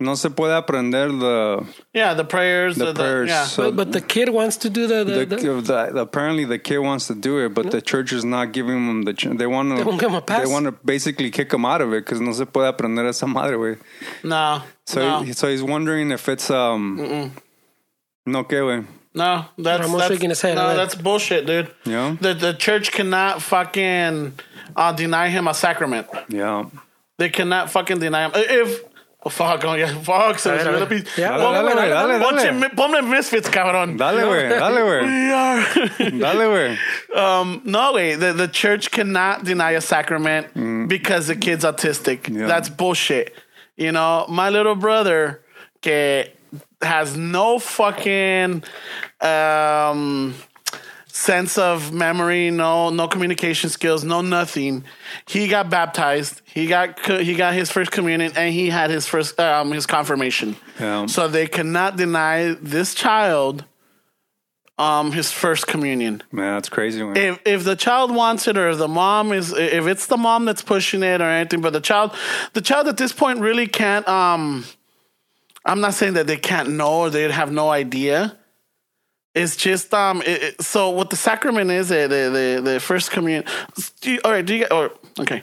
[0.00, 2.76] No se puede aprender the Yeah, the prayers.
[2.76, 3.28] the prayers.
[3.28, 3.44] yeah.
[3.46, 5.02] So But, but the kid wants to do the.
[5.04, 5.60] the, the, the
[5.92, 9.02] the- apparently the kid wants to do it, but the church is not giving him
[9.02, 9.12] the.
[9.12, 10.24] ch- They want They won't give him a to.
[10.26, 10.46] pass.
[10.46, 13.26] They want to basically kick him out of it because no se puede aprender esa
[13.26, 13.76] madre, güey.
[14.22, 17.32] no, So no, he- so he's wondering if it's um.
[18.30, 18.86] No que güey.
[19.14, 19.44] no.
[19.58, 20.76] That's, Ramon's that's shaking his head, No, right?
[20.76, 21.70] that's bullshit, dude.
[21.84, 22.16] Yeah.
[22.20, 24.34] The the church cannot fucking
[24.76, 26.06] uh, deny him a sacrament.
[26.28, 26.66] Yeah.
[27.16, 28.32] They cannot fucking deny him.
[28.34, 28.80] If
[29.24, 31.02] oh, fuck, oh, yeah, fuck, se me A ver, subió a la ver.
[31.02, 32.52] pis- Ya, dale, güey, dale, dale.
[32.52, 33.96] mi- Ponme Misfits, cabrón.
[33.98, 34.48] Dale, güey.
[34.48, 35.02] Dale, güey.
[35.08, 36.78] We are- Dale, güey.
[37.16, 38.14] um, no way.
[38.14, 42.22] The, the church cannot deny a sacrament because the kid's autistic.
[42.30, 42.40] Mm.
[42.40, 42.46] Yeah.
[42.46, 43.34] That's bullshit.
[43.76, 45.40] You know, my little brother
[45.82, 46.26] que
[46.82, 48.62] has no fucking
[49.20, 50.34] um,
[51.08, 54.84] sense of memory, no no communication skills, no nothing.
[55.26, 56.42] He got baptized.
[56.44, 60.56] He got he got his first communion and he had his first um, his confirmation.
[60.78, 61.06] Yeah.
[61.06, 63.64] So they cannot deny this child
[64.78, 67.16] um his first communion Man, that's crazy, man.
[67.16, 70.44] if if the child wants it or if the mom is if it's the mom
[70.44, 72.14] that's pushing it or anything but the child
[72.52, 74.64] the child at this point really can't um
[75.64, 78.36] i'm not saying that they can't know or they have no idea
[79.34, 80.22] It's just um.
[80.22, 83.44] It, it- so what the sacrament is, uh, the the the first communion.
[84.24, 84.44] All right.
[84.44, 84.66] Do you?
[84.70, 84.90] Or
[85.20, 85.42] okay.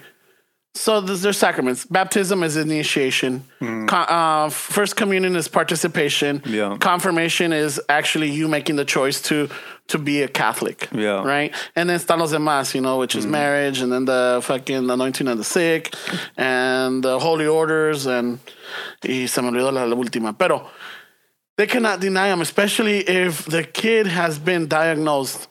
[0.78, 1.86] So there's, sacraments.
[1.86, 3.45] Baptism is initiation.
[3.59, 6.41] Con, uh, first communion is participation.
[6.45, 6.78] Yeah.
[6.80, 9.49] Confirmation is actually you making the choice to
[9.88, 10.89] to be a Catholic.
[10.91, 11.23] Yeah.
[11.23, 11.53] Right.
[11.76, 15.28] And then están los demás, you know, which is marriage, and then the fucking anointing
[15.28, 15.95] of the sick,
[16.36, 18.39] and the holy orders, and
[19.01, 20.38] y se me olvidó la última.
[20.38, 20.67] Pero
[21.55, 25.47] they cannot deny them, especially if the kid has been diagnosed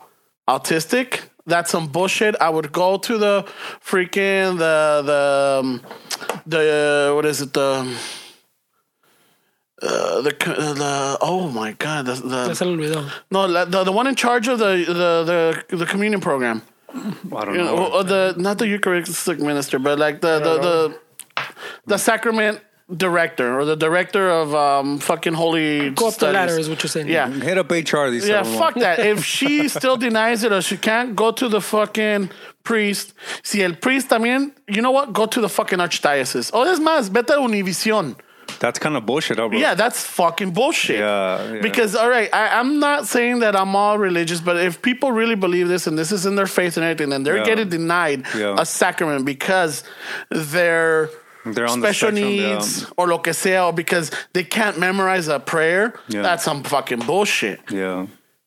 [0.46, 1.30] autistic.
[1.46, 2.34] That's some bullshit.
[2.40, 3.44] I would go to the
[3.84, 5.80] freaking the the um,
[6.46, 7.86] the what is it the
[9.82, 13.10] uh, the the oh my god the, the se le olvidó.
[13.30, 16.62] no the the one in charge of the the the, the communion program.
[16.94, 17.76] I don't You know.
[17.76, 20.98] know, or the not the Eucharistic minister, but like the the the,
[21.86, 22.60] the sacrament
[22.94, 26.34] director or the director of um fucking holy Go up the studies.
[26.34, 27.08] ladder is what you're saying.
[27.08, 27.28] Yeah.
[27.30, 28.10] Hit up HR.
[28.10, 28.98] These Yeah, fuck that.
[28.98, 32.30] If she still denies it or she can't, go to the fucking
[32.62, 33.14] priest.
[33.42, 35.12] Si el priest también, you know what?
[35.12, 36.50] Go to the fucking archdiocese.
[36.52, 38.16] Oh, es más, vete a Univision.
[38.60, 39.58] That's kind of bullshit, huh, bro.
[39.58, 40.98] Yeah, that's fucking bullshit.
[41.00, 41.60] Yeah, yeah.
[41.62, 45.34] Because, all right, I, I'm not saying that I'm all religious, but if people really
[45.34, 47.44] believe this and this is in their faith and everything, then they're Yeah.
[47.44, 48.54] getting denied Yeah.
[48.58, 49.82] a sacrament because
[50.30, 51.08] they're.
[51.44, 52.54] They're on the special yeah.
[52.54, 55.94] needs or lo que sea, or because they can't memorize a prayer.
[56.08, 56.22] Yeah.
[56.22, 57.60] That's some fucking bullshit.
[57.70, 58.06] Yeah.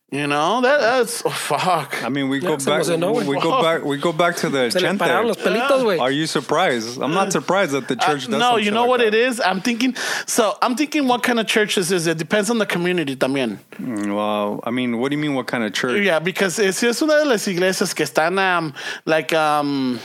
[0.09, 2.01] You know that that's oh, fuck.
[2.01, 2.87] I mean, we Yeah, go back.
[2.87, 3.25] nos.
[3.25, 3.83] We go back.
[3.83, 5.35] We go back to the Se le chente.
[5.35, 5.99] pelitos.
[5.99, 7.01] Are you surprised?
[7.01, 8.35] I'm not surprised that the church does.
[8.35, 9.07] Uh, no, you know like what that.
[9.07, 9.41] it is.
[9.41, 9.95] I'm thinking.
[10.25, 12.07] So I'm thinking, what kind of church this is?
[12.07, 13.57] It depends on the community, también.
[13.81, 15.33] Mm, Well, I mean, what do you mean?
[15.35, 16.01] What kind of church?
[16.01, 18.73] Yeah, because it's, es una de las iglesias que están um,
[19.05, 19.99] like um,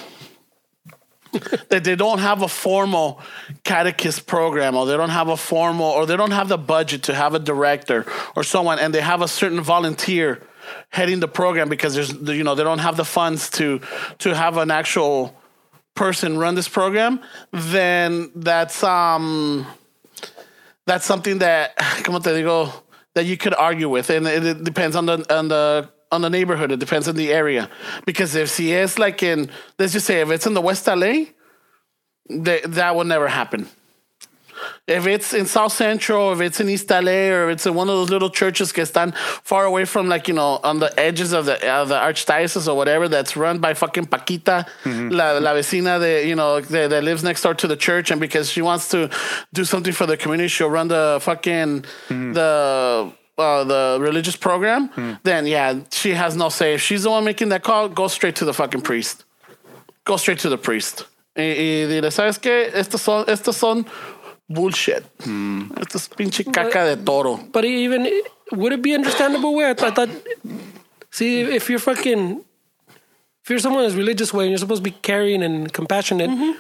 [1.69, 3.21] that they don't have a formal
[3.65, 7.15] catechist program, or they don't have a formal, or they don't have the budget to
[7.15, 8.07] have a director
[8.37, 10.43] or someone, and they have a certain volunteer
[10.91, 13.81] heading the program because there's you know they don't have the funds to
[14.19, 15.37] to have an actual
[15.95, 17.21] person run this program.
[17.53, 19.67] Then that's um
[20.87, 22.73] that's something that, como te digo,
[23.15, 26.31] that you could argue with, and it, it depends on the on the on the
[26.31, 26.71] neighborhood.
[26.71, 27.69] It depends on the area,
[28.05, 31.25] because if she is like in, let's just say, if it's in the West LA,
[32.29, 33.69] that that will never happen.
[34.87, 37.89] If it's in South Central, if it's in East LA, or if it's in one
[37.89, 41.33] of those little churches que están far away from, like you know, on the edges
[41.33, 45.09] of the of the archdiocese or whatever, that's run by fucking Paquita, mm-hmm.
[45.09, 48.21] la, la vecina de you know that, that lives next door to the church, and
[48.21, 49.11] because she wants to
[49.53, 52.33] do something for the community, she'll run the fucking mm-hmm.
[52.33, 53.13] the.
[53.43, 54.89] Uh, the religious program,
[55.25, 56.75] then yeah, she has no say.
[56.75, 59.25] If she's the one making that call, go straight to the fucking priest.
[60.05, 61.07] Go straight to the priest.
[61.37, 62.71] Y, y dile, ¿sabes qué?
[62.75, 63.85] Estos son, estos son
[64.49, 65.03] bullshit.
[65.81, 67.39] Esto es pinche caca de toro.
[67.53, 68.07] But even
[68.53, 69.55] would it be understandable?
[69.55, 70.11] Way I, th- I thought.
[71.11, 72.45] See, if you're fucking,
[73.45, 76.53] if you're someone who's religious way and you're supposed to be caring and compassionate, Mm-hmm.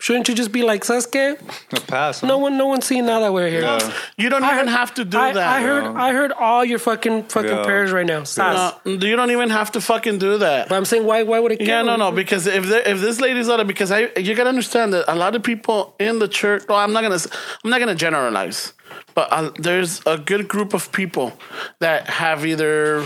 [0.00, 1.36] Shouldn't you just be like, "Sabes qué?
[1.76, 2.20] A pass.
[2.20, 2.26] huh?
[2.26, 3.92] No one, no one's seeing nada way here." Yeah.
[4.16, 5.48] You don't I even heard- have to do I, that.
[5.48, 7.64] I heard, I heard all your fucking fucking Yeah.
[7.64, 8.24] prayers right now.
[8.24, 8.74] Sas.
[8.84, 10.68] No, you don't even have to fucking do that.
[10.68, 11.60] But I'm saying, why, why would it?
[11.60, 14.48] Yeah, no, no, because if there, if this lady's out of because I you gotta
[14.50, 16.64] understand that a lot of people in the church.
[16.68, 17.28] Well, I'm not gonna s-
[17.64, 18.72] I'm not gonna generalize,
[19.14, 21.32] but uh, there's a good group of people
[21.80, 23.04] that have either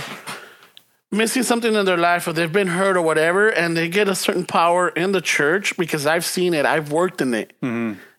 [1.12, 4.14] missing something in their life or they've been hurt or whatever, and they get a
[4.14, 6.64] certain power in the church because I've seen it.
[6.66, 7.52] I've worked in it.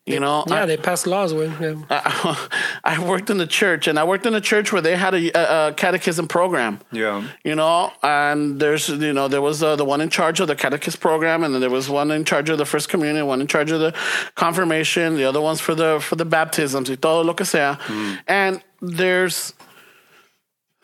[0.06, 1.54] You know, Yeah, I- they pass laws with.
[1.62, 1.76] Yeah.
[1.90, 2.50] I,
[2.84, 5.32] I worked in the church, and I worked in a church where they had a,
[5.32, 6.82] a, a catechism program.
[6.92, 7.26] Yeah.
[7.46, 10.56] You know, and there's, you know, there was uh, the one in charge of the
[10.58, 13.48] catechist program, and then there was one in charge of the first communion, one in
[13.48, 13.94] charge of the
[14.36, 17.78] confirmation, the other ones for the for the baptisms, y todo lo que sea.
[18.28, 19.54] And there's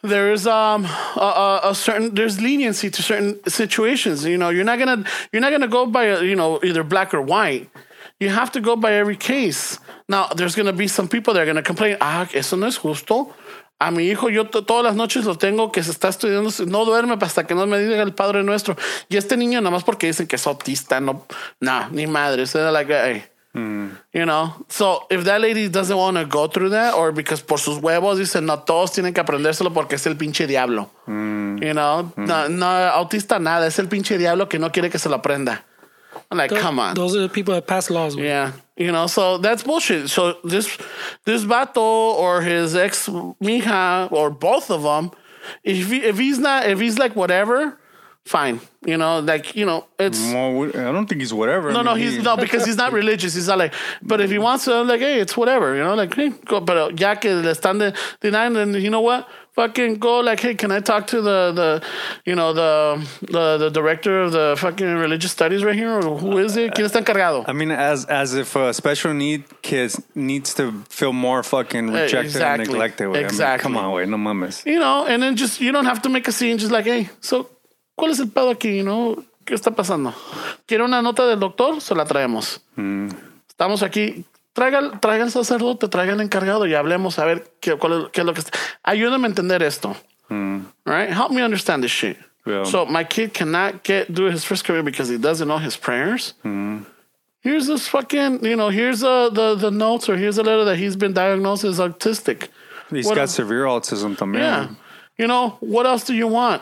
[0.02, 4.26] there's um a, a, certain there's leniency to certain situations.
[4.26, 7.14] You know, you're not gonna you're not gonna go by uh, you know either black
[7.14, 7.70] or white.
[8.20, 9.80] You have to go by every case.
[10.08, 11.98] Now, there's gonna be some people that are gonna complain.
[12.02, 13.34] Ah, eso no es justo.
[13.82, 17.18] A mi hijo yo todas las noches lo tengo que se está estudiando, no duerme
[17.22, 18.76] hasta que no me diga el Padre Nuestro.
[19.08, 21.26] Y este niño nada más porque dicen que es autista, no,
[21.62, 22.46] nah, ni madre.
[22.46, 23.24] So like, hey,
[23.56, 23.98] Mm.
[24.14, 24.54] you know.
[24.70, 28.20] So if that lady doesn't want to go through that, or because por sus huevos
[28.20, 31.64] dicen no todos tienen que aprendérselo porque es el pinche diablo, mm.
[31.64, 32.28] you know, mm.
[32.28, 35.64] no, no autista nada, es el pinche diablo que no quiere que se lo aprenda.
[36.32, 36.94] I'm like, Th- come on.
[36.94, 38.16] Those are the people that pass laws.
[38.16, 38.26] With.
[38.26, 40.10] Yeah, you know, so that's bullshit.
[40.10, 40.78] So this
[41.26, 45.12] this vato or his ex mija or both of them,
[45.64, 47.80] if he, if he's not if he's like whatever,
[48.26, 48.60] fine.
[48.86, 50.20] You know, like you know, it's.
[50.32, 51.72] Well, I don't think he's whatever.
[51.74, 53.34] No, I no, he's he- no because he's not religious.
[53.36, 55.96] He's not like, but if he wants to, I'm like, hey, it's whatever, you know,
[55.96, 56.62] like, hey, go.
[56.62, 59.28] But ya que le están de, denying, then you know what?
[59.56, 61.84] Fucking go, like, hey, can I talk to the the,
[62.26, 66.38] you know, the the the director of the fucking religious studies right here, or who
[66.38, 66.74] is it?
[66.74, 67.44] ¿Quién está encargado?
[67.50, 72.26] I mean, as as if uh, special need kids needs to feel more fucking rejected
[72.28, 72.64] exactly.
[72.64, 73.10] and neglected.
[73.10, 73.20] Way.
[73.20, 73.64] I mean, Exactly.
[73.64, 74.66] come on, way, no mames.
[74.66, 76.58] You know, and then just you don't have to make a scene.
[76.58, 77.50] Just like, hey, so,
[78.00, 78.82] ¿cuál es el pedo aquí?
[78.82, 80.14] Know, ¿qué está pasando?
[80.66, 81.82] ¿Quiere una nota del doctor?
[81.82, 82.62] Se la traemos.
[83.48, 84.24] Estamos aquí.
[84.54, 88.22] Traiga, traiga el sacerdote, traiga el encargado y hablemos a ver qué, cuál es, qué
[88.22, 88.58] es lo que está.
[88.84, 89.96] Ayúdame a entender esto.
[90.30, 91.10] Right?
[91.10, 92.18] Help me understand this shit.
[92.46, 92.64] Yeah.
[92.66, 96.34] So my kid cannot get do his first communion because he doesn't know his prayers.
[97.42, 100.78] Here's this fucking, you know, here's uh, the the notes or here's a letter that
[100.78, 102.50] he's been diagnosed as autistic.
[102.90, 104.42] He's What- got severe autism también.
[104.42, 104.68] Yeah.
[105.18, 106.62] You know, what else do you want?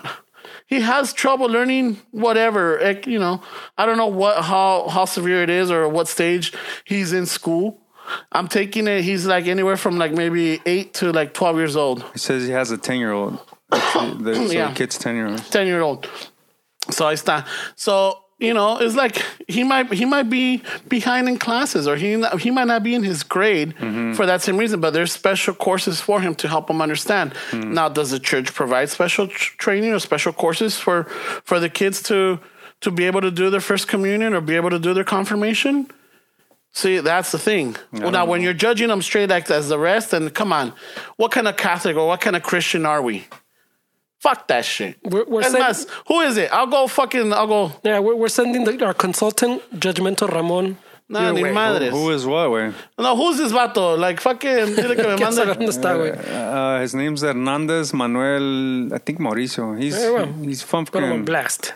[0.68, 2.94] He has trouble learning whatever.
[3.07, 3.41] You know,
[3.77, 6.53] I don't know what how how severe it is or what stage
[6.85, 7.80] he's in school.
[8.31, 9.02] I'm taking it.
[9.03, 12.52] He's like anywhere from like maybe eight to like twelve years old, He says he
[12.52, 13.39] has a ten year old.
[13.94, 14.69] So Yeah.
[14.69, 15.39] the kid's ten year old.
[15.52, 16.07] ten year old.
[16.89, 17.45] So I start.
[17.76, 22.23] So you know, it's like he might he might be behind in classes or he
[22.39, 23.73] he might not be in his grade
[24.15, 24.80] for that same reason.
[24.80, 27.34] But there's special courses for him to help him understand.
[27.51, 31.05] Now, does the church provide special tr- training or special courses for
[31.43, 32.39] for the kids to
[32.81, 35.89] to be able to do their first communion or be able to do their confirmation?
[36.73, 37.76] See, that's the thing.
[37.91, 40.73] Well, now, when you're judging them straight like as the rest, then come on,
[41.15, 43.26] what kind of Catholic or what kind of Christian are we?
[44.19, 44.98] Fuck that shit.
[45.03, 46.49] We're- we're Es saying- más, who is it?
[46.52, 47.31] I'll go fucking.
[47.34, 47.72] I'll go.
[47.84, 50.77] Yeah, we're, we're sending the, our consultant, Judgmental Ramon.
[51.10, 51.53] No, your ni way.
[51.53, 51.91] madres.
[51.91, 52.73] Who is what, way?
[52.99, 53.98] No, who's this vato?
[53.98, 54.76] Like fucking.
[54.76, 55.60] Dile que me ¿Qué sabe mande.
[55.60, 56.11] dónde está, güey?
[56.11, 58.94] Uh, his name's Hernandez Manuel.
[58.94, 59.80] I think Mauricio.
[59.81, 60.34] He's Very well.
[60.44, 60.85] he's from.
[60.85, 61.73] Put him on fucking- blast.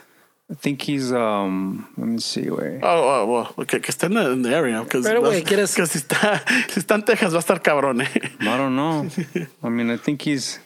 [0.50, 1.86] I think he's um.
[1.96, 2.80] Let me see, way.
[2.82, 4.82] Oh, oh, well, que, que esté en the, in the area.
[4.82, 8.08] Because Right away, ¿quieres- si está, si está en Texas va a estar cabrón, eh.
[8.40, 9.08] I don't know.
[9.62, 10.58] I mean, I think he's.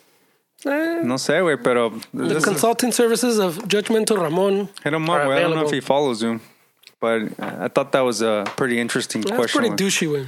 [0.65, 1.91] Eh, No sé, way, pero.
[2.15, 4.69] the consulting services of Judgmental Ramon.
[4.83, 5.21] Hit him up.
[5.29, 6.41] I don't know if he follows you,
[7.01, 9.61] but I thought that was a pretty interesting That's question.
[9.61, 10.27] pretty douchey, way.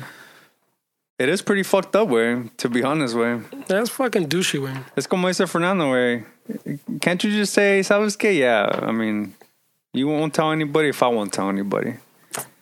[1.18, 2.42] It is pretty fucked up, way.
[2.58, 3.40] To be honest, way.
[3.66, 4.74] That's fucking douchey, way.
[4.96, 6.24] Es como dice Fernando, way.
[7.00, 9.34] Can't you just say, "Sabes qué?" Yeah, I mean,
[9.92, 11.94] you won't tell anybody if I won't tell anybody.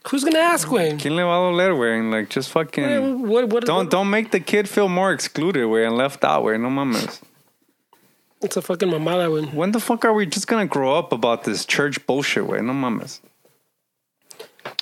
[0.08, 0.92] Who's gonna ask, way?
[0.96, 1.98] ¿Quién le va a doler, way?
[1.98, 2.84] And like, just fucking.
[2.84, 6.24] Eh, What, what, Don't what- don't make the kid feel more excluded, way, and left
[6.24, 6.56] out, way.
[6.56, 7.20] No mames.
[8.42, 9.46] It's a fucking mamada, way.
[9.48, 12.60] When the fuck are we just gonna grow up about this church bullshit, way?
[12.60, 13.20] No mames.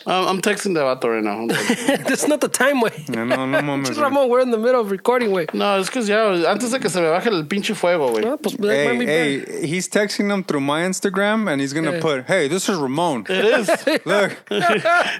[0.06, 1.36] Um, I'm texting the vato right now.
[1.36, 1.58] Hold on.
[2.04, 3.04] That's not the time, way.
[3.08, 3.86] No, no, no mames.
[3.86, 4.04] Just way.
[4.04, 5.46] Ramon, we're in the middle of recording, way.
[5.54, 8.22] no, es que ya, antes de que se me baje el pinche fuego, güey.
[8.22, 11.92] No, pues, that Hey, be hey, he's texting them through my Instagram, and he's gonna
[11.92, 12.00] Yeah.
[12.00, 13.24] put, "Hey, this is Ramon.
[13.28, 13.68] It is.
[14.06, 14.32] Look,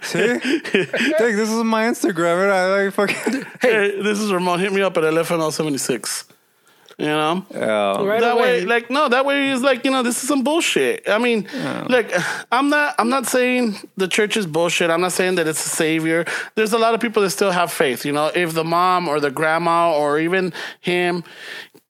[0.03, 4.59] see, Take, this is my Instagram, and I like fucking." hey, this is Ramon.
[4.61, 6.25] Hit me up at LFNL 76.
[6.99, 7.45] You know?
[7.51, 8.05] Yeah.
[8.05, 8.61] Right that away.
[8.61, 11.09] way, like no, that way is like you know this is some bullshit.
[11.09, 11.49] I mean,
[11.89, 12.13] like
[12.53, 14.91] I'm not I'm not saying the church is bullshit.
[14.91, 16.25] I'm not saying that it's a savior.
[16.55, 18.05] There's a lot of people that still have faith.
[18.05, 21.25] You know, if the mom or the grandma or even him,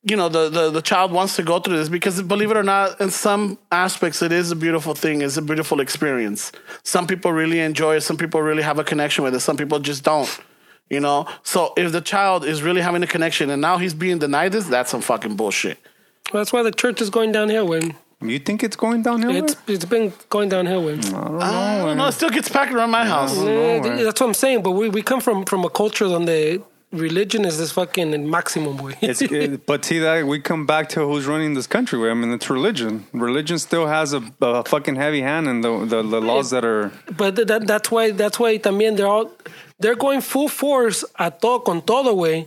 [0.04, 2.62] you know, the the, the child wants to go through this because believe it or
[2.62, 5.20] not, in some aspects it is a beautiful thing.
[5.20, 6.50] It's a beautiful experience.
[6.82, 8.00] Some people really enjoy it.
[8.02, 9.40] Some people really have a connection with it.
[9.40, 10.40] Some people just don't.
[10.90, 14.18] You know, so if the child is really having a connection and now he's being
[14.18, 15.78] denied this, that's some fucking bullshit.
[16.32, 17.94] Well, that's why the church is going downhill, way.
[18.20, 19.30] You think it's going downhill?
[19.30, 20.94] It's it's been going downhill, way.
[20.94, 21.38] I don't ah, know.
[21.40, 22.06] I don't know.
[22.06, 23.34] It still gets packed around my house.
[23.36, 24.62] That's what I'm saying.
[24.62, 26.62] But we, we come from from a culture donde
[26.92, 28.94] religion is this fucking maximum, boy.
[29.00, 31.98] It's, it, but see that we come back to who's running this country.
[31.98, 32.10] Way.
[32.10, 33.06] I mean, it's religion.
[33.12, 36.92] Religion still has a, a fucking heavy hand in the, the the laws that are.
[37.16, 39.30] But that, that's why that's why también they're all
[39.84, 42.46] they're going full force a todo con todo way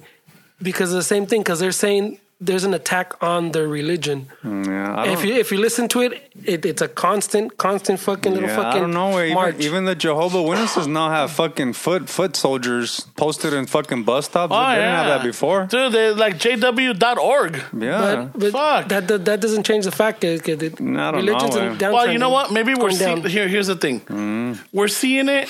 [0.59, 4.27] because of the same thing because they're saying there's an attack on their religion.
[4.43, 6.11] Yeah, If you if you listen to it,
[6.53, 9.33] it it's a constant constant fucking little yeah, fucking I don't know.
[9.35, 9.55] March.
[9.55, 14.25] Even, even the Jehovah Witnesses now have fucking foot foot soldiers posted in fucking bus
[14.25, 14.51] stops.
[14.51, 15.03] Oh, they didn't yeah.
[15.03, 15.65] have that before.
[15.65, 17.53] Dude, they like jw.org.
[17.55, 18.29] Yeah.
[18.33, 18.89] but, but Fuck.
[18.89, 21.77] that, that that doesn't change the fact that, that that I don't religion's know, in
[21.77, 21.93] downtrend.
[21.93, 22.51] Well, you know what?
[22.51, 23.47] Maybe we're Going seeing here.
[23.47, 24.59] Here's the thing: Mm.
[24.73, 25.49] we're seeing it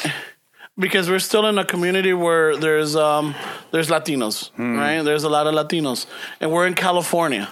[0.79, 3.35] because we're still in a community where there's um
[3.71, 5.01] there's Latinos, right?
[5.01, 6.05] There's a lot of Latinos,
[6.39, 7.49] and we're in California,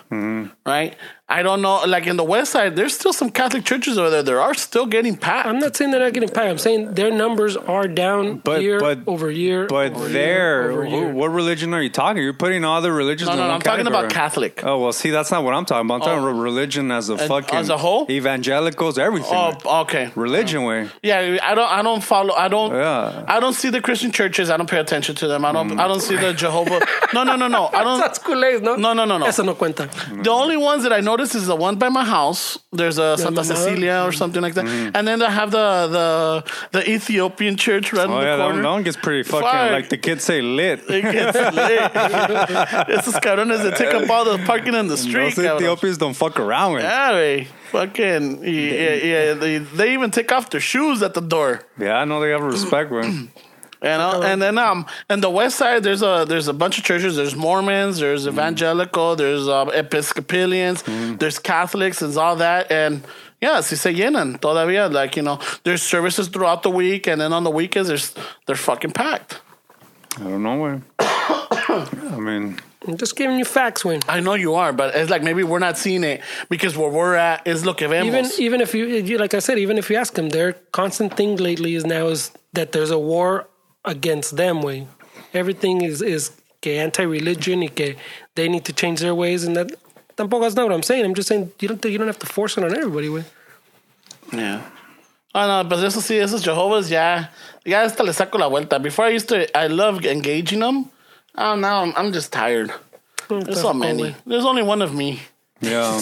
[0.66, 0.96] right?
[1.28, 4.22] I don't know, like in the West Side, there's still some Catholic churches over there.
[4.22, 5.48] They are still getting packed.
[5.48, 6.48] I'm not saying they're not getting paid.
[6.50, 9.66] I'm saying their numbers are down But- year but- over year.
[9.66, 11.10] But over there, year, over year.
[11.12, 12.22] what religion are you talking?
[12.22, 13.28] You're putting all the religions.
[13.28, 14.12] No, in no, no, one I'm talking about.
[14.12, 14.62] Catholic.
[14.64, 15.96] Oh well, see, that's not what I'm talking about.
[15.96, 16.30] I'm talking Oh.
[16.30, 18.06] about religion as a fucking as a whole?
[18.08, 19.32] evangelicals, everything.
[19.66, 20.12] Oh, okay.
[20.16, 20.90] religion way.
[21.02, 21.72] Yeah, I don't.
[21.72, 22.36] I don't follow.
[22.36, 22.72] I don't.
[22.72, 23.26] Yeah.
[23.28, 24.52] I don't see the Christian churches.
[24.52, 25.44] I don't pay attention to them.
[25.44, 25.80] I don't.
[25.80, 26.38] I don't see the mm.
[26.38, 26.82] Jehovah.
[27.16, 27.68] No, no, no, no.
[27.74, 28.00] I don't.
[28.00, 28.76] That's Kool-Aid, no?
[28.76, 29.26] No, no, no, no.
[29.26, 29.90] Eso no cuenta.
[30.24, 32.60] The only ones that I notice is the one by my house.
[32.72, 33.46] There's a Santa Mamá.
[33.46, 34.92] Cecilia or something like that, mm.
[34.94, 38.44] and then I have the the the Ethiopian church right Oh in the yeah, that
[38.44, 38.62] one, corner.
[38.64, 39.72] that one gets pretty fucking Fuck.
[39.72, 40.80] like the kids say lit.
[40.90, 41.92] It gets lit.
[42.96, 45.36] Esos cabrones that take up all the parking in the street.
[45.36, 45.58] Those cabrón.
[45.58, 46.84] Ethiopians don't fuck around with.
[46.84, 51.62] Yeah, they fucking yeah, yeah, they, they even take off their shoes at the door.
[51.78, 53.32] Yeah, I know they have respect, man.
[53.86, 56.84] You know, and then um, in the west side, there's a there's a bunch of
[56.84, 57.18] churches.
[57.18, 60.84] There's Mormons, there's evangelical, there's um, Episcopalians,
[61.20, 62.72] there's Catholics, and all that.
[62.72, 63.04] And
[63.40, 64.92] yeah, si se llenan todavía.
[64.92, 68.16] Like you know, there's services throughout the week, and then on the weekends, there's
[68.48, 69.40] they're fucking packed.
[70.18, 70.82] I don't know where.
[71.00, 72.58] I mean,
[72.88, 74.02] I'm just giving you facts, Wayne.
[74.10, 77.14] I know you are, but it's like maybe we're not seeing it because where we're
[77.14, 78.08] at is lo que vemos.
[78.08, 81.16] Even even if you, you like I said, even if you ask them, their constant
[81.16, 83.48] thing lately is now is that there's a war
[83.86, 84.62] against them.
[84.62, 84.88] Way
[85.34, 86.32] everything is is
[86.62, 87.96] que anti-religion y que
[88.36, 89.72] they need to change their ways, and that
[90.18, 91.06] tampoco that's not what I'm saying.
[91.06, 93.10] I'm just saying you don't you don't have to force it on everybody.
[93.10, 93.26] Way
[94.34, 94.62] Yeah.
[95.34, 97.26] Oh no, but eso sí, esos Jehovah's ya,
[97.66, 98.80] ya hasta le saco la vuelta.
[98.80, 100.90] Before I used to, I loved engaging them.
[101.38, 102.72] Oh, now I'm, I'm just tired.
[103.28, 104.16] Mm, There's so many.
[104.26, 105.20] There's only one of me.
[105.62, 106.00] Yeah.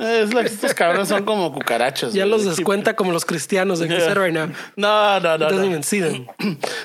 [0.00, 2.12] Es like estos cabrones son como cucarachas.
[2.14, 2.30] ya güey.
[2.30, 4.06] los They keep- descuenta como los cristianos de que Yeah.
[4.06, 4.46] said right now.
[4.76, 5.64] No, no, no, Doesn't no.
[5.68, 6.26] even see them.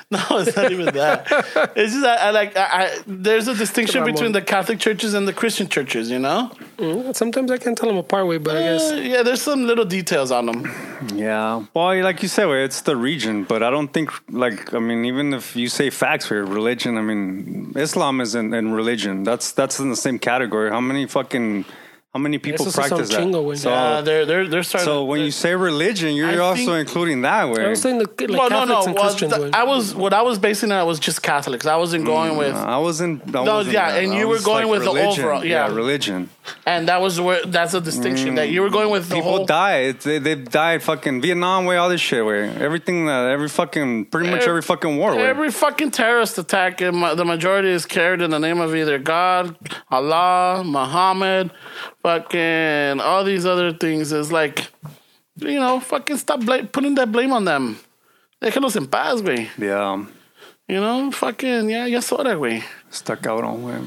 [0.09, 1.27] No, it's not even that.
[1.75, 4.13] it's just I, I like I, I, there's a distinction Ramon.
[4.13, 6.09] between the Catholic churches and the Christian churches.
[6.09, 6.51] You know?
[6.77, 8.25] Mm, Sometimes I can't tell them apart.
[8.27, 10.63] Way, but I guess Uh, yeah, there's some little details on them.
[11.15, 11.63] Yeah.
[11.73, 15.05] Well, like you said, well, it's the region, but I don't think, like, I mean,
[15.05, 19.23] even if you say facts for religion, I mean, Islam is in, in religion.
[19.23, 20.69] That's that's in the same category.
[20.71, 21.65] How many fucking,
[22.13, 23.19] how many people Esos practice that?
[23.21, 23.57] chingo.
[23.57, 24.85] So, Uh, they're they're they're starting.
[24.85, 27.65] so when you say religion, you're I also think- including that way.
[27.65, 28.83] I was saying the like well, no, Catholics no.
[28.85, 29.33] and Well, Christians.
[29.33, 29.49] th- way.
[29.53, 31.65] I was what I was basing it on was just Catholics.
[31.65, 33.23] I wasn't going with, I wasn't.
[33.35, 34.03] I No, wasn't yeah, that.
[34.03, 35.23] and I you were was going with the religion.
[35.25, 35.67] overall- yeah.
[35.73, 36.29] religion.
[36.65, 39.45] And that was where that's a distinction that you were going with People whole.
[39.45, 39.91] die.
[39.93, 42.49] They, they've died fucking Vietnam way, all this shit way.
[42.49, 45.23] Everything that, every fucking, pretty much Ev- every fucking war way.
[45.25, 49.55] Every fucking terrorist attack, uh, the majority is carried in the name of either God,
[49.89, 51.51] Allah, Muhammad,
[52.01, 54.11] fucking all these other things.
[54.11, 54.67] Is like,
[55.37, 57.79] you know, fucking stop bla- putting that blame on them.
[58.41, 59.47] Déjalos en paz, güey.
[59.57, 60.03] yeah.
[60.67, 62.63] You know, fucking, yeah, ya es hora, güey.
[62.89, 63.79] Stuck out on way.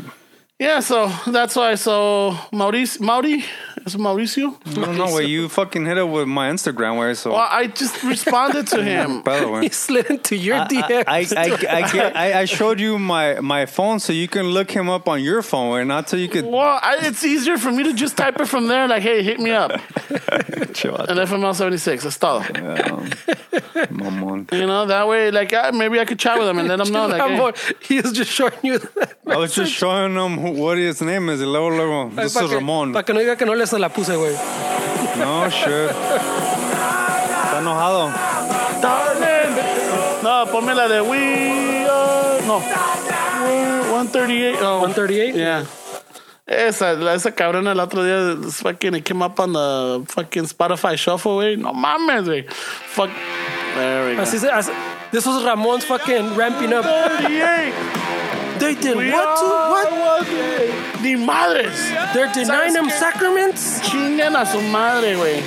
[0.59, 1.75] Yeah, so that's why.
[1.75, 3.45] So Mauricio, Mauri,
[3.85, 4.57] is it Mauricio?
[4.67, 7.33] I don't know, way you fucking hit it with my Instagram way, so.
[7.33, 9.21] Well, I just responded to him.
[9.21, 9.63] by the way.
[9.65, 11.05] he slid into your I, DM.
[11.07, 14.71] I, I, I, get- I, I showed you my, my phone so you can look
[14.71, 17.71] him up on your phone and not so you could Well, I, it's easier for
[17.71, 19.73] me to just type it from there, like, hey, hit me up.
[20.73, 21.11] chill out.
[21.11, 22.39] And FML 76, that's todo.
[22.39, 23.11] Um,
[23.93, 24.51] Mamon.
[24.53, 26.91] You know, that way, like, I, maybe I could chat with him and let him
[26.93, 27.53] know, like, hey, Ramon,
[27.83, 28.81] he is just showing you.
[29.27, 31.41] I was just showing him who, what his name is.
[31.41, 32.93] y Luego, luego, this is Ramon.
[32.93, 34.35] Para que no diga que no le se la puse, güey.
[35.19, 35.91] No, shit.
[35.91, 38.13] Está enojado.
[38.81, 40.23] darling.
[40.23, 44.59] No, ponme la de we are, no, we're 138.
[44.61, 45.35] Oh, 138?
[45.35, 45.65] Yeah.
[46.47, 51.37] Esa, esa cabrona el otro día, fucking, it came up on the fucking Spotify shuffle,
[51.37, 51.57] güey.
[51.57, 52.49] No mames, güey.
[52.51, 53.11] Fuck.
[53.75, 54.23] There we go.
[54.23, 54.73] Así se, así,
[55.11, 56.85] this was Ramon's fucking ramping up.
[56.85, 58.46] 38.
[58.59, 59.93] They did We what to what?
[59.93, 61.03] what?
[61.03, 61.79] Ni madres.
[62.15, 63.81] They're denying them sacraments?
[63.81, 65.43] Chingan a su madre, güey.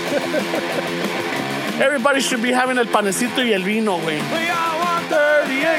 [1.82, 4.20] Everybody should be having el panecito y el vino, güey.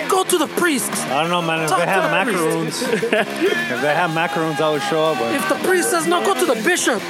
[0.08, 0.90] Go to the priest.
[0.92, 1.62] I don't know, man.
[1.62, 5.18] If Talk they to have the macaroons, if they have macaroons, I would show up.
[5.18, 7.00] But If the priest says no, go to the bishop.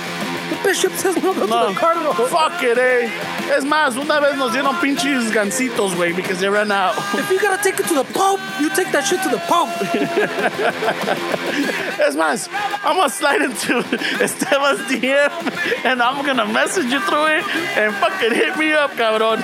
[0.63, 1.69] Bishop says no, go No.
[1.69, 2.13] to the cardinal.
[2.13, 3.11] Fuck it, eh.
[3.57, 6.95] Es más, una vez nos dieron pinches gancitos, güey, because they ran out.
[7.15, 9.71] If you gotta take it to the pope, you take that shit to the pope.
[12.01, 12.49] Es más,
[12.85, 13.83] I'm gonna slide into
[14.23, 17.45] Esteban's DM and I'm gonna message you through it
[17.77, 19.43] and fucking hit me up, cabrón.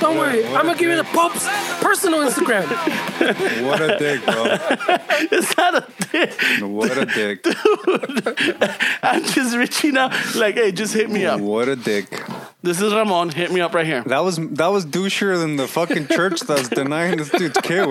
[0.00, 1.46] Don't worry, I'm gonna give you the pope's
[1.80, 2.66] personal Instagram.
[3.66, 4.44] what a dick, bro.
[5.30, 6.40] It's not a dick.
[6.62, 7.44] What a dick.
[9.02, 11.40] I'm just reaching out, like, hey, just hit me up.
[11.40, 12.06] What a dick.
[12.62, 13.30] This is Ramon.
[13.30, 14.02] Hit me up right here.
[14.04, 17.86] That was that was douchier than the fucking church that's denying this dude's kid.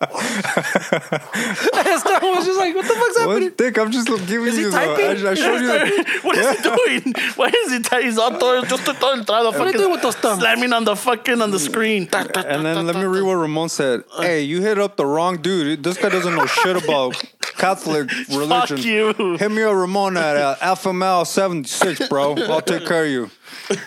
[0.14, 1.92] Way.
[1.92, 3.42] Esteban was just like, what the fuck's happening?
[3.44, 3.78] What dick?
[3.78, 4.70] I'm just giving Is he you.
[4.70, 5.26] The, typing?
[5.26, 5.66] I, I showed you.
[5.66, 7.14] The, What is he doing?
[7.36, 7.80] Why is he?
[7.82, 9.52] T- he's all todo, yo estoy todo entrado.
[9.58, 10.40] are you doing with those thumbs?
[10.40, 12.08] Slamming on the fucking on the screen.
[12.12, 14.02] And then let me read what Ramon said.
[14.18, 15.82] Hey, you hit up the wrong dude.
[15.82, 18.78] This guy doesn't know shit about Catholic religion.
[18.78, 19.36] you.
[19.38, 22.34] Hit me up, Ramon at uh, Alpha Male 76, bro.
[22.36, 23.26] I'll take care of you.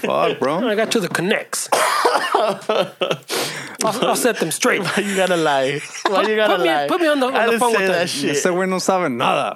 [0.02, 0.68] Fuck, bro.
[0.68, 1.70] I got to the connects.
[3.84, 4.82] I'll, I'll set them straight.
[4.82, 5.80] Why you gotta lie?
[6.08, 6.88] Why you gotta put me- lie?
[6.88, 8.08] put me on the- on I the didn't phone say with that them.
[8.08, 8.30] shit.
[8.32, 9.56] Ese güey no sabe nada.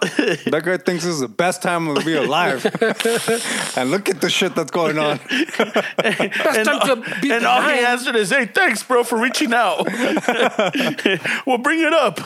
[0.51, 2.63] That guy thinks this is the best time to be alive.
[3.77, 5.17] and look at the shit that's going on.
[5.17, 7.85] Best time to be and all he denying.
[7.85, 9.85] answered is, "Hey, thanks, bro, for reaching out.
[11.45, 12.19] we'll bring it up."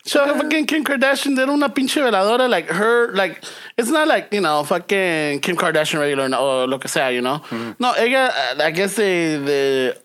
[0.06, 3.42] So fucking Kim Kardashian did una pinche veladora like her, like
[3.76, 7.42] it's not like you know fucking Kim Kardashian regular or lo que sea, you know.
[7.78, 9.96] No, ella, uh, I guess they the.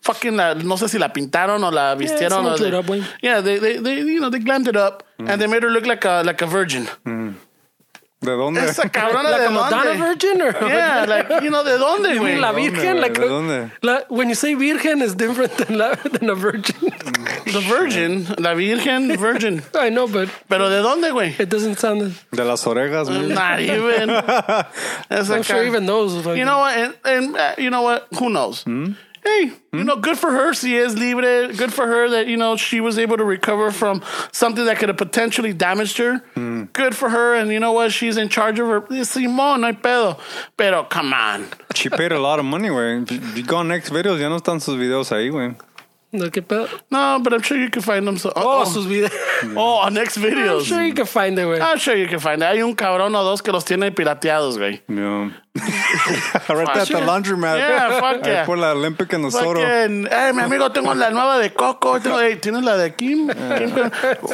[0.00, 2.56] Fucking la, no sé si la pintaron o la vistieron.
[2.56, 5.46] drew they- up, yeah, they, they, they, you know, they glammed it up and they
[5.46, 6.88] made her look like a, like a virgin.
[8.22, 8.64] ¿De dónde?
[8.64, 9.98] Esa cabrona like de a Madonna dónde?
[9.98, 12.38] virgin, or Yeah, like you know, de dónde, güey?
[12.40, 12.96] la ¿Dónde, virgen?
[12.96, 13.00] güey?
[13.00, 13.70] Like ¿De dónde?
[13.82, 16.90] la, when you say virgen, is different than la, than a virgin.
[17.52, 19.62] The Virgin, la Virgen, Virgin.
[19.74, 21.34] I know, but Pero de dónde, güey?
[21.38, 22.14] it doesn't sound.
[22.32, 23.28] De las orejas, güey.
[23.34, 24.06] Not even.
[25.08, 26.14] That's I'm sure even those.
[26.22, 26.76] fucking- You know what?
[26.78, 28.06] And, and uh, you know what?
[28.18, 28.64] Who knows?
[29.24, 29.82] Hey, you hmm?
[29.84, 30.52] know, good for her.
[30.52, 31.56] She is leaving it.
[31.56, 34.88] Good for her that you know she was able to recover from something that could
[34.88, 36.18] have potentially damaged her.
[36.34, 36.64] Hmm.
[36.72, 37.34] Good for her.
[37.36, 37.92] And you know what?
[37.92, 38.80] She's in charge of her.
[38.82, 40.18] Simón, no hay pedo.
[40.56, 41.46] Pero come on.
[41.74, 43.04] She paid a lot of money, güey.
[43.04, 45.54] If you- if you go on XVideos, ya no están sus videos ahí, güey.
[46.14, 46.68] No, qué pedo.
[46.90, 48.18] No, but I'm sure you can find them.
[48.18, 49.10] So, Oh, oh, sus videos.
[49.56, 50.64] oh, on next I'm videos.
[50.66, 51.60] sure you can find it, güey.
[51.60, 52.46] I'm sure you can find it.
[52.46, 54.80] Hay un cabrón o dos que los tiene pirateados, güey.
[55.54, 55.64] Yeah.
[56.48, 57.58] right at the laundromat.
[57.58, 58.44] Yeah, fuck yeah.
[58.46, 59.60] por la Olympic and the Soto.
[59.60, 61.98] Fucking, eh, mi amigo, tengo la nueva de Coco.
[62.00, 63.28] Tengo, hey, ¿Tienes la de Kim?
[63.58, 63.90] Kim?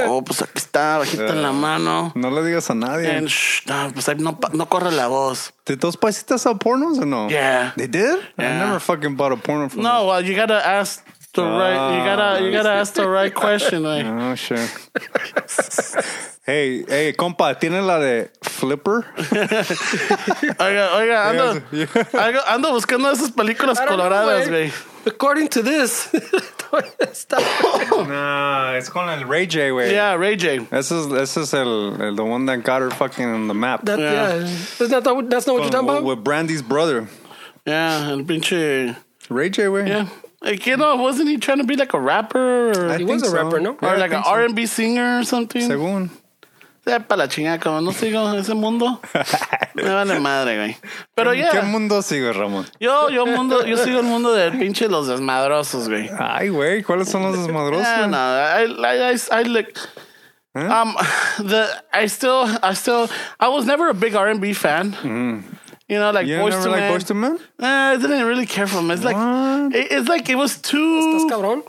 [0.06, 2.12] Oh, pues aquí está, bajita en la mano.
[2.14, 3.10] No le digas a nadie.
[3.10, 5.52] And, shh, no, pues ahí no, no corre la voz.
[5.66, 7.28] Did those paisitas sell pornos or no?
[7.28, 7.72] Yeah.
[7.76, 8.18] They did?
[8.38, 8.58] I Yeah.
[8.66, 11.98] never fucking bought a porno from No, well, you gotta ask the right.
[11.98, 14.02] You gotta, ah, you gotta ask the right question, güey.
[14.04, 14.18] them.
[14.18, 14.58] Oh, shit.
[16.46, 19.04] hey, hey, compa, ¿tiene la de Flipper?
[20.58, 21.86] Oiga, oiga, ando, Yeah.
[22.12, 24.70] ando, ando buscando esas películas I don't coloradas, güey.
[24.70, 24.72] güey.
[25.06, 26.08] According to this,
[27.00, 27.38] está-
[28.08, 29.90] nah, it's con el Ray J, güey.
[29.92, 30.58] Yeah, Ray J.
[30.70, 33.84] This is, this is el, el, the one that got her fucking on the map.
[33.84, 34.12] that, Yeah.
[34.12, 34.38] yeah.
[34.78, 36.04] That's not, that, that's not what you're talking about?
[36.04, 37.08] with Brandy's brother.
[37.66, 38.96] Yeah, el pinche.
[39.30, 39.88] Ray J, güey.
[39.88, 40.06] Yeah.
[40.40, 43.22] Like, you know, wasn't he trying to be like a rapper or, I He was
[43.22, 43.34] a so.
[43.34, 43.76] rapper, no?
[43.82, 44.30] Or I like an so.
[44.30, 45.62] R&B singer or something?
[45.62, 46.10] Según.
[46.86, 49.00] Eh, Sepa la chingada, como no sigo ese mundo.
[49.74, 50.76] Me vale madre, güey.
[51.14, 52.66] Pero ¿Qué mundo sigue, Ramón?
[52.80, 56.08] yo, yo, mundo, yo sigo el mundo del pinche los desmadrosos, güey.
[56.18, 57.82] Ay, güey, ¿cuáles son los eh, desmadrosos?
[57.82, 59.78] Yeah, no, I, I, I, I like,
[60.54, 60.60] ¿Eh?
[60.60, 60.94] um,
[61.46, 64.92] the, I still, I still, I was never a big R&B fan.
[65.02, 65.42] Mm.
[65.88, 67.00] You know, like You Boyz never II like Men.
[67.00, 67.38] Boyz II Men?
[67.60, 68.90] Eh, I didn't really care for him.
[68.90, 69.16] It's like,
[69.74, 71.64] it, it's like it was Estás too.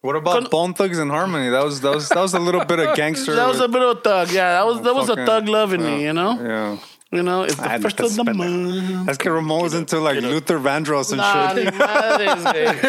[0.00, 1.48] What about Bone Thugs and Harmony?
[1.48, 3.34] That was that was that was a little bit of gangster.
[3.36, 4.30] That was a with- bit of a thug.
[4.30, 6.02] Yeah, that was that was a thug love in me.
[6.02, 6.32] You know.
[6.40, 6.78] yeah.
[7.12, 8.34] You know, it's the I first had of to the spend it.
[8.36, 9.04] month.
[9.06, 11.66] That's que Ramon was into like Luther Vandross and Nah, shit.
[11.66, 12.80] ni madres, güey.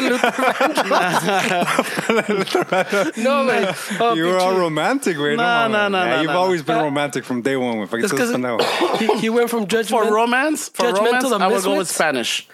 [3.23, 3.75] No, man.
[3.99, 5.35] Oh, You were all romantic, güey.
[5.35, 7.79] No, no, no, Yeah, no, You've no, always been romantic from day one.
[7.79, 8.57] If I It's could 'cause just know.
[8.97, 10.05] he, he went from judgment.
[10.05, 12.47] For romance, for Judgmental romance, to I will go with Spanish.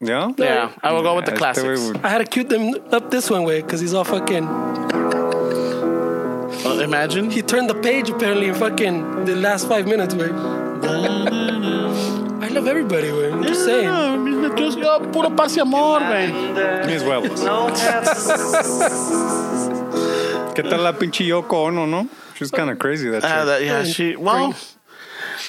[0.00, 0.32] Yeah?
[0.36, 1.80] Yeah, I will go with the Este classics.
[1.80, 4.46] güey I had to cue them up this one way because he's all fucking.
[6.66, 7.30] Uh, imagine.
[7.30, 10.30] He turned the page apparently in fucking the last five minutes, way.
[10.86, 13.32] I love everybody, way.
[13.32, 13.84] I'm just saying.
[13.84, 16.86] Yeah, just yo, puro paz y amor, güey.
[16.86, 17.40] Mis huevos.
[20.54, 22.08] ¿Qué tal la pinche Yoko Ono, no?
[22.36, 23.46] She's kind of crazy, that Ah, chick.
[23.46, 24.16] that, yeah, she.
[24.16, 24.54] Well,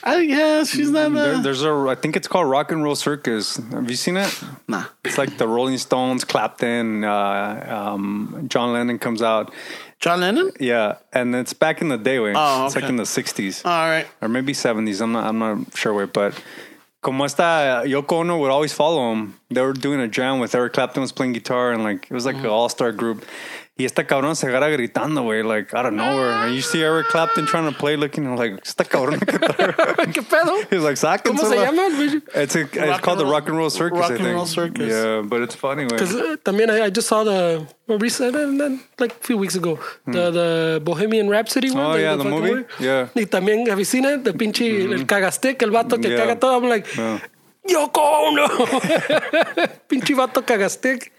[0.04, 1.14] I, yeah, she's not.
[1.14, 3.58] There, Uh, there's a, I think it's called Rock and Roll Circus.
[3.72, 4.44] Have you seen it?
[4.68, 4.86] nah.
[5.04, 9.52] It's like the Rolling Stones, Clapton, uh, um, John Lennon comes out.
[10.00, 10.52] John Lennon.
[10.60, 12.34] Yeah, and it's back in the day, way.
[12.36, 14.08] Oh, It's like in the '60s All right.
[14.22, 15.02] or maybe '70s.
[15.02, 15.26] I'm not.
[15.26, 16.40] I'm not sure, where, But
[17.02, 19.40] como esta Yoko Ono would always follow him.
[19.50, 22.26] They were doing a jam with Eric Clapton was playing guitar, and like it was
[22.26, 22.52] like an mm-hmm.
[22.52, 23.24] all star group.
[23.78, 26.32] Y esta cabrón se agarra gritando, güey, like out of nowhere.
[26.32, 29.74] And you see Eric Clapton trying to play, looking like esta cabrón que trae?"
[30.14, 30.56] ¿Qué pedo?
[30.72, 31.66] He's like, ¿Cómo se sáquensela.
[31.66, 31.90] llama?
[31.90, 32.22] güey?
[32.36, 34.36] It's, a, it's called the Rock and Roll Circus, Rock I and think.
[34.36, 34.88] Roll Circus.
[34.90, 35.90] Yeah, but it's funny, güey.
[35.98, 39.56] Because uh, también I, I just saw the well, recent, uh, like a few weeks
[39.56, 39.78] ago,
[40.08, 41.84] the, the Bohemian Rhapsody one.
[41.84, 41.92] Hmm.
[41.92, 42.66] Oh, yeah, the fucking movie?
[42.80, 43.10] Yeah.
[43.14, 44.24] Y también, have you seen it?
[44.24, 46.20] The pinche, el cagastick, el vato que Yeah.
[46.26, 46.56] caga todo.
[46.64, 47.20] I'm like, Yeah.
[47.68, 48.48] Yoko Ono!
[49.90, 51.12] pinche vato cagastick.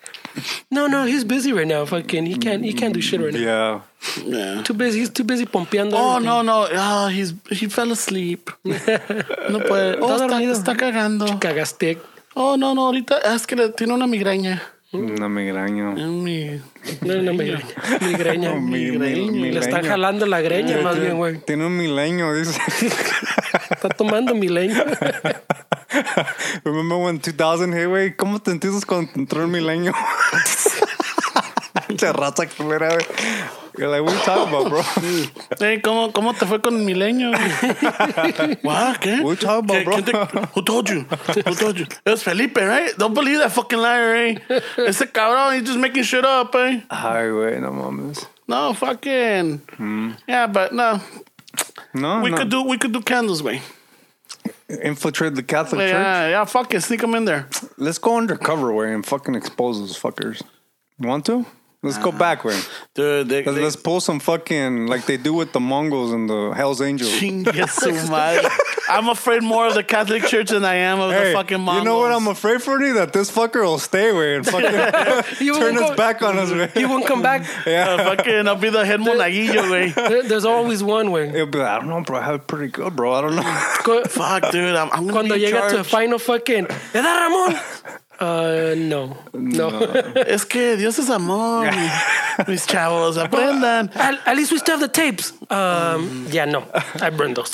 [0.70, 1.84] No, no, he's busy right now.
[1.86, 3.40] Fucking, he can't, he can't do shit right now.
[3.40, 3.80] Yeah.
[4.24, 4.62] Yeah.
[4.62, 5.00] Too busy.
[5.00, 5.94] He's too busy pompeando.
[5.94, 6.26] Oh everything.
[6.26, 6.68] no no.
[6.74, 8.50] Ah, he's he fell asleep.
[8.64, 9.96] No puede.
[10.00, 11.26] Oh, está, está cagando.
[11.40, 11.98] Cagastick.
[12.34, 12.86] Oh no no.
[12.86, 14.62] Ahorita es que tiene una migraña.
[14.92, 15.90] Una migraña.
[15.90, 16.60] Mi-
[17.02, 17.64] No, no, migraña.
[18.00, 18.52] Migraña.
[18.52, 21.38] Oh, mi- mi- mi- Le están jalando la greña, más bien, güey.
[21.44, 22.58] Tiene un milenio, dice.
[23.70, 24.84] Está tomando milenio.
[26.64, 28.16] Remember when 2000 hit, güey?
[28.16, 29.92] ¿Cómo te entiendes cuando entró el milenio?
[31.88, 33.06] Mucha raza culera, güey.
[33.78, 34.82] You're like, what are you talking about, bro?
[35.60, 37.30] Hey, ¿cómo, ¿Cómo te fue con el milenio?
[38.62, 38.96] What?
[39.00, 39.20] ¿Qué?
[39.22, 40.00] What you talking about, ¿Qué- bro?
[40.02, 41.00] te- who told you?
[41.44, 41.84] Who told you?
[41.84, 42.96] It was Felipe, right?
[42.96, 44.38] Don't believe that fucking liar, eh?
[44.78, 46.80] Ese cabrón, he's just making shit up, eh?
[46.90, 48.26] Ay, güey, no mames.
[48.48, 49.60] No, fucking.
[50.26, 51.00] Yeah, but no.
[51.92, 52.36] No, We no.
[52.38, 53.60] could do we could do candles, way.
[54.68, 55.92] Infiltrate the Catholic Church.
[55.92, 56.80] Yeah, yeah, fuck it.
[56.82, 57.48] Sneak them in there.
[57.76, 60.42] Let's go undercover, way, and fucking expose those fuckers.
[60.98, 61.46] You want to?
[61.82, 62.56] Let's go backward.
[62.94, 66.28] Dude, they, Let's, they, let's pull some fucking, like they do with the Mongols and
[66.28, 67.10] the Hells Angels.
[67.12, 68.82] Chingue su.
[68.88, 71.84] I'm afraid more of the Catholic Church than I am of the fucking Mongols.
[71.84, 72.78] you know what I'm afraid for?
[72.78, 72.90] Ni?
[72.92, 74.70] That this fucker will stay away and fucking
[75.54, 76.50] turn his go- back on us.
[76.50, 76.70] Way.
[76.74, 77.46] He won't come back.
[77.66, 79.94] Yeah, Uh, fucking, I'll be the head monaguillo, güey.
[79.94, 81.30] There- There's always one, way.
[81.30, 82.18] He'll be like, I don't know, bro.
[82.18, 83.12] I have it pretty good, bro.
[83.12, 83.42] I don't know.
[83.84, 84.74] Cu- Fuck, dude.
[84.74, 88.00] I'm, I'm gonna Cuando be in to the final fucking, ¿Edad Ramón?
[88.18, 89.16] Uh, no.
[89.32, 89.68] No.
[90.26, 91.68] Es que Dios es amor.
[92.46, 93.90] Mis chavos, aprendan.
[93.94, 95.32] At, at least we still have the tapes.
[95.50, 96.64] Um, yeah, no.
[97.00, 97.50] I burned those.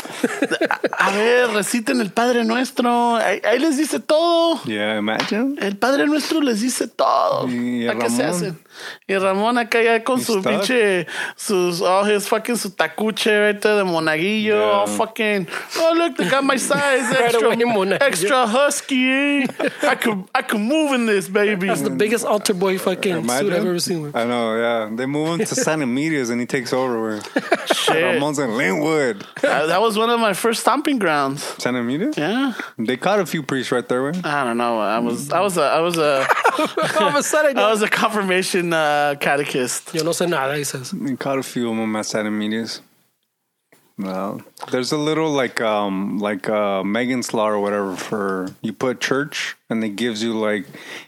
[0.99, 3.17] A ver, reciten el Padre Nuestro.
[3.17, 4.61] Ahí, ahí les dice todo.
[4.65, 5.57] yeah, imagine.
[5.61, 7.49] El Padre Nuestro les dice todo.
[7.49, 8.37] Y ¿A qué se Ramón.
[8.37, 8.59] hacen?
[9.07, 10.51] Y Ramón acá ya con He's su stuck.
[10.53, 11.07] pinche,
[11.37, 14.55] sus, oh, his fucking, su tacuche, there de monaguillo.
[14.57, 14.83] Yeah.
[14.83, 15.47] Oh, fucking,
[15.79, 17.11] oh, look, they got my size.
[17.13, 17.53] Extra,
[18.01, 19.47] extra husky, eh?
[19.83, 21.67] I could, I could move in this, baby.
[21.67, 23.47] That's the biggest altar boy fucking Imagine.
[23.47, 24.11] suit I've ever seen.
[24.15, 24.91] I know, yeah.
[24.95, 27.01] They move him to Santa Medias and he takes over.
[27.01, 27.21] Where
[27.75, 28.03] Shit.
[28.03, 29.25] Ramon's in Lynwood.
[29.43, 31.43] Uh, that was one of my first stomping grounds.
[31.63, 32.17] Santa Medias?
[32.17, 32.55] Yeah.
[32.79, 34.13] They caught a few priests right there, way.
[34.25, 34.79] I don't know.
[34.81, 36.27] I was, I was a, I was a,
[37.01, 39.95] All of a sudden, I was a confirmation uh, catechist.
[39.95, 40.91] yo no sé nada, he says.
[40.91, 42.81] They caught a few of them at Santa Medias.
[44.03, 49.01] Well, there's a little like um like uh Megan's law or whatever for you put
[49.01, 50.67] church and it gives you like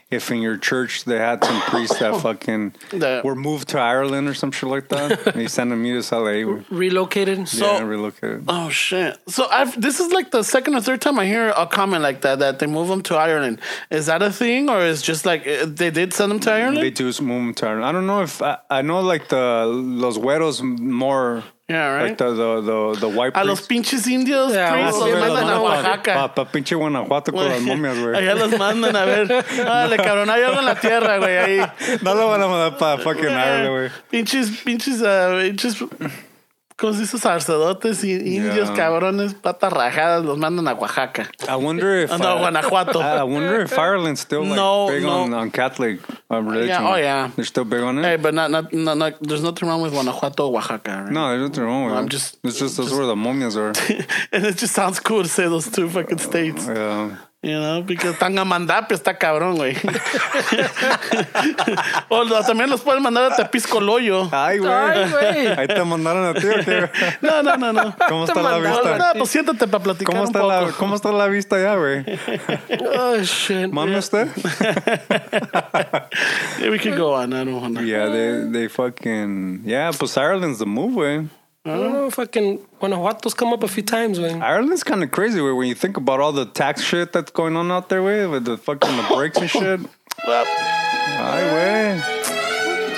[0.09, 4.27] if in your church they had some priests that fucking That- were moved to Ireland
[4.27, 5.33] or some shit like that.
[5.35, 6.63] they sent them to LA.
[6.69, 7.47] Relocated.
[7.47, 8.45] So- yeah, relocated.
[8.47, 9.17] Oh shit!
[9.27, 12.21] So I've this is like the second or third time I hear a comment like
[12.21, 13.59] that that they move them to Ireland.
[13.89, 16.77] Is that a thing or is just like uh, they did send them to Ireland?
[16.77, 17.85] They do move them to Ireland.
[17.85, 21.43] I don't know if I, I know like the los güeros more.
[21.67, 22.09] Yeah, right.
[22.09, 23.67] Like the the the, the white a los priests.
[23.67, 26.13] pinches indios, Yeah, priests, vamos los mandan a Oaxaca.
[26.13, 28.15] Pa, pa pinche Guanajuato con las momias, güey.
[28.15, 29.27] Allá los mandan a ver.
[29.57, 31.37] Dale, cabrón, hay algo en la tierra, güey.
[31.37, 31.61] Ahí.
[32.03, 33.89] No lo van a mandar para fucking Ireland, güey.
[34.11, 35.75] Pinches, pinches, uh, pinches
[36.77, 37.17] ¿Cómo se dice?
[37.17, 38.75] Sacerdotes y indios Yeah.
[38.75, 41.29] cabrones, patas rajadas, los mandan a Oaxaca.
[41.47, 42.99] I wonder if Oh, no, uh, Guanajuato.
[43.01, 45.21] I wonder if Ireland's still like No, big no.
[45.23, 46.83] on, on Catholic uh, religion.
[46.83, 47.29] oh, yeah.
[47.35, 48.03] they're still big on it.
[48.03, 51.11] Hey, but not, not, not, not, there's nothing wrong with Guanajuato or Oaxaca, right?
[51.13, 52.09] no, there's nothing wrong with I'm it.
[52.09, 53.71] just- it's just that's where the momias are.
[54.33, 56.67] and it just sounds cool to say those two fucking states.
[56.67, 57.15] yeah.
[57.45, 59.75] You know, because Tangamandapio está cabrón, güey.
[62.09, 64.27] o también los pueden mandar a Tepiscoloyo.
[64.31, 64.71] Ay, güey.
[64.71, 65.47] Ay, güey.
[65.49, 66.89] Ahí te mandaron a ti, ¿o qué?
[67.21, 67.95] No, no, no, no.
[68.09, 68.97] ¿Cómo está la vista?
[68.97, 70.53] No, pues siéntate para platicar ¿Cómo un está, poco.
[70.53, 72.03] la, ¿Cómo está la vista ya, güey?
[72.97, 73.71] Oh shit.
[73.71, 74.27] ¿Mami usted?
[76.59, 77.31] Yeah, we could go on.
[77.31, 77.83] I don't want to.
[77.83, 79.61] Yeah, they, they fucking...
[79.65, 81.29] Yeah, pues Ireland's the move, güey.
[81.65, 82.05] I don't know.
[82.05, 84.41] if I Fucking Guanajuato's come up a few times, man.
[84.43, 87.55] Ireland's kind of crazy, way when you think about all the tax shit that's going
[87.55, 89.79] on out there, way with the fucking the breaks and shit.
[90.27, 91.95] Well, Ay, way.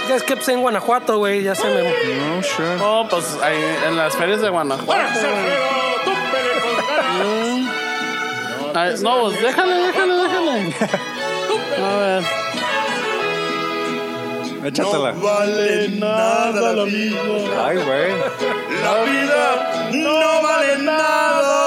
[0.03, 1.43] You guys kept saying Guanajuato, güey.
[1.43, 1.81] Ya se me.
[1.83, 2.81] No shit.
[2.81, 3.57] oh, pues ahí
[3.87, 5.27] en las ferias de Guanajuato.
[7.17, 7.67] Mm.
[8.75, 10.75] Ay, no, déjale, déjale, déjale.
[11.77, 12.46] A ver.
[14.65, 15.11] Échatela.
[15.11, 17.19] vale nada la vida.
[17.65, 18.11] Ay, güey.
[18.83, 19.43] La vida
[19.93, 21.57] no vale nada.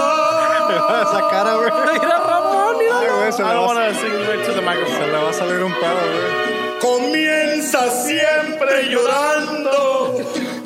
[1.02, 1.70] Esa cara, güey.
[2.00, 2.98] Mira, Ramón, mira.
[3.00, 5.12] Ay, güey, se I le va, want to sing right to the se microphone.
[5.12, 6.30] le va a salir un pedo, güey.
[6.80, 10.16] Comienza siempre llorando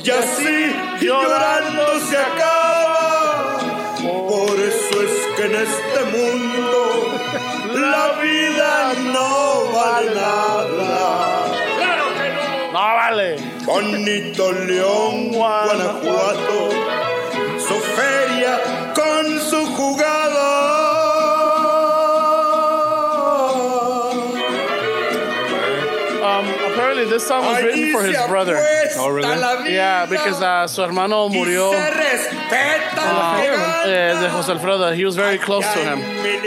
[0.03, 3.59] y así llorando se acaba.
[4.29, 6.81] Por eso es que en este mundo
[7.75, 10.44] la vida no vale nada.
[13.15, 13.37] No, vale.
[13.65, 16.71] Bonito León, Guanajuato,
[17.59, 20.75] su feria con su jugada.
[26.25, 28.57] Um, apparently this song was written for his brother.
[28.99, 29.75] Oh, really?
[29.75, 31.71] Yeah, because uh, su hermano murió.
[31.71, 34.93] Y se respeta la Uh, eh, de José Alfredo.
[34.93, 36.01] He was very close to him.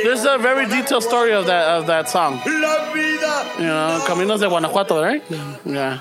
[0.03, 2.41] There's a very detailed story of that of that song.
[2.45, 5.23] La vida You know, Caminos de Guanajuato, right?
[5.65, 5.99] Yeah.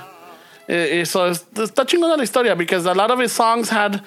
[0.68, 4.02] Eh, so it's, está chingona la historia because a lot of his songs had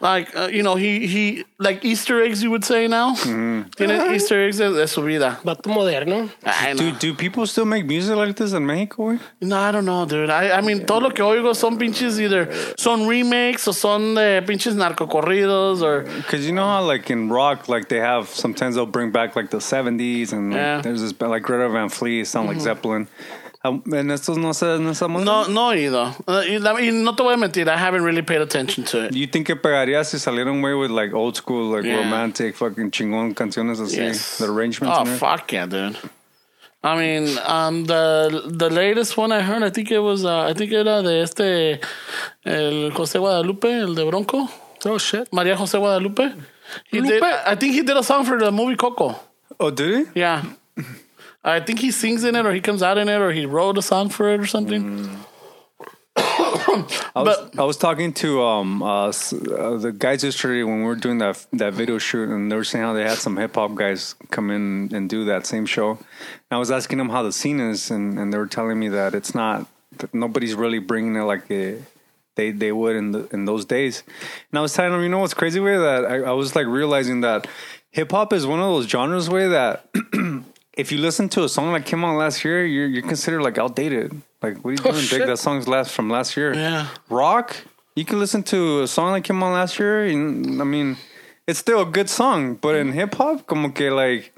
[0.00, 3.14] like uh, you know he he like Easter eggs you would say now.
[3.16, 5.38] Tiene Easter eggs de, de su vida.
[5.44, 6.30] Vato moderno.
[6.46, 9.20] I Do, do people still make music like this in Mexico, güey?
[9.42, 10.30] No, I don't know, dude.
[10.30, 12.48] I, I mean, todo lo que oigo son pinches either
[12.78, 17.68] son remakes or son de pinches narcocorridos or Because you know how, like, in rock,
[17.68, 20.80] like, they have, sometimes they'll bring back, like, the 70s, and like, Yeah.
[20.80, 23.08] there's this, like, Greta Van Fleet, sound like Zeppelin.
[23.64, 26.14] Um, en estos no se, no se no no he oído.
[26.28, 26.56] Uh, y,
[26.88, 29.14] y no te voy a mentir, I haven't really paid attention to it.
[29.14, 31.96] You think que pegaría si salieron, güey, with, like, old school, like, Yeah.
[32.04, 33.96] romantic, fucking chingón canciones así?
[33.96, 34.38] Yes.
[34.38, 35.18] The arrangements Oh it?
[35.18, 35.96] fuck yeah, dude.
[36.84, 40.54] I mean, um, the the latest one I heard, I think it was, uh, I
[40.54, 41.80] think era de este,
[42.44, 44.48] el José Guadalupe, el de Bronco,
[44.84, 45.28] Oh shit.
[45.32, 46.32] María José Guadalupe.
[46.92, 49.18] He did, I think he did a song for the movie Coco.
[49.58, 50.20] Oh, did he?
[50.20, 50.44] Yeah.
[51.44, 53.78] I think he sings in it, or he comes out in it, or he wrote
[53.78, 54.82] a song for it, or something.
[54.82, 55.16] Mm.
[57.14, 59.12] I was, I was talking to um uh, uh,
[59.76, 62.84] the guys yesterday when we were doing that that video shoot, and they were saying
[62.84, 65.90] how they had some hip hop guys come in and do that same show.
[65.92, 68.88] And I was asking them how the scene is, and, and they were telling me
[68.88, 69.66] that it's not
[69.98, 71.80] that nobody's really bringing it like a,
[72.34, 74.02] they they would in the in those days.
[74.50, 76.66] And I was telling them, you know what's crazy way that I, I was like
[76.66, 77.46] realizing that
[77.90, 79.88] hip hop is one of those genres way that.
[80.78, 83.58] If you listen to a song that came out last year, you're you're considered like
[83.58, 84.08] outdated.
[84.42, 85.18] Like, what are you Oh, doing, Dick?
[85.20, 85.26] shit.
[85.26, 86.54] That song's last from last year.
[86.54, 86.86] Yeah.
[87.10, 87.56] Rock,
[87.96, 90.06] you can listen to a song that came out last year.
[90.06, 90.96] And, I mean,
[91.48, 94.32] it's still a good song, but in hip hop, como que like,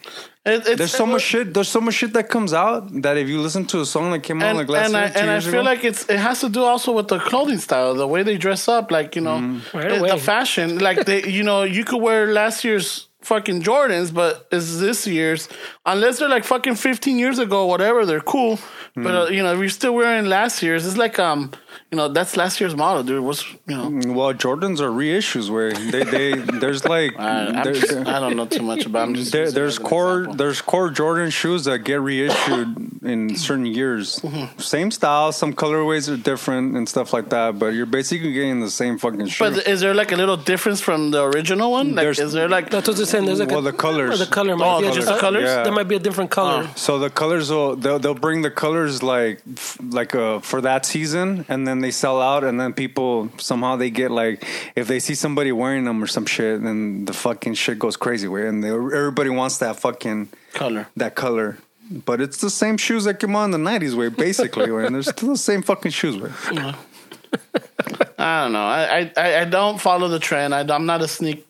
[0.46, 1.52] It, it's, there's so much shit.
[1.52, 4.22] There's so much shit that comes out that if you listen to a song that
[4.22, 6.02] came out and, like last and year, I, two and I feel ago, like it's
[6.08, 9.14] it has to do also with the clothing style, the way they dress up, like
[9.16, 9.60] you know, mm.
[9.74, 10.78] Right it- the fashion.
[10.78, 15.46] Like they, you know, you could wear last year's fucking Jordans, but it's this year's.
[15.92, 18.58] Unless they're like fucking 15 years ago, whatever, they're cool.
[18.96, 21.52] But uh, you know, if you're still wearing last year's, it's like um,
[21.90, 23.22] you know, that's last year's model, dude.
[23.22, 23.88] What's you know.
[24.12, 28.62] well, Jordans are reissues where they they there's like I, just, I don't know too
[28.62, 29.02] much about.
[29.08, 30.34] I'm just there, there's it as an core example.
[30.34, 34.18] there's core Jordan shoes that get reissued in certain years.
[34.20, 34.58] Mm-hmm.
[34.58, 38.70] Same style, some colorways are different and stuff like that, but you're basically getting the
[38.70, 39.44] same fucking shoe.
[39.44, 41.94] But is there like a little difference from the original one?
[41.94, 43.26] Like, There's- is there like That's what they're saying.
[43.26, 44.18] There's like Well, a, the colors.
[44.18, 45.44] The color might Oh, be a just the colors?
[45.44, 45.62] Yeah.
[45.80, 46.68] There might be a different color.
[46.76, 50.84] So the colors will they'll they'll bring the colors like f- like uh for that
[50.84, 54.44] season, and then they sell out, and then people somehow they get like
[54.76, 58.28] if they see somebody wearing them or some shit, then the fucking shit goes crazy.
[58.28, 60.86] Way and they, everybody wants that fucking color?
[60.96, 61.56] that color.
[61.90, 64.70] But it's the same shoes that came out in the nineties way, basically.
[64.70, 66.18] way, and they're still the same fucking shoes.
[66.20, 66.30] Way.
[68.18, 68.66] I don't know.
[68.66, 70.54] I, I, I don't follow the trend.
[70.54, 71.48] I, I'm not a sneak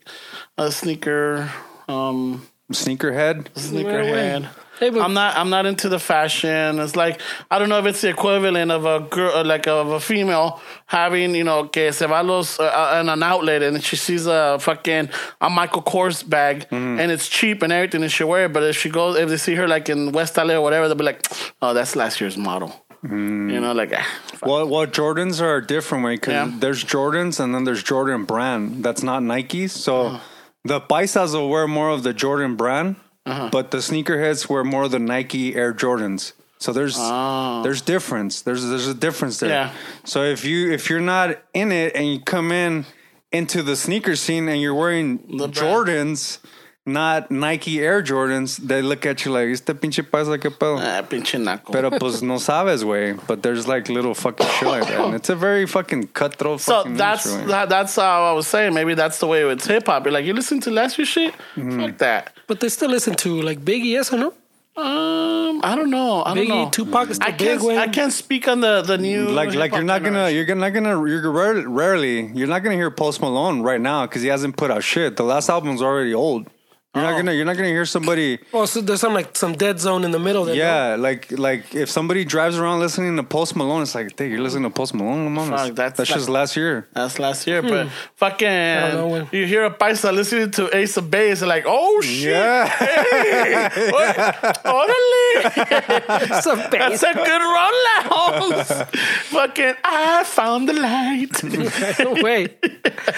[0.57, 1.51] a sneaker
[1.89, 3.49] um Sneakerhead.
[3.55, 4.49] sneakerhead.
[4.79, 5.37] Hey, I'm not.
[5.37, 6.79] I'm not into the fashion.
[6.81, 7.21] It's like
[7.51, 10.59] I don't know if it's the equivalent of a girl, uh, like of a female
[10.87, 13.97] having, you know, que se va a los uh, uh, in an outlet and she
[13.97, 15.11] sees a fucking
[15.43, 18.55] a Michael Kors bag and it's cheap and everything and she wear it.
[18.55, 20.97] But if she goes, if they see her like in West LA or whatever, they'll
[20.97, 21.27] be like,
[21.61, 22.75] oh, that's last year's model.
[23.03, 23.93] You know, like.
[23.95, 24.49] ah, fuck.
[24.49, 26.51] Well, well, Jordans are a different way because Yeah.
[26.59, 28.83] there's Jordans and then there's Jordan brand.
[28.83, 29.69] That's not Nike.
[29.69, 30.21] So
[30.65, 32.97] the paisas will wear more of the Jordan brand,
[33.27, 33.51] uh-huh.
[33.51, 36.33] but the sneakerheads wear more of the Nike Air Jordans.
[36.59, 37.63] So there's oh.
[37.63, 38.43] there's difference.
[38.43, 39.49] There's there's a difference there.
[39.49, 39.73] Yeah.
[40.05, 42.85] So if you if you're not in it and you come in
[43.33, 46.39] into the sneaker scene and you're wearing the Jordans,
[46.87, 50.79] not Nike Air Jordans, they look at you like este pinche paisa que pedo.
[50.81, 51.73] Ah, pinche naco.
[51.73, 53.13] Pero pues no sabes, way.
[53.13, 55.01] But there's like little fucking shit like that.
[55.01, 58.47] And it's a very fucking cutthroat So fucking that's industry, that, that's how I was
[58.47, 58.75] saying.
[58.75, 60.05] Maybe that's the way with hip hop.
[60.05, 61.35] You're like, you listen to last year's shit?
[61.55, 61.81] Mm-hmm.
[61.81, 62.33] Fuck that.
[62.47, 64.35] But they still listen to like Biggie, yes or no?
[64.77, 66.23] Um, I don't know.
[66.25, 66.67] I don't know.
[66.67, 67.63] Biggie, Tupac is the I big can't.
[67.63, 67.77] one.
[67.77, 71.07] I can't speak on the the new like like you're not gonna you're not gonna
[71.07, 74.71] you're rarely, rarely you're not gonna hear Post Malone right now because he hasn't put
[74.71, 75.17] out shit.
[75.17, 76.49] The last album's already old.
[76.93, 77.11] You're Oh.
[77.11, 78.41] not gonna you're not gonna hear somebody.
[78.53, 80.45] Oh, so there's some like some dead zone in the middle.
[80.45, 84.29] There, Yeah, like like if somebody drives around listening to Post Malone, it's like, hey,
[84.29, 85.25] you're listening to Post Malone.
[85.27, 86.89] Come on, Fuck, that's, that's that's just last year.
[86.93, 89.29] That's last year, but fucking, know when.
[89.31, 94.17] you hear a paisa listening to Ace of Base, like, oh shit, Yeah, hey, what?
[94.65, 96.43] Orale.
[96.43, 97.03] Some That's bass.
[97.05, 98.95] a good rollout.
[99.31, 101.43] fucking, I found the light.
[102.01, 102.47] no way.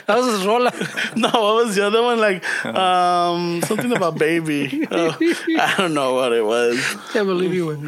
[0.07, 0.73] That was his roller.
[1.16, 2.20] no, what was the other one?
[2.20, 4.86] Like, um, something about baby.
[4.90, 6.78] Oh, I don't know what it was.
[7.12, 7.82] Can't believe you went.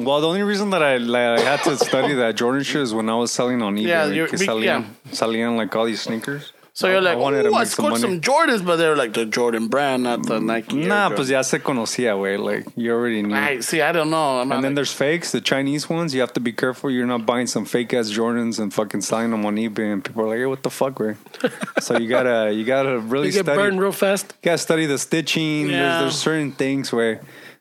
[0.00, 2.94] Well, the only reason that I like, I had to study that Jordan shit is
[2.94, 3.82] when I was selling on eBay.
[3.86, 6.52] Yeah, Yeah, you're- we- salían, salían like all these sneakers.
[6.78, 8.76] So you're I like, wanted to oh, I make some scored money." some Jordans, but
[8.76, 10.82] they're like the Jordan brand, not the Nike.
[10.82, 11.16] Air Nah, Jordan.
[11.16, 12.38] pues ya se conocía, güey.
[12.38, 13.34] Like you already knew.
[13.34, 13.82] I see.
[13.82, 14.38] I don't know.
[14.40, 16.14] I'm And then like- there's fakes, the Chinese ones.
[16.14, 16.88] You have to be careful.
[16.88, 20.22] You're not buying some fake ass Jordans and fucking selling them on eBay, and people
[20.22, 21.16] are like, "Hey, what the fuck, güey?"
[21.82, 23.58] so you gotta, you gotta really You get study.
[23.60, 24.34] burned real fast.
[24.40, 25.70] You gotta study the stitching.
[25.70, 25.78] Yeah.
[25.78, 27.20] There's, there's certain things where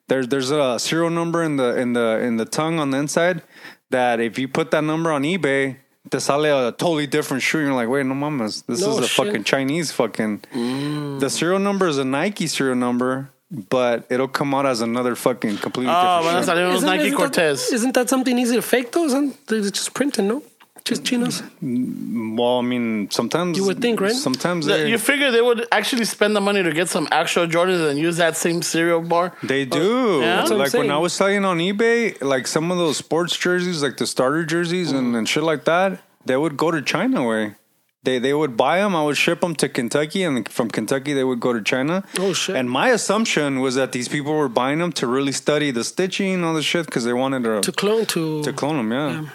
[0.10, 3.41] there's there's a serial number in the in the in the tongue on the inside
[3.89, 5.77] that if you put that number on eBay,
[6.10, 7.60] te sale a totally different shoe.
[7.60, 9.26] You're like, wait, no mamas, this No is a shit.
[9.26, 10.40] fucking Chinese fucking.
[10.54, 11.20] Mm.
[11.20, 15.58] The serial number is a Nike serial number, but it'll come out as another fucking
[15.58, 16.52] completely Oh, different van a shoe.
[16.52, 17.70] salir unos Isn't- Nike isn't Cortez.
[17.70, 19.06] That, isn't that something easy to fake though?
[19.06, 20.44] Isn't it's just printing, no?
[20.88, 21.42] Just chinos.
[21.64, 24.12] Mm, well, I mean, sometimes You would think, right?
[24.28, 27.46] Sometimes That- they, You figure they would actually spend the money to get some actual
[27.46, 29.34] Jordans and use that same serial bar?
[29.44, 30.20] They do.
[30.22, 30.38] Yeah?
[30.38, 30.92] That's what I'm Like when.
[30.92, 34.92] I was selling on eBay, like some of those sports jerseys, like the starter jerseys
[34.94, 35.90] and, and shit like that,
[36.26, 37.58] they would go to China where
[38.04, 38.96] they, they would buy them.
[38.96, 42.04] I would ship them to Kentucky, and from Kentucky they would go to China.
[42.18, 42.56] Oh, shit.
[42.56, 46.36] And my assumption was that these people were buying them to really study the stitching,
[46.36, 48.92] and all the shit, because they wanted to To clone to, to clone them.
[48.92, 49.30] Yeah.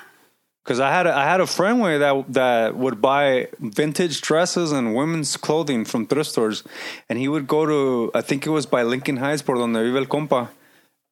[0.64, 4.70] Because I had a, I had a friend way that that would buy vintage dresses
[4.70, 6.62] and women's clothing from thrift stores,
[7.08, 9.96] and he would go to I think it was by Lincoln Heights por donde vive
[9.96, 10.50] el compa.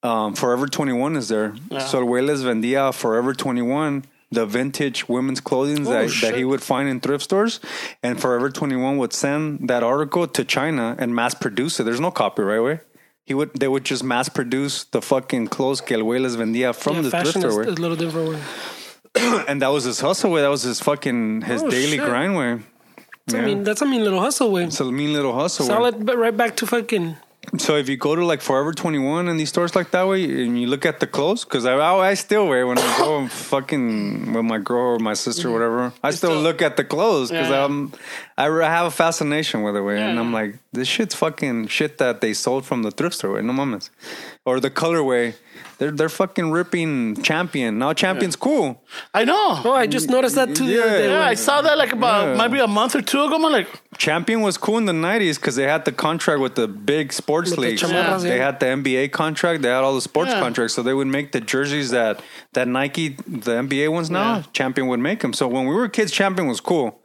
[0.03, 1.55] Um, Forever Twenty One is there,
[1.89, 6.37] so el güey les vendía Forever Twenty One the vintage women's clothing that, that shit.
[6.37, 7.61] he would find in thrift stores,
[8.03, 11.85] and Forever Twenty One would send that article to China and mass produce it.
[11.85, 12.81] There's no copyright way.
[13.25, 16.75] He would they would just mass produce the fucking clothes que el güey les vendía
[16.75, 17.63] from yeah, the thrift store.
[17.63, 18.41] a little different way.
[19.49, 20.41] and that was his hustle way.
[20.43, 22.07] That was his fucking his Oh, daily shit.
[22.07, 22.59] grind way.
[23.33, 24.65] I mean, that's a mean little hustle way.
[24.65, 25.67] it's a mean little hustle.
[25.67, 25.91] So way.
[25.91, 27.17] it but right back to fucking.
[27.59, 30.25] So if you go to like Forever Twenty One and these stores like that way,
[30.25, 33.19] and you look at the clothes, because I, oh, I still wear when I go
[33.19, 36.77] and fucking with my girl or my sister or whatever, I still, still- look at
[36.77, 37.65] the clothes because Yeah.
[37.65, 37.93] I'm
[38.37, 40.21] I have a fascination with it way, and Yeah.
[40.21, 43.53] I'm like, this shit's fucking shit that they sold from the thrift store way, no
[43.53, 43.91] mames,
[44.45, 45.35] or the colorway.
[45.79, 47.79] They're they're fucking ripping champion.
[47.79, 48.83] Now champion's cool.
[49.15, 49.61] I know.
[49.65, 50.67] Oh, I just noticed that too.
[50.67, 50.99] the other Yeah.
[50.99, 52.37] day, yeah, when- I saw that like about Yeah.
[52.47, 53.37] maybe a month or two ago.
[53.37, 53.69] I'm like,
[53.99, 57.51] Champion was cool in the '90s because they had the contract with the big sports
[57.51, 57.83] With the leagues.
[58.23, 59.63] They had the NBA contract.
[59.63, 60.41] They had all the sports Yeah.
[60.41, 62.21] contracts, so they would make the jerseys that
[62.55, 64.37] that Nike, the NBA ones now.
[64.37, 64.43] Yeah.
[64.53, 65.33] Champion would make them.
[65.33, 66.99] So when we were kids, Champion was cool.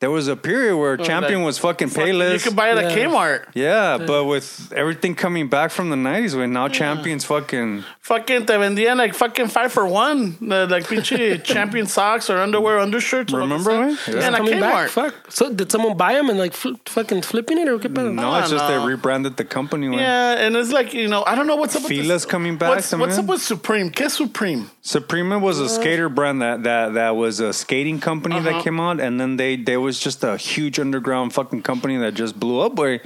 [0.00, 2.96] There was a period where Champion like, was fucking Fuck, You could buy it at
[2.96, 3.04] Yeah.
[3.06, 3.44] Kmart.
[3.54, 8.54] yeah, but with everything coming back from the '90s, when now Champion's fucking Fucking te
[8.54, 10.36] vendían like fucking five for one.
[10.40, 13.32] The, like pinche champion socks or underwear, undershirts.
[13.32, 13.96] Remember, the güey?
[13.96, 14.14] fuck.
[14.14, 14.20] Yeah.
[14.20, 14.90] Yeah, at Coming back, Kmart.
[14.90, 15.14] fuck.
[15.30, 18.14] So did someone buy them and like fl- fucking flipping it or qué pedo?
[18.14, 18.80] no, it's just no.
[18.80, 19.88] they rebranded the company.
[19.88, 19.96] güey.
[19.98, 22.24] Yeah, and it's like, you know, I don't know what's up with Fila's this.
[22.24, 23.18] coming back, What's, what's también.
[23.18, 23.90] up with Supreme?
[23.90, 24.70] ¿Qué es Supreme?
[24.80, 28.52] Suprema was a skater brand that that that was a skating company Uh-huh.
[28.52, 32.14] that came out, and then they there was just a huge underground fucking company that
[32.14, 32.74] just blew up.
[32.76, 33.00] Where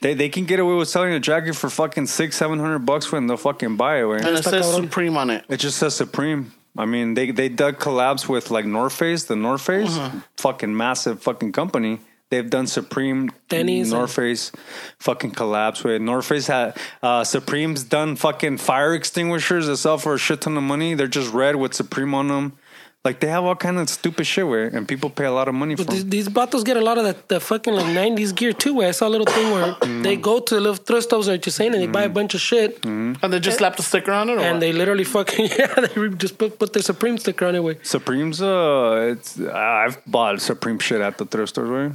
[0.00, 3.10] they they can get away with selling a jacket for fucking six seven hundred bucks
[3.12, 4.04] when they'll fucking buy it.
[4.04, 4.82] Where And it Está says cabrón.
[4.84, 5.44] Supreme on it.
[5.48, 6.52] it just says Supreme.
[6.78, 10.20] I mean, they they did collabs with like North Face, the North Face, Uh-huh.
[10.36, 12.00] fucking massive fucking company.
[12.28, 14.50] They've done Supreme, Denny's North Face,
[14.98, 16.48] fucking collabs with North Face.
[16.48, 20.94] Had uh, Supreme's done fucking fire extinguishers that sell for a shit ton of money.
[20.94, 22.58] They're just red with Supreme on them.
[23.06, 25.54] Like they have all kind of stupid shit where, and people pay a lot of
[25.62, 25.84] money for.
[25.84, 26.10] But these, 'em.
[26.16, 28.72] these batos get a lot of that the fucking like '90s gear too.
[28.78, 30.02] Where I saw a little thing where Mm.
[30.06, 32.32] they go to the little thrift stores like you're saying, and they buy a bunch
[32.38, 33.16] of shit, Mm.
[33.22, 34.34] And they just slap the sticker on it?
[34.38, 34.60] Or and what?
[34.64, 37.62] they literally fucking yeah, they re- just put put their Supreme sticker on it.
[37.68, 37.74] Way.
[37.94, 41.66] Supreme's, uh, it's I've bought Supreme shit at the thrift store.
[41.78, 41.92] Right?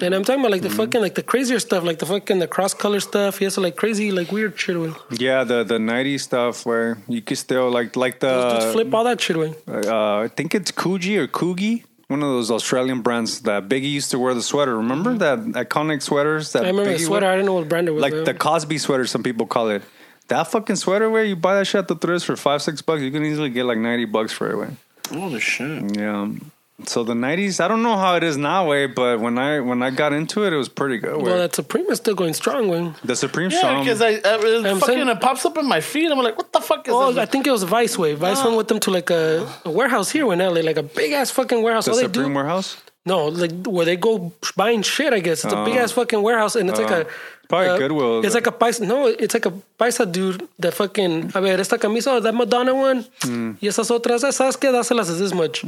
[0.00, 0.76] And I'm talking about like the Mm-hmm.
[0.76, 3.38] fucking like the crazier stuff, like the fucking the cross color stuff.
[3.38, 4.78] He has like crazy like weird shit.
[4.80, 4.92] Way.
[5.10, 8.30] Yeah, the the '90s stuff where you could still like like the
[8.60, 9.54] just flip all that shit away.
[9.68, 14.10] uh, I think it's Coogee or Coogie, one of those Australian brands that Biggie used
[14.12, 14.76] to wear the sweater.
[14.76, 17.26] Remember that iconic sweaters that I remember the Biggie sweater.
[17.26, 17.32] wore?
[17.32, 18.00] I didn't know what brand it was.
[18.02, 19.82] like but- the Cosby sweater, some people call it.
[20.28, 23.02] That fucking sweater where you buy that shit at the thrift for five six bucks,
[23.02, 24.56] you can easily get like ninety bucks for it.
[24.56, 24.68] Way.
[25.10, 25.96] Holy shit.
[25.98, 26.28] Yeah.
[26.86, 29.82] So the '90s, I don't know how it is now, way, but when I when
[29.82, 31.20] I got into it, it was pretty good.
[31.20, 32.68] well, that Supreme is still going strong.
[32.68, 32.92] Way.
[33.04, 33.84] The Supreme Yeah, Strong.
[33.84, 36.10] because I, I it I'm fucking saying- it pops up in my feed.
[36.10, 37.18] I'm like, what the fuck is Oh, this?
[37.18, 38.14] I think it was Vice Way.
[38.14, 38.44] Vice ah.
[38.46, 41.30] went with them to like a, a warehouse here in LA, like a big ass
[41.30, 41.84] fucking warehouse.
[41.86, 42.76] the All they Supreme do, Warehouse.
[43.06, 45.12] No, like where they go buying shit.
[45.12, 47.10] I guess it's a big ass fucking warehouse, and it's like a Oh.
[47.50, 48.24] Probably uh, Goodwill.
[48.24, 48.86] It's like a paisa.
[48.86, 51.32] No, it's like a paisa dude that fucking.
[51.34, 53.56] A ver, esta camisa, oh, that Madonna one, Mm.
[53.60, 55.64] y esas otras, esas que dáselas is this much.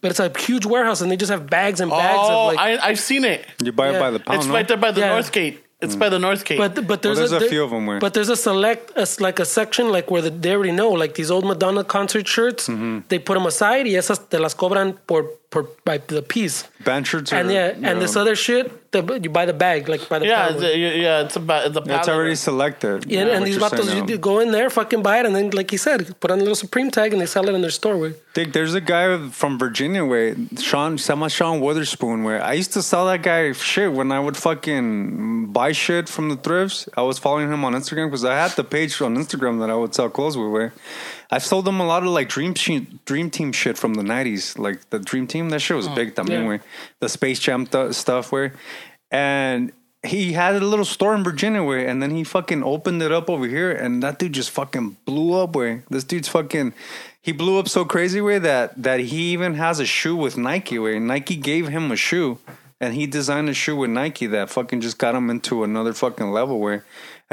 [0.00, 2.58] But it's a huge warehouse, and they just have bags and bags oh, of like.
[2.60, 3.44] I, I've seen it.
[3.60, 4.38] You buy it by the pound.
[4.38, 4.54] it's no?
[4.54, 5.08] right there by the Yeah.
[5.08, 5.58] North Gate.
[5.80, 6.56] It's by the North Gate.
[6.56, 9.04] But but there's, there's a there- few of 'em where- But there's a select a,
[9.20, 12.68] like a section like where the, they already know like these old Madonna concert shirts.
[12.68, 13.00] Mm-hmm.
[13.08, 13.86] They put them aside.
[13.86, 16.64] Y esas te las cobran por por by the piece.
[16.84, 20.08] Band shirts are, And yeah, and this other shit, the, you buy the bag like
[20.08, 20.62] by the yeah, pound.
[20.62, 23.06] it's, yeah, it's about the It's already selected.
[23.06, 25.50] Yeah, what and these you're vatos, you go in there, fucking buy it, and then,
[25.50, 27.76] like he said, put on a little Supreme tag, and they sell it in their
[27.80, 27.96] store.
[27.96, 28.14] Way.
[28.34, 32.82] Dick, there's a guy from Virginia where Sean, someone Sean Wotherspoon, where I used to
[32.82, 36.88] sell that guy shit when I would fucking buy shit from the thrifts.
[36.96, 39.76] I was following him on Instagram because I had the page on Instagram that I
[39.76, 40.50] would sell clothes with.
[40.50, 40.72] Where
[41.30, 44.58] I've sold them a lot of like Dream Sheet, Dream Team shit from the '90s,
[44.58, 45.50] like the Dream Team.
[45.50, 46.14] That shit was oh, big.
[46.14, 46.46] time yeah.
[46.46, 46.60] way
[47.00, 48.32] the Space Jam th- stuff.
[48.32, 48.52] Where
[49.10, 49.72] and
[50.04, 53.30] he had a little store in Virginia where, and then he fucking opened it up
[53.30, 55.56] over here, and that dude just fucking blew up.
[55.56, 56.74] Where this dude's fucking,
[57.22, 60.78] he blew up so crazy way that that he even has a shoe with Nike.
[60.78, 62.38] Where Nike gave him a shoe,
[62.80, 66.30] and he designed a shoe with Nike that fucking just got him into another fucking
[66.30, 66.60] level.
[66.60, 66.84] Where,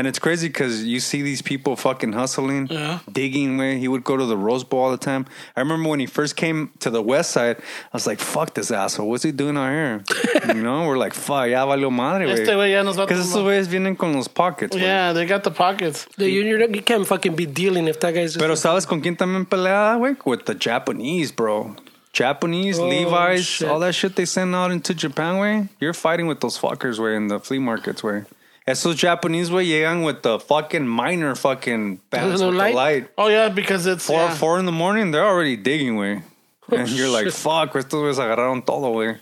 [0.02, 2.99] and it's crazy because you see these people fucking hustling, Yeah.
[3.11, 3.57] digging.
[3.60, 5.28] Where he would go to the Rose Bowl all the time.
[5.56, 8.72] I remember when he first came to the West Side, I was like, "Fuck this
[8.72, 9.07] asshole!
[9.10, 10.03] What's he doing out here?"
[10.56, 13.30] you know, we're like, "Fuck, ya valió madre, güey." Este güey ya nos va Because
[13.32, 13.44] tumbar.
[13.53, 14.82] güeyes vienen con los pockets, güey.
[14.82, 16.07] Yeah, they got the pockets.
[16.18, 18.40] You, you're, you can't fucking be dealing if that guy's just.
[18.40, 20.18] Pero ¿sabes con quién también pelea, güey?
[20.26, 21.76] With the Japanese, bro.
[22.14, 23.69] Japanese, Oh, Levi's, shit.
[23.69, 25.69] all that shit they send out into Japan, way.
[25.80, 28.26] You're fighting with those fuckers, way, in the flea markets, güey.
[28.72, 32.76] Esos Japanese, güey, llegan with the fucking minor fucking bands no with the light?
[32.76, 33.10] light.
[33.18, 34.34] Oh yeah, because it's Four, yeah.
[34.35, 36.23] four in the morning, they're already digging, güey.
[36.72, 37.34] Oh, and you're like, shit.
[37.34, 39.18] fuck, estos güeyes agarraron todo, güey.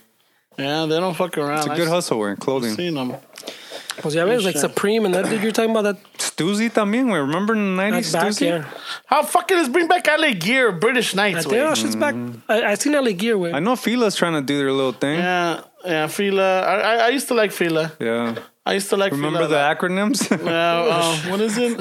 [0.58, 1.58] Yeah, they don't fuck around.
[1.58, 2.74] It's a I've good hustle, güey, I've clothing.
[2.74, 3.14] seen them.
[4.02, 4.60] Pues ya ves, oh, like shit.
[4.62, 7.20] Supreme and that dude you're talking about that Stussy también, güey.
[7.20, 8.46] Remember in the 90s, that's back, Stussy?
[8.46, 8.64] yeah.
[9.06, 11.44] How fucking is bring back LA Gear, British I Knights?
[11.46, 12.14] think that shit's back.
[12.48, 13.52] I, I seen LA Gear way.
[13.52, 15.18] I know Fila's trying to do their little thing.
[15.18, 16.62] Yeah, yeah, Fila.
[16.62, 17.92] I, I, I used to like Fila.
[18.00, 18.36] Yeah.
[18.66, 19.12] I used to like.
[19.12, 19.78] Remember the lot.
[19.78, 20.20] acronyms?
[20.44, 21.80] Yeah, uh, what is it?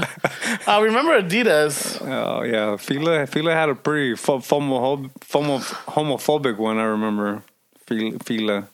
[0.67, 2.01] I remember Adidas.
[2.01, 5.59] oh yeah, Fila Fila had a pretty pho- phomo, phomo,
[5.93, 6.77] homophobic one.
[6.77, 7.43] I remember
[7.85, 8.67] Fila, Fila.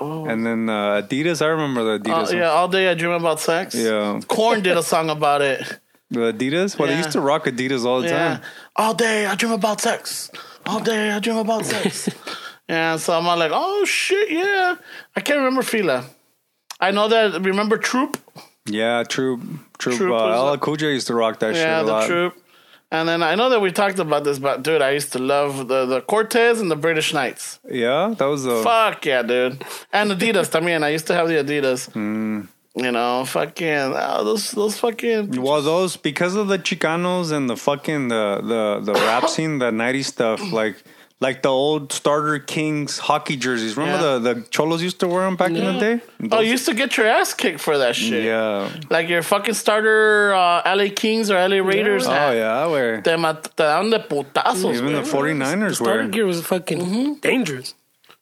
[0.00, 1.42] and then uh, Adidas.
[1.42, 2.28] I remember the Uh, Adidas.
[2.28, 2.36] one.
[2.38, 3.74] yeah, all day I dream about sex.
[3.74, 4.20] Yeah.
[4.28, 5.78] Korn did a song about it.
[6.10, 6.78] The Adidas.
[6.78, 8.42] Well, they used to rock Adidas all the Yeah, time.
[8.76, 10.30] all day I dream about sex.
[10.66, 12.08] All day I dream about sex.
[12.68, 14.76] yeah, so I'm like, oh shit, yeah.
[15.16, 16.04] I can't remember Fila.
[16.82, 17.40] I know that.
[17.40, 18.18] Remember Troop?
[18.66, 19.40] Yeah, Troop.
[19.78, 19.96] true.
[19.96, 22.06] Troop uh, Cool J used to rock that Yeah, shit a the lot.
[22.06, 22.34] Troop.
[22.90, 25.66] And then I know that we talked about this, but dude, I used to love
[25.68, 27.58] the, the Cortez and the British Knights.
[27.70, 28.62] Yeah, that was a.
[28.62, 29.64] Fuck yeah, dude.
[29.92, 30.82] And Adidas también.
[30.82, 31.90] I used to have the Adidas.
[31.92, 32.48] Mm.
[32.74, 37.56] You know, fucking oh, those those fucking Well, those because of the Chicanos and the
[37.56, 40.82] fucking the the the rap scene, the '90s stuff, like
[41.26, 43.76] like the old starter Kings hockey jerseys.
[43.76, 44.18] Remember Yeah.
[44.18, 45.96] the the cholos used to wear them back in the day.
[46.32, 48.24] Oh, you used to get your ass kicked for that shit.
[48.24, 48.68] yeah.
[48.90, 52.06] Like your fucking starter uh, LA Kings or LA Raiders.
[52.06, 53.00] Oh yeah, I wear.
[53.02, 54.74] Te, mat- te dan de putazos.
[54.74, 55.36] Even the güey.
[55.38, 56.08] 49ers Starter wear.
[56.14, 57.12] gear was fucking Mm-hmm.
[57.22, 57.74] dangerous.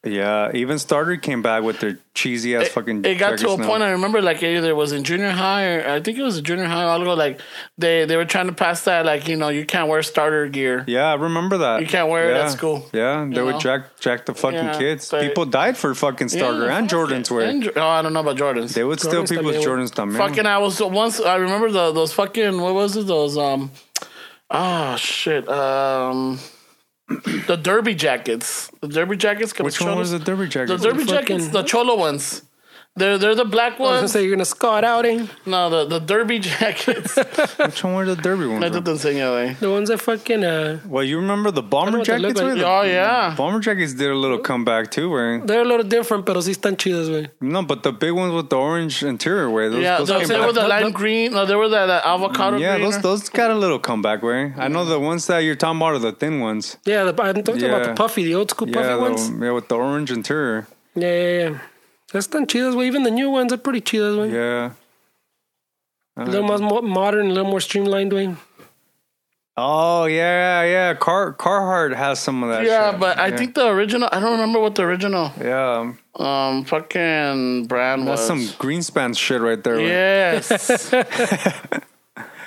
[0.02, 3.04] Yeah, even starter came back with their cheesy ass fucking.
[3.04, 3.66] it got to a jackets now.
[3.66, 3.82] point.
[3.82, 6.42] I remember, like either it was in junior high or I think it was a
[6.42, 6.84] junior high.
[6.84, 7.38] I'll go like
[7.76, 10.84] they they were trying to pass that like you know you can't wear starter gear.
[10.86, 11.82] Yeah, I remember that.
[11.82, 12.44] You can't wear it yeah.
[12.46, 12.88] at school.
[12.94, 13.60] Yeah, they would know?
[13.60, 15.10] jack jack the fucking Yeah, kids.
[15.10, 17.30] People died for fucking starter Yeah, and Jordans it.
[17.32, 17.46] wear.
[17.46, 18.72] And oh, I don't know about Jordans.
[18.72, 19.56] They would steal Jordans people's.
[19.56, 20.16] Jordans también.
[20.16, 21.20] fucking, I was once.
[21.20, 23.06] I remember the those fucking what was it?
[23.06, 23.70] Those um,
[24.50, 26.38] oh shit, um,
[27.46, 28.70] the derby jackets.
[28.80, 29.52] The derby jackets.
[29.52, 32.42] con Which one was the derby derby The derby Fucking- jackets, the cholo ones.
[32.96, 34.12] They're they're the black I was gonna ones.
[34.12, 35.24] say you're gonna scout out, eh?
[35.46, 37.14] No, the, the derby jackets.
[37.56, 38.64] Which one were the derby ones?
[38.64, 39.58] Esto te enseño, güey.
[39.60, 42.40] The ones that fucking uh, Well, you remember the bomber know what they look jackets?
[42.42, 42.58] like.
[42.58, 43.34] The Oh yeah.
[43.36, 45.46] Bomber jackets did a little comeback too, right?
[45.46, 47.28] they're a little different, pero sí están chidas, güey.
[47.40, 49.68] No, but the big ones with the orange interior, way.
[49.68, 51.32] Those, Yeah, those those, came they were the lime green.
[51.32, 52.90] No, they were the, the avocado yeah, green.
[52.90, 54.52] those those got a little comeback, way.
[54.58, 56.76] I know the ones that you're talking about are the thin ones.
[56.84, 59.30] Yeah, the, I'm talking about the puffy, the old school puffy Yeah, ones.
[59.30, 60.66] yeah, with the orange interior.
[60.96, 61.58] Yeah, yeah, yeah.
[62.12, 62.86] Están chidas, güey.
[62.86, 64.32] Even the new ones are pretty chidas, güey.
[64.32, 64.70] Yeah.
[66.16, 68.36] A little more mo- modern, a little more streamlined, güey.
[69.56, 70.94] Oh yeah, yeah.
[70.94, 72.64] Car Carhartt has some of that.
[72.64, 73.00] yeah, shit.
[73.00, 74.08] but I think the original.
[74.10, 78.26] I don't remember what the original yeah, um fucking brand that's was.
[78.26, 79.76] some Greenspan shit right there.
[79.76, 79.88] way.
[79.88, 80.90] Yes.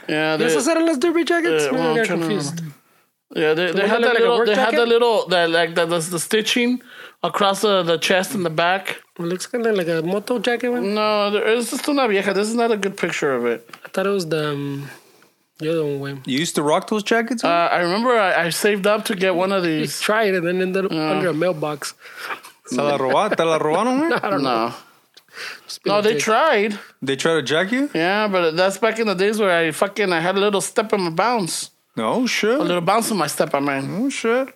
[0.07, 1.65] yeah, they, Esas eran las derby jackets?
[1.65, 2.61] Uh, Man, well, I I'm got trying to confused.
[3.35, 4.37] yeah, they, they one had that that look like a little.
[4.37, 6.81] work They had the little that like the, the the stitching
[7.23, 9.01] across the, the chest and the back.
[9.17, 10.93] It looks kind of like a moto jacket, güey.
[10.93, 12.33] No, there, it's just una vieja.
[12.33, 13.67] This is not a good picture of it.
[13.85, 14.89] I thought it was the, um,
[15.59, 16.27] the other one, güey.
[16.27, 17.43] You used to rock those jackets?
[17.43, 17.47] Uh.
[17.71, 19.99] I remember I, I saved up to get one of You these.
[20.01, 21.93] tried it and then ended up under a mailbox.
[22.69, 23.35] ¿Te la robaron?
[23.37, 24.11] ¿Te la robaron.
[24.23, 24.73] I don't know.
[25.85, 26.77] No, no, they tried.
[27.01, 27.89] They tried to jack you?
[27.93, 30.93] Yeah, but that's back in the days where I fucking I had a little step
[30.93, 32.59] in my bounce, No shit.
[32.59, 33.53] a little bounce in my step.
[33.53, 34.47] I mean, Oh shit.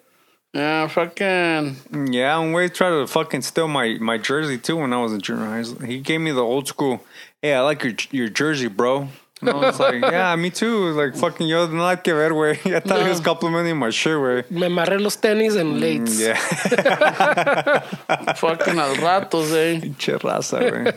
[0.54, 1.76] Yeah, fucking.
[2.12, 5.20] Yeah, and Wade tried to fucking steal my, my jersey too when I was in
[5.22, 5.64] junior high.
[5.86, 7.04] He gave me the old school.
[7.42, 9.10] Hey, I like your your jersey, bro.
[9.42, 10.90] And I was like, yeah, me too.
[10.92, 12.76] Like fucking yo, nada que ver, güey.
[12.76, 14.50] I thought he was complimenting my shirt, güey.
[14.52, 16.20] Me amarré los tenis and lates.
[16.20, 16.34] Yeah,
[18.34, 19.80] fucking al ratos, eh?
[19.80, 20.92] pinche raza, güey.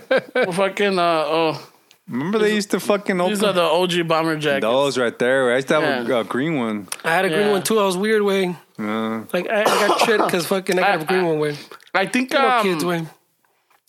[0.55, 1.70] fucking, uh, oh.
[2.11, 4.63] Remember they used to fucking These are open the OG bomber jackets.
[4.63, 5.45] those right there.
[5.47, 5.53] Güey.
[5.53, 6.17] I used to have Yeah.
[6.17, 6.89] a, a green one.
[7.05, 7.53] I had a green Yeah.
[7.53, 7.79] one too.
[7.79, 8.57] I was weird, way.
[8.79, 11.57] Uh, Like I, I got shit because fucking I got a green one, way.
[11.95, 13.07] I think, No um, kids, way.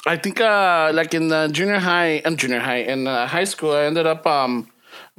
[0.06, 3.72] I think, uh, like in the junior high, and junior high, in uh, high school,
[3.74, 4.68] I ended up, um,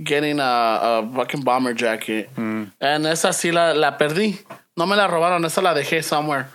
[0.03, 0.43] getting a,
[0.83, 2.29] a fucking bomber jacket.
[2.35, 2.65] Hmm.
[2.81, 4.39] And esa sí la, la perdí.
[4.77, 6.47] No me la robaron, esa la dejé somewhere.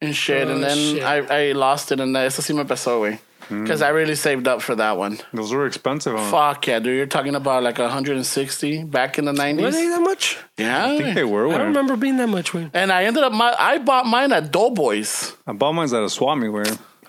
[0.00, 0.48] And shit.
[0.48, 1.02] and Oh, then shit.
[1.04, 3.18] I, I lost it, and esa sí me pesó, güey.
[3.48, 3.62] Hmm.
[3.62, 5.18] Because I really saved up for that one.
[5.32, 6.16] those were expensive.
[6.16, 6.30] Huh?
[6.30, 6.96] Fuck yeah, dude.
[6.96, 9.62] You're talking about like 160 back in the 90s.
[9.62, 10.38] Were they that much?
[10.56, 10.86] Yeah.
[10.86, 11.48] I think they were.
[11.48, 12.70] I don't remember being that much, way.
[12.72, 15.36] And I ended up, my, I bought mine at Doughboys.
[15.46, 16.64] I bought mine at a swap meet, where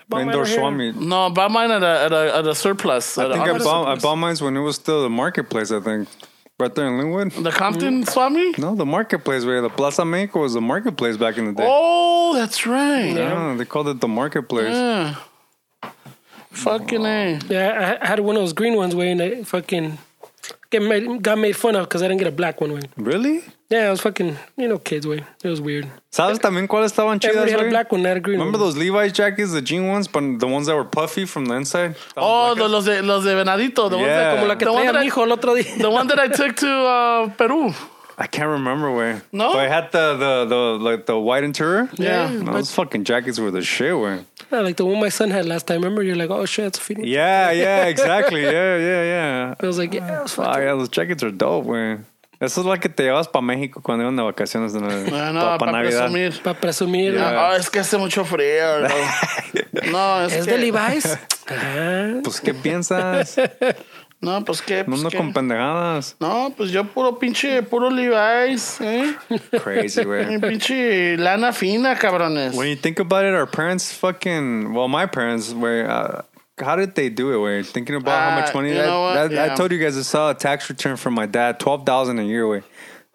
[0.08, 0.54] bought mine indoor right.
[0.54, 0.96] swap meet.
[0.96, 3.18] No, I bought mine at a, at a, at a surplus.
[3.18, 5.70] I think a, I bought, I bought mine when it was still the marketplace.
[5.70, 6.08] I think
[6.58, 7.42] right there in Lynwood.
[7.42, 8.58] the Compton swap meet?
[8.58, 11.66] No, the marketplace where the Plaza Mexico was the marketplace back in the day.
[11.66, 13.14] Oh, that's right.
[13.14, 14.74] Yeah, they called it the marketplace.
[14.74, 15.16] Yeah.
[16.54, 17.38] Fucking A.
[17.48, 19.98] Yeah, I I had one of those green ones, way, and I fucking
[20.70, 22.80] get made, got made fun of because I didn't get a black one, way.
[22.96, 23.42] Really?
[23.70, 25.24] Yeah, I was fucking, you know, kids, way.
[25.42, 25.86] It was weird.
[26.12, 27.70] ¿Sabes también cuáles estaban chidas, Everybody had a güey?
[27.70, 28.66] black one, I had a green Remember one.
[28.66, 31.96] those Levi's jackets, the jean ones, but the ones that were puffy from the inside?
[32.16, 33.88] Oh, the, los, de, los de Venadito.
[33.90, 34.04] The, Yeah.
[34.32, 35.78] ones Como la que the, one traía that mi I, hijo el otro día.
[35.78, 37.72] the one that I took to uh, Peru.
[38.16, 39.22] I can't remember where.
[39.32, 39.52] No?
[39.52, 41.88] But I had the, the, the, like, the white interior.
[41.94, 42.28] Yeah.
[42.30, 44.24] And Those fucking jackets were the shit, güey.
[44.52, 45.82] Yeah, like the one my son had last time.
[45.82, 46.02] Remember?
[46.02, 47.08] You're like, oh shit, it's a Phoenix.
[47.08, 48.42] Yeah, yeah, exactly.
[48.44, 49.54] yeah, yeah, yeah.
[49.60, 50.62] I was like, yeah, it was Ah, fucking.
[50.62, 52.06] yeah, those jackets are dope, man.
[52.40, 55.40] Eso es lo que te llevas para México cuando iban de vacaciones de Ah, no,
[55.40, 56.10] para para Navidad.
[56.10, 56.42] presumir.
[56.42, 57.12] Para presumir.
[57.14, 57.50] Yeah.
[57.52, 58.80] Ah, es que hace mucho frío.
[58.80, 61.18] No, no es, ¿Es que, de Levi's?
[61.46, 63.36] Ah, Pues, ¿qué piensas?
[64.24, 64.78] No, pues qué.
[64.78, 65.16] No Pues, ando qué.
[65.18, 66.16] con pendejadas.
[66.20, 69.14] No, pues yo puro pinche, puro Levi's, ¿eh?
[69.62, 70.38] Crazy, güey.
[70.40, 72.54] Pinche lana fina, cabrones.
[72.56, 75.86] When you think about it, our parents fucking well, my parents were.
[75.88, 76.22] Uh,
[76.64, 77.36] how did they do it?
[77.38, 78.72] Were thinking about how Uh, much money?
[78.72, 79.14] that, know what?
[79.14, 79.52] that- Yeah.
[79.52, 82.24] I told you guys I saw a tax return from my dad, twelve thousand a
[82.24, 82.46] year.
[82.48, 82.62] Way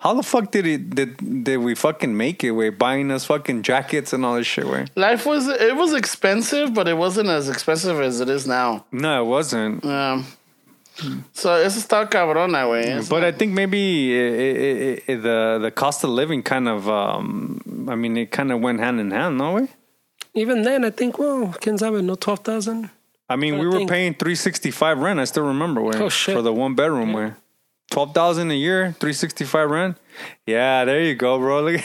[0.01, 2.51] How the fuck did it did did we fucking make it?
[2.51, 4.65] Way buying us fucking jackets and all this shit.
[4.65, 8.85] Way Life was it was expensive, but it wasn't as expensive as it is now.
[8.91, 9.83] no, it wasn't.
[9.85, 10.25] Um,
[11.33, 13.07] so eso está cabrona, güey.
[13.09, 17.87] But I think maybe it, it, it, the the cost of living kind of um
[17.89, 19.67] I mean it kind of went hand in hand, no way.
[20.35, 22.89] Even then, I think, well, quién sabe, no 12,000.
[23.29, 25.19] I mean, I we were think- paying three sixty five rent.
[25.19, 27.33] I still remember way Oh, for the one bedroom way.
[27.91, 29.97] Twelve thousand a year, three sixty five rent.
[30.45, 31.61] Yeah, there you go, bro.
[31.65, 31.81] Look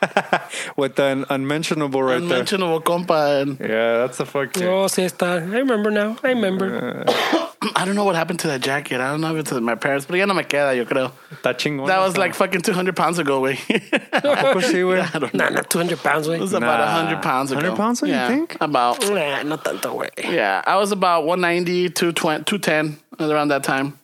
[0.76, 3.42] with the unmentionable right Unmentionable compa.
[3.42, 3.68] And there.
[3.68, 4.62] Yeah, that's a fucking.
[4.64, 5.40] Oh, sí está.
[5.40, 6.16] I remember now.
[6.22, 7.04] I remember.
[7.74, 9.00] I don't know what happened to that jacket.
[9.00, 11.10] I don't know if it's my parents, but ya no me queda, yo creo.
[11.32, 11.88] Está chingón.
[11.88, 13.56] That was like fucking 200 pounds ago, güey.
[14.12, 15.00] Poco sí, güey?
[15.14, 15.44] I don't know.
[15.44, 16.58] Nah, not 200 pounds, It was güey.
[16.58, 16.96] about Nah.
[17.02, 17.60] 100 pounds ago.
[17.60, 18.56] 100 pounds, you yeah, think?
[18.60, 19.00] About.
[19.10, 20.10] Nah, no tanto, güey.
[20.32, 22.98] Yeah, I was about 190, 220, 210
[23.28, 23.98] around that time.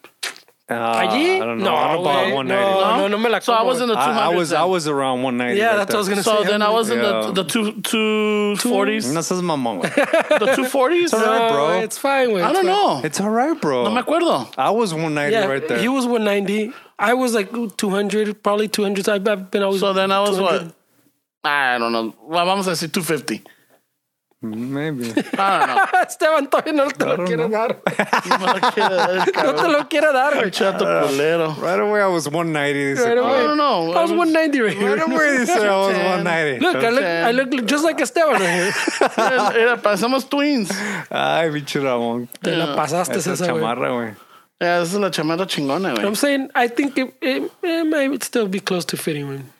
[0.67, 1.37] Uh, Allí?
[1.37, 1.65] I don't know.
[1.67, 2.49] No, I'm about 190.
[2.49, 3.99] No, no, no me la So I was in the 200s.
[3.99, 4.53] I, I was.
[4.55, 5.59] I was around 190.
[5.61, 6.37] Yeah, right that's what I was going to say.
[6.37, 7.21] So then I was in Yeah.
[7.27, 10.39] the the two two forties, No seas mamón, güey.
[10.39, 11.13] the two forties.
[11.13, 11.81] all right, No, bro.
[11.81, 12.43] It's fine, güey.
[12.43, 13.03] I don't know.
[13.05, 13.85] It's all right, bro.
[13.85, 14.49] No me acuerdo.
[14.57, 15.79] I was 190 Yeah, right there.
[15.79, 16.73] he was 190.
[16.99, 19.07] I was like 200, probably 200.
[19.07, 19.81] I've I've been always.
[19.81, 20.63] So then I was 200.
[20.65, 20.75] what?
[21.45, 22.15] I don't know.
[22.23, 23.43] Well, vamos a decir 250.
[24.45, 25.11] Maybe.
[25.39, 26.01] I don't know.
[26.03, 27.77] Esteban todavía no te lo quiere dar.
[28.29, 29.73] No me lo quiere dar, No te cabrón.
[29.73, 30.51] lo quiere dar, güey.
[30.51, 31.55] Chato ah, culero.
[31.61, 33.03] right away, I was 190.
[33.03, 33.41] Right away.
[33.41, 33.93] I don't know.
[33.93, 34.97] I was 190 right here.
[34.97, 35.15] Right here.
[35.15, 36.61] away, they said I was 190.
[36.61, 38.41] Look, I look, I look just like Esteban right
[38.73, 38.73] here.
[39.55, 40.71] Mira, pasamos twins.
[41.11, 42.29] Ay, bicho Ramón.
[42.43, 43.61] Te la pasaste Esa esa, güey.
[43.61, 44.15] chamarra, güey.
[44.61, 48.47] Yeah, esa es la chamarra chingona, I'm saying, I think it, it, it might still
[48.49, 49.53] be close to fitting, man.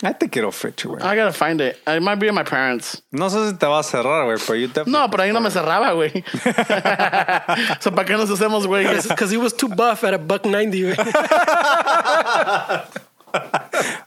[0.00, 1.02] I think it'll fit you, güey.
[1.02, 1.76] I gotta find it.
[1.84, 3.02] It might be in my parents.
[3.12, 4.88] No sé si te va a cerrar, güey, pero yo te...
[4.88, 6.10] No, pero ahí no me cerraba, güey.
[7.80, 8.86] so, ¿para qué nos hacemos, güey?
[9.08, 10.96] Because he was too buff at a buck 90, güey.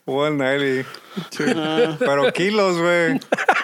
[0.05, 0.87] 190.
[1.99, 3.19] Pero kilos, güey.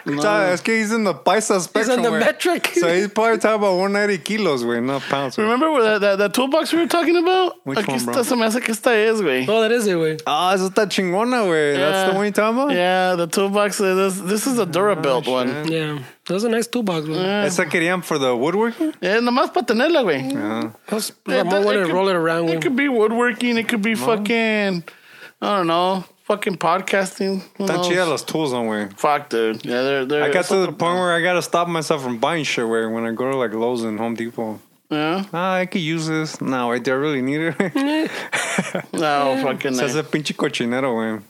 [0.05, 0.41] No.
[0.51, 1.61] Es que he's in the paisa spectrum.
[1.61, 2.19] He's spectrum, on the güey.
[2.19, 2.67] metric.
[2.75, 5.35] So he's probably talking about 190 kilos, güey, not pounds.
[5.35, 5.43] güey.
[5.43, 7.55] Remember where that, that, that toolbox we were talking about?
[7.65, 8.13] Which Aquí one, bro?
[8.15, 9.45] está, se me hace que esta es, güey.
[9.47, 10.19] Oh, that is it, güey.
[10.27, 11.75] Ah, eso está chingona, güey.
[11.77, 12.71] That's the one you're talking about?
[12.73, 13.79] Yeah, the toolbox.
[13.81, 15.69] uh, This, this is a Durabuilt one.
[15.71, 15.99] Yeah.
[16.25, 17.45] That was a nice toolbox, güey.
[17.45, 18.93] Esa querían for the woodworking?
[19.01, 20.34] Yeah, nomás para tenerla, güey.
[20.35, 20.71] Ah.
[20.88, 22.61] That's- It- Ramon wanted to could- roll it around, It güey.
[22.61, 23.57] could be woodworking.
[23.57, 24.84] It could be fucking,
[25.39, 27.41] I don't know, fucking podcasting.
[27.59, 28.91] Están chidas las tools, no, güey.
[28.97, 29.64] Fuck, dude.
[29.64, 30.23] Yeah, they're, they're.
[30.23, 33.05] I got to the point where I gotta stop myself from buying shit, güey, when
[33.05, 34.59] I go to like Lowe's and Home Depot.
[34.89, 35.26] Yeah.
[35.34, 36.39] Ah, I could use this.
[36.41, 38.11] No, wait, do I really need it?
[38.93, 39.76] No, fucking.
[39.76, 41.22] Se hace pinche cochinero, güey.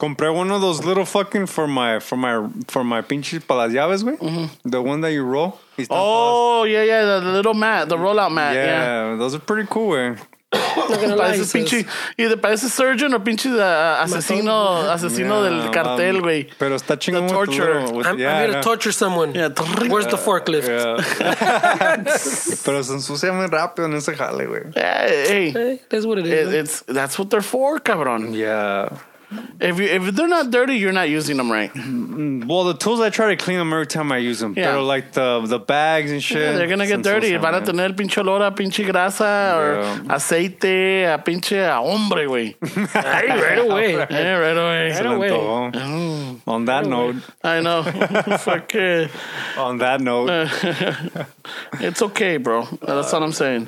[0.00, 3.72] Compré one of those little fucking for my for my for my pinche para las
[3.72, 4.48] llaves, güey.
[4.64, 5.58] The one that you roll.
[5.90, 7.04] Oh, yeah, yeah.
[7.04, 8.54] The, the little mat, the rollout mat.
[8.54, 9.10] Yeah.
[9.10, 10.18] yeah, those are pretty cool, güey.
[10.54, 11.86] Not gonna lie, he Parece says- pinche,
[12.18, 16.48] either parece surgeon o pinche uh, asesino, asesino Yeah, del cartel, um, güey.
[16.58, 17.84] Pero está chingón torture.
[17.92, 19.34] with- I'm, yeah, I'm here to torture someone.
[19.34, 19.48] Yeah.
[19.88, 20.68] Where's the forklift?
[20.68, 20.96] Yeah.
[22.64, 24.72] Pero se ensucia muy rápido en ese jale, güey.
[24.74, 26.32] Hey, Hey, that's what it is.
[26.32, 26.54] it, güey.
[26.60, 28.34] it's that's what they're for, cabrón.
[28.34, 28.88] Yeah.
[29.60, 31.70] If you if they're not dirty, you're not using them right.
[31.74, 34.54] Well, the tools I try to clean them every time I use them.
[34.56, 34.72] Yeah.
[34.72, 36.38] They're like the the bags and shit.
[36.42, 37.30] Yeah, they're gonna get dirty.
[37.32, 37.66] ensucian, Van a güey.
[37.66, 40.14] tener pinche olor a pinche grasa or Yeah.
[40.16, 42.54] aceite, a pinche a hombre, güey.
[42.92, 43.92] Hey, right away.
[43.94, 44.92] Yeah, right away.
[44.92, 45.30] Se le away.
[45.30, 46.40] antojó.
[46.46, 47.82] On that note, I know.
[48.38, 49.10] Fuck it.
[49.56, 50.28] on that note,
[51.80, 52.64] It's okay, bro.
[52.82, 53.66] That's what I'm saying.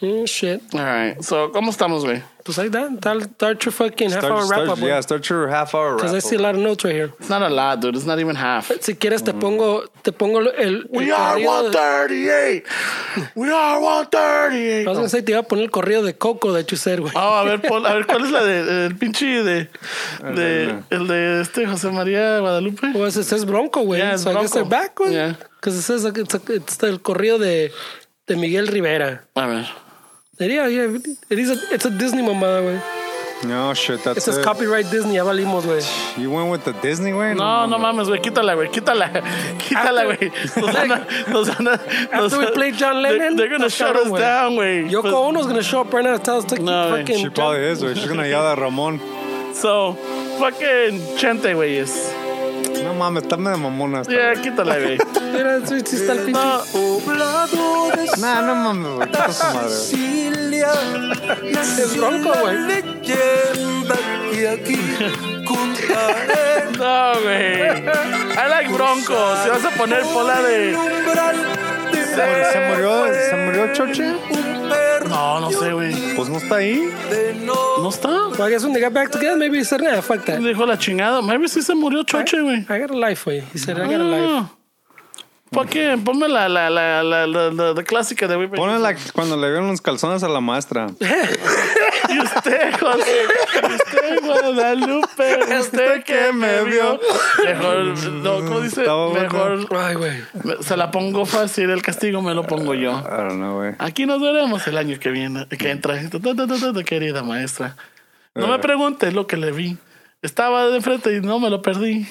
[0.00, 0.62] Mm, shit.
[0.74, 1.22] All right.
[1.22, 2.22] So, ¿cómo estamos, güey?
[2.44, 2.98] Pues like that.
[2.98, 4.78] Start, start your fucking half start, hour wrap start, up.
[4.78, 7.12] yeah, start your half hour wrap Because I see a lot of notes right here.
[7.18, 7.96] It's not a lot, dude.
[7.96, 8.70] It's not even half.
[8.80, 12.66] Si quieres te pongo, te pongo el, We el are corrido de- 138.
[13.34, 14.84] We are 138.
[14.84, 16.98] I was gonna say te iba a poner el corrido de Coco that you said,
[17.00, 17.12] güey.
[17.14, 19.68] Oh, a ver, pon- a ver, ¿cuál es la de el pinche de,
[20.34, 22.92] de el de este José María Guadalupe?
[22.94, 23.98] Well, it says Bronco, güey.
[23.98, 24.68] Yeah, it's so I guess Bronco.
[24.70, 25.12] they're back, güey.
[25.12, 25.34] Yeah.
[25.56, 27.70] Because it says like it's, a, it's el corrido de,
[28.26, 29.24] de Miguel Rivera.
[29.36, 29.68] A ver.
[30.40, 30.96] Yeah, yeah,
[31.28, 32.80] it is a, it's a Disney mamada, güey.
[33.44, 34.44] No shit, that's It says it.
[34.44, 35.82] copyright Disney, ya valimos, güey.
[36.18, 37.34] You went with the Disney way?
[37.34, 39.08] No, no mames, güey, quítala, güey, quítala,
[39.58, 40.30] quítala, güey.
[40.56, 41.76] Nos van a, nos van a,
[42.16, 44.18] nos After we play John They're, Lennon, they're gonna nos shut cabrón, us güey.
[44.18, 44.90] down, güey.
[44.90, 47.00] Yoko Ono's gonna show up right now and tell us to No, güey.
[47.00, 47.18] fucking.
[47.18, 47.94] She probably is, güey.
[47.96, 48.98] She's gonna yell at Ramon.
[49.54, 49.94] So,
[50.38, 51.92] fucking chente, güeyes.
[52.84, 54.00] No mames, está medio mamona.
[54.00, 54.42] esta, Yeah, güey.
[54.42, 54.98] quítala, güey.
[55.32, 56.40] Mira, sí, sí está el pinche.
[56.40, 56.64] No,
[58.18, 59.08] Nah, no mames, güey.
[59.08, 61.10] Quita su madre, güey.
[61.82, 62.56] Es Bronco, güey.
[66.78, 67.60] no, güey.
[68.32, 69.36] I like Bronco.
[69.42, 70.76] Si vas a poner pola de.
[72.14, 74.14] ¿Se murió, se murió Choche?
[75.08, 76.14] No, no sé, güey.
[76.14, 76.92] Pues no está ahí.
[77.44, 78.08] ¿No está?
[78.28, 80.38] Well, I guess when they got back together, maybe he said, nah, fuck that.
[80.40, 81.22] Dijo la chingada.
[81.22, 82.66] Maybe sí se murió Choche, güey.
[82.68, 83.42] I got a life, way.
[83.52, 84.26] He said, I got a life.
[84.28, 84.50] Ah.
[85.52, 88.54] Fucking, ponme la, la, la, la, la, la- la clásica de Whipping.
[88.56, 90.86] Ponle la, cuando le vieron los calzones a la maestra.
[92.08, 93.04] Y usted, José,
[93.64, 97.00] usted, Guadalupe, usted que me vio.
[97.44, 98.82] Mejor, no, ¿cómo dice?
[98.82, 99.12] Estaba.
[99.12, 100.22] Mejor, Ay, güey.
[100.60, 102.92] se la pongo fácil, el castigo me lo pongo yo.
[102.98, 103.74] I don't know, güey.
[103.78, 105.98] Aquí nos veremos el año que viene, que entra.
[106.84, 107.76] Querida maestra.
[108.34, 109.76] No me preguntes lo que le vi.
[110.22, 112.06] Estaba de frente y no me lo perdí.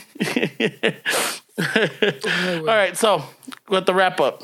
[2.67, 3.23] All right, so,
[3.67, 4.39] with the wrap up.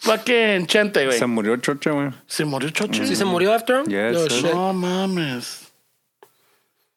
[0.00, 1.18] Fucking Chente, güey.
[1.18, 2.10] Se murió Choche, güey.
[2.26, 3.06] ¿Se murió Choche?
[3.06, 3.86] ¿Sí se murió after him?
[3.86, 4.30] Yes, No sir.
[4.32, 4.52] shit.
[4.54, 5.59] No mames.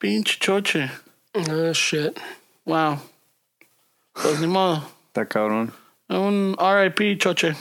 [0.04, 0.92] Pinche Choche.
[1.48, 2.20] No shit.
[2.66, 3.00] Wow.
[4.14, 4.84] Pues ni modo.
[5.08, 5.72] Está cabrón.
[6.10, 7.56] Un RIP, Choche.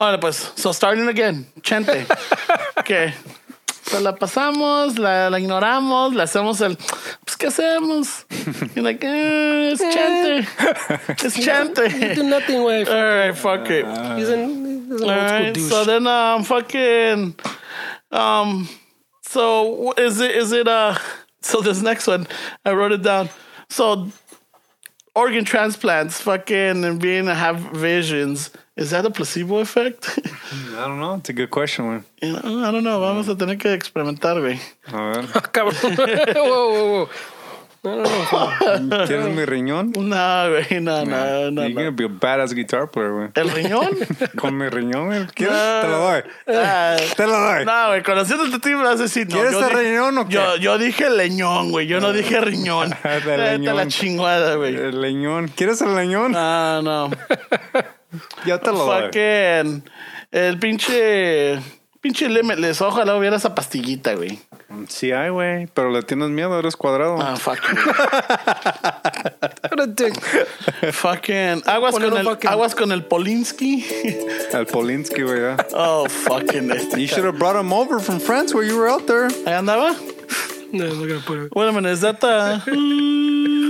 [0.00, 2.06] Ahora pues, so starting again, Chente.
[2.84, 3.14] que
[3.82, 6.76] se la pasamos, la, la ignoramos, le hacemos el,
[7.24, 8.26] pues ¿qué hacemos?
[8.74, 10.48] Y like, eh, es Chente.
[11.24, 11.36] Es
[11.94, 12.84] He do nothing, way.
[12.84, 13.86] Alright, fuck it.
[14.18, 15.68] He's an, he's an old school Alright, douche.
[15.70, 17.36] so then um fucking
[18.10, 18.68] um
[19.30, 20.98] so is it is it uh
[21.40, 22.26] so this next one
[22.64, 23.28] I wrote it down.
[23.68, 24.08] So
[25.14, 30.18] organ transplants fucking and being have visions is that a placebo effect?
[30.78, 31.14] I don't know.
[31.16, 32.04] It's a good question, güey.
[32.22, 32.98] you know, I don't know.
[32.98, 34.58] Vamos a tener que experimentar, güey.
[34.86, 36.34] A ver.
[36.34, 37.08] Whoa, whoa, whoa.
[37.82, 38.04] No, no,
[38.80, 39.06] no.
[39.06, 39.92] ¿Quieres mi riñón?
[39.96, 41.96] No, güey, no, no, no, You're gonna no.
[41.96, 43.28] be a badass guitar player, güey.
[43.34, 43.88] ¿El riñón?
[44.36, 45.26] Con mi riñón, güey.
[45.28, 45.56] ¿Quieres?
[45.56, 46.22] Te lo doy.
[46.48, 47.64] Ah, Te lo doy.
[47.64, 49.34] No, güey, conociendo tu team vas a decir, no.
[49.34, 50.34] ¿Quieres yo el riñón o qué?
[50.34, 51.86] Yo, yo dije leñón, güey.
[51.86, 52.90] Yo no dije riñón.
[53.02, 53.88] De a la leñón.
[53.88, 54.74] chingada, güey.
[54.76, 55.48] El leñón.
[55.48, 56.34] ¿Quieres el leñón?
[56.36, 57.10] Ah, no.
[58.44, 59.04] Ya te lo doy.
[59.04, 59.84] Fucking.
[60.32, 61.79] El pinche.
[62.00, 62.80] Pinche Limitless.
[62.80, 64.38] Ojalá hubiera esa pastillita, güey.
[64.88, 65.66] Sí hay, güey.
[65.74, 67.18] Pero le tienes miedo, eres cuadrado.
[67.20, 67.58] Ah, fuck.
[69.70, 70.14] What a dick.
[70.92, 71.62] fucking.
[71.66, 73.84] Aguas con, el, fucking- aguas con el Polinsky.
[74.52, 75.40] El Polinsky, güey.
[75.74, 76.70] Oh, fucking.
[76.70, 79.28] Este You should have brought him over from France while you were out there.
[79.44, 79.94] Ahí andaba.
[80.72, 81.54] No, I'm not gonna put it.
[81.54, 81.90] Wait a minute.
[81.92, 82.60] Is that the.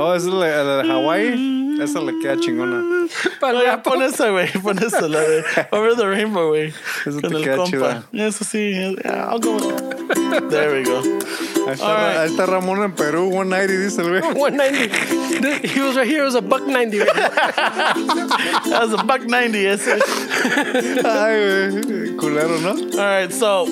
[0.00, 1.80] Oh, es el, el de Hawaii.
[1.82, 3.08] Esa le queda chingona.
[3.64, 4.46] Ya pon esa, güey.
[4.62, 5.42] Pon esa, la de
[5.72, 6.72] Over the Rainbow, güey.
[7.04, 7.68] Eso Con te el queda compa.
[7.70, 8.04] chida.
[8.12, 8.70] Eso sí.
[9.04, 10.50] yeah, I'll go with that.
[10.50, 11.00] There we go.
[11.02, 12.16] Ahí está, All right.
[12.18, 14.22] ahí está Ramón en Perú, 190, dice el güey.
[14.22, 15.66] 190.
[15.66, 16.20] He was right here.
[16.22, 16.98] It was a buck 90.
[16.98, 17.06] Right?
[17.16, 19.88] That was a buck 90, ese.
[21.04, 22.16] Ay, güey.
[22.16, 22.70] Culero, ¿no?
[23.00, 23.66] All right, so.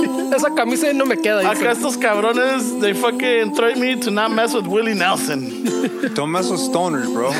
[0.34, 1.42] Esa camisa no me queda.
[1.42, 1.60] dice.
[1.60, 5.64] Acá estos cabrones, they fucking tried me to not mess with Willie Nelson.
[6.14, 7.30] Don't mess with stoners, bro.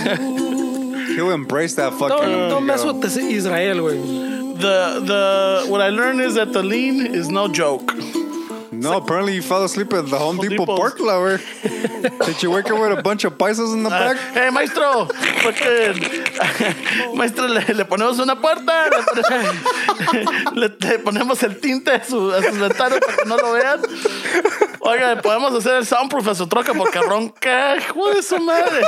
[1.14, 2.08] He'll embrace that fucking.
[2.08, 4.54] Don't, don't mess with this Israel, güey.
[4.60, 7.92] The the what I learned is that the lean is no joke.
[8.80, 10.80] No, apparently you fell asleep at the Home, Depot Depot's.
[10.80, 11.38] park lot, güey.
[12.26, 14.16] Did you wake up with a bunch of paisas in the Ah, back?
[14.34, 15.06] hey, maestro,
[15.44, 22.32] fucking, maestro, le, le ponemos una puerta, le, le- le ponemos el tinte a, su-
[22.32, 23.80] a sus ventanas para que no lo vean.
[24.82, 28.80] Oiga, podemos hacer el soundproof a su troca porque ronca, hijo de su madre.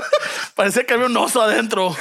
[0.55, 1.95] Parecía que había un oso adentro.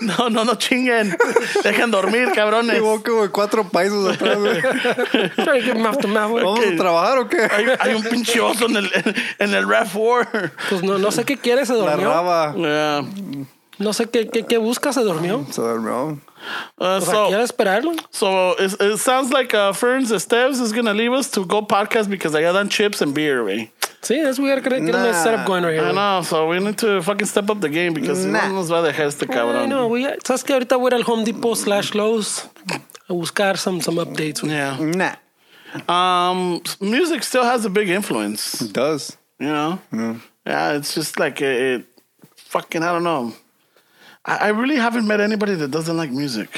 [0.00, 1.16] No, no, no chinguen.
[1.62, 2.80] Dejen dormir, cabrones.
[2.80, 4.62] Up with cuatro paisas atrás, güey.
[5.74, 7.42] ¿Vamos a trabajar o qué?
[7.50, 10.52] Hay, hay un pinche oso en el, en, en el RAV4.
[10.70, 12.08] Pues no, no sé qué quiere, se La durmió.
[12.10, 12.54] raba.
[12.54, 13.04] Yeah.
[13.78, 15.44] No sé qué, qué, qué busca, se durmió.
[15.50, 16.18] Se durmió.
[16.80, 17.94] Uh, O sea, so, quiere esperarlo.
[18.10, 22.08] So it, it sounds like uh, Ferns Esteves is gonna leave us to go podcast
[22.08, 23.70] because I got on chips and beer, güey.
[24.02, 25.22] Sí, es we gotta get, get a nice Nah.
[25.24, 25.84] setup going right here.
[25.84, 28.48] I know, so we need to fucking step up the game because Nah.
[28.48, 29.68] no nos va a dejar este Ay, cabrón.
[29.68, 30.04] no, güey.
[30.24, 32.48] ¿Sabes que Ahorita voy a ir al Home Depot slash Lowe's
[33.08, 34.42] a buscar some, some updates.
[34.42, 34.78] Yeah.
[34.80, 35.16] Nah.
[35.88, 39.16] Um, music still has a big influence, It does.
[39.38, 39.78] you know?
[40.46, 41.86] Yeah, it's just like it, it
[42.36, 43.34] fucking, I don't know.
[44.30, 46.48] I, I really haven't met anybody that doesn't like music.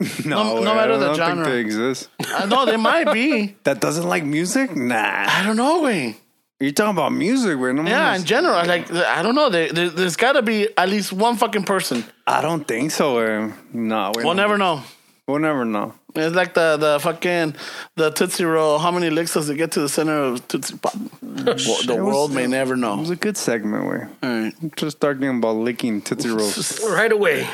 [0.24, 1.44] No, no güey, matter I the don't genre.
[1.44, 2.08] think they exist.
[2.20, 3.56] Uh, I know they might be.
[3.64, 4.76] That doesn't like music?
[4.76, 5.24] Nah.
[5.26, 6.16] I don't know, way.
[6.60, 7.74] You're talking about music, güey.
[7.74, 9.48] No Yeah, in general, like I don't know.
[9.50, 12.04] There, there, there's got to be at least one fucking person.
[12.28, 13.52] I don't think so, güey.
[13.72, 14.24] No, güey.
[14.24, 14.42] We'll no.
[14.42, 14.82] never know.
[15.26, 15.94] We'll never know.
[16.14, 17.54] It's like the the fucking
[17.96, 18.78] the Tootsie Roll.
[18.78, 20.94] How many licks does it get to the center of Tootsie Pop?
[21.22, 22.94] Well, the It was- world may never know.
[22.94, 23.00] It know.
[23.02, 24.08] was a good segment, güey.
[24.22, 24.54] All right.
[24.76, 26.80] Just talking about licking Tootsie Rolls.
[26.88, 27.46] Right away.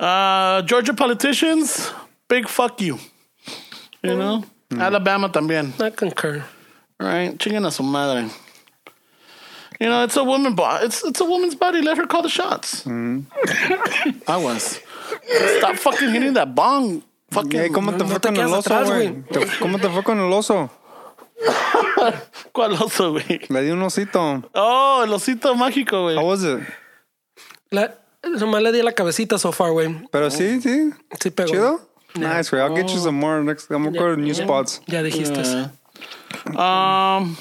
[0.00, 1.92] Uh, Georgia politicians,
[2.28, 2.98] big fuck you.
[4.02, 5.78] You know, Alabama también.
[5.80, 6.42] I concur.
[7.00, 8.28] All right, chinguen a su madre.
[9.80, 10.54] You know, it's a woman.
[10.54, 11.82] Bo- it's it's a woman's body.
[11.82, 12.84] Let her call the shots.
[12.86, 14.80] I was.
[15.58, 17.02] Stop fucking hitting that bong.
[17.30, 17.72] Fucking.
[17.72, 19.24] ¿Cómo te No fue te con el oso, güey?
[19.60, 20.70] ¿Cómo te fue con el oso?
[22.52, 23.40] ¿Cuál oso, güey?
[23.48, 24.42] Le di un osito.
[24.54, 26.16] Oh, el osito mágico, güey.
[26.16, 26.60] How was it?
[27.70, 27.94] La,
[28.24, 30.06] nomás le di la cabecita so far, güey.
[30.10, 30.90] Pero sí, sí.
[31.20, 31.50] Sí pegó.
[31.50, 31.80] Chido?
[32.14, 32.62] Nice, güey.
[32.62, 33.70] I'll get you some more next.
[33.70, 34.80] I'm gonna go to new spots.
[34.86, 35.70] Ya dijiste.
[36.56, 37.36] Um,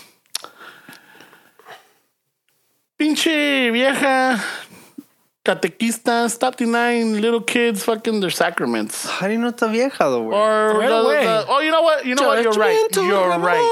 [2.97, 4.43] pinche vieja
[5.47, 9.05] catequista, stop denying little kids fucking their sacraments.
[9.07, 10.33] How do you know está vieja, though, güey?
[10.35, 11.23] Or Right the- away.
[11.25, 12.05] the- oh, you know what?
[12.05, 12.43] You know what?
[12.43, 12.87] You're right.
[12.95, 13.67] You're right.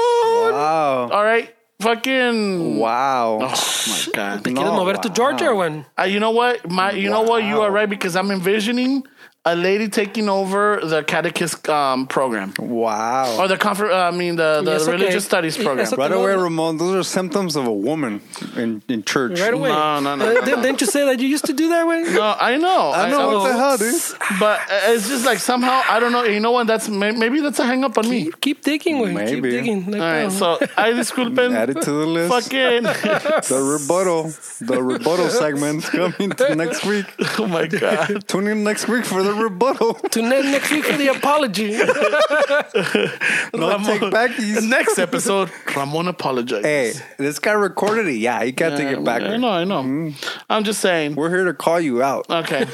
[0.52, 1.08] Wow.
[1.12, 1.52] All right.
[1.80, 2.78] Fucking.
[2.78, 3.38] Wow.
[3.42, 4.42] Oh my god.
[4.44, 5.84] ¿Te quieres mover to Georgia, güey?
[5.98, 6.70] Uh, you know what?
[6.70, 7.44] My, you know what?
[7.44, 9.04] You are right because I'm envisioning
[9.46, 13.38] a lady taking over the catechist um, program Wow.
[13.38, 14.92] or the confer- uh, I mean the, the Yes, okay.
[14.92, 15.86] religious studies Yes, program.
[15.86, 15.96] okay.
[15.96, 18.20] Right away, Ramon, those are symptoms of a woman
[18.56, 19.38] in, in church.
[19.40, 19.68] Right away.
[19.70, 21.86] No, no, no, Uh, no, didn't- Didn't you say that you used to do that,
[21.86, 22.02] way?
[22.02, 22.90] No, I know.
[22.92, 23.94] I know what the hell, dude.
[24.40, 26.24] But uh, it's just like somehow I don't know.
[26.24, 26.66] You know what?
[26.66, 28.24] That's may- maybe that's a hang up on me.
[28.24, 29.14] Keep, keep digging, güey.
[29.30, 29.50] Keep Maybe.
[29.50, 29.94] digging.
[29.94, 31.54] All right, so I disculpen.
[31.54, 32.30] Add it to the list.
[32.34, 32.82] Fucking.
[33.52, 34.22] The rebuttal.
[34.60, 37.06] The rebuttal segment's coming to next week.
[37.38, 38.26] oh my god.
[38.26, 39.94] Tune in next week for the rebuttal.
[40.16, 41.76] To in next week for the apology.
[43.56, 44.62] No Ramon- take backies.
[44.68, 46.64] Next episode, Ramon apologizes.
[46.64, 48.16] Hey, this guy recorded it.
[48.16, 49.22] Yeah, he can't take it back.
[49.22, 49.82] I know, I know.
[49.82, 50.42] Mm-hmm.
[50.50, 51.14] I'm just saying.
[51.14, 52.26] We're here to call you out.
[52.30, 52.64] Okay.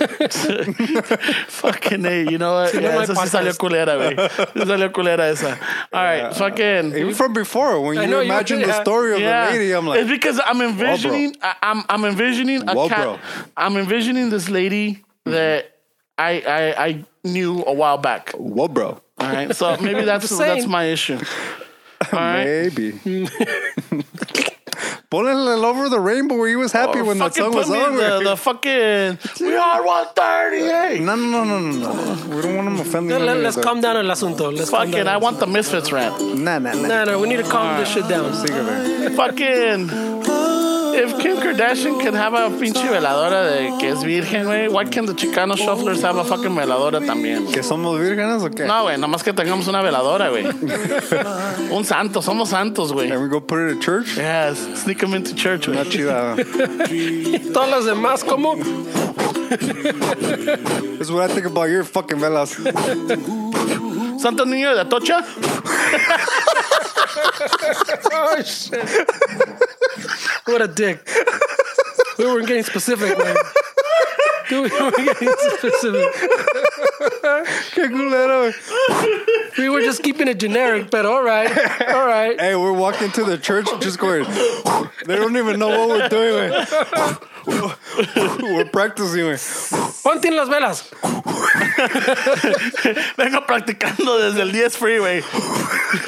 [1.49, 2.75] fucking A, you know what?
[2.75, 3.59] no Yeah, hay esa sí salió podcast.
[3.59, 4.17] culera, güey.
[4.55, 5.59] Sí salió culera esa.
[5.93, 6.95] All right, fucking.
[6.97, 8.83] Even from before, when you know, you- imagine the yeah.
[8.83, 11.37] story of Yeah, the lady, I'm like, it's because I'm envisioning.
[11.43, 13.03] I, I'm I'm envisioning a cat.
[13.03, 13.19] bro.
[13.57, 15.72] I'm envisioning this lady that
[16.23, 18.31] I I I knew a while back.
[18.33, 19.01] whoa, bro.
[19.19, 21.19] All right, so maybe that's Just that's my issue.
[22.13, 22.45] All right.
[22.45, 22.93] Maybe.
[25.11, 27.59] Pulling it over the rainbow where he was happy Or when that fucking song put
[27.59, 27.95] was me on.
[27.97, 31.01] the, the fucking we are 138.
[31.03, 32.35] No, no, no, no, no, no.
[32.35, 33.93] We don't want him offending Let, any us of calm that.
[33.93, 34.51] down el asunto.
[34.57, 35.09] Let's calm Fucking, down.
[35.09, 36.19] I want the Misfits rap.
[36.19, 36.89] Nah, nah, nah.
[36.89, 38.33] No, no, we need to calm this shit down.
[38.33, 39.15] Síguele.
[39.15, 39.91] Fucking.
[40.95, 45.07] If Kim Kardashian can have a pinche veladora de que es virgen, güey, why can't
[45.07, 47.47] the Chicano Shufflers have a fucking veladora también?
[47.53, 48.67] ¿Que somos vírgenes o qué?
[48.67, 50.45] No, güey, nomás que tengamos una veladora, güey.
[51.71, 53.11] Un santo, somos santos, güey.
[53.11, 54.17] And we go put it at church?
[54.17, 55.91] Yes, sneak them into church, Not güey.
[55.91, 56.37] chida.
[57.53, 58.57] Todas las demás, ¿cómo?
[60.99, 62.51] This is what I think about your fucking velas.
[64.21, 65.25] Santo Niño de Atocha.
[68.15, 68.79] Oh, shit.
[70.47, 71.09] What a dick.
[72.19, 73.37] We weren't getting specific, man.
[74.49, 76.13] Dude, we weren't getting specific.
[77.75, 78.53] Qué culero.
[79.59, 81.49] We were just keeping it generic, but all right.
[81.89, 82.39] All right.
[82.41, 84.25] Hey, we're walking to the church just going,
[85.07, 86.51] they don't even know what we're doing.
[86.53, 87.29] güey.
[87.47, 89.25] We're practicing.
[89.25, 89.39] güey.
[90.03, 90.89] Ponte en las velas.
[93.17, 95.25] Vengo practicando desde el 10 freeway.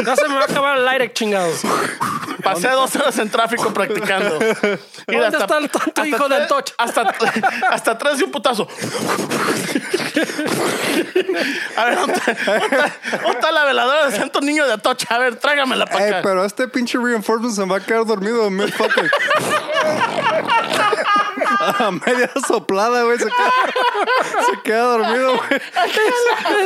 [0.04, 1.60] Ya se me va a acabar el aire, chingados.
[2.42, 4.38] Pasé dos horas en tráfico practicando.
[4.38, 6.64] ¿Dónde está el tonto hijo del Toch?
[6.76, 7.02] Hasta,
[7.70, 8.68] hasta tres de un putazo.
[11.76, 15.14] A ver, ¿dónde está, la veladora de Santo Niño de Atocha?
[15.14, 16.20] A ver, tráigamela para Hey, acá.
[16.22, 19.10] pero este pinche reinforcement se va a quedar dormido mid fucking.
[21.60, 23.18] A media soplada, güey.
[23.18, 23.50] Se queda,
[24.46, 25.60] se queda dormido, güey.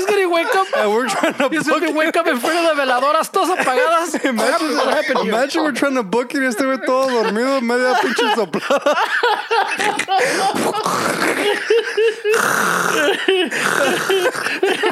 [0.09, 0.67] Gonna wake up.
[0.77, 3.51] And we're trying to He's book gonna wake up in front of the veladoras todas
[3.59, 4.25] apagadas.
[4.25, 5.29] Imagine, what happened here.
[5.29, 8.97] imagine we're trying to book it y este güey todo dormido, media pinche soplada.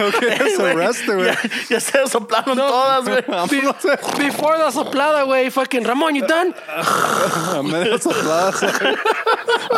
[0.09, 1.27] okay, se arreste, güey.
[1.27, 1.37] Ya,
[1.71, 3.23] ya se soplaron todas, güey.
[4.19, 5.51] Before the soplada, güey.
[5.51, 6.55] Fucking Ramon, you done?
[6.69, 8.53] A media soplada.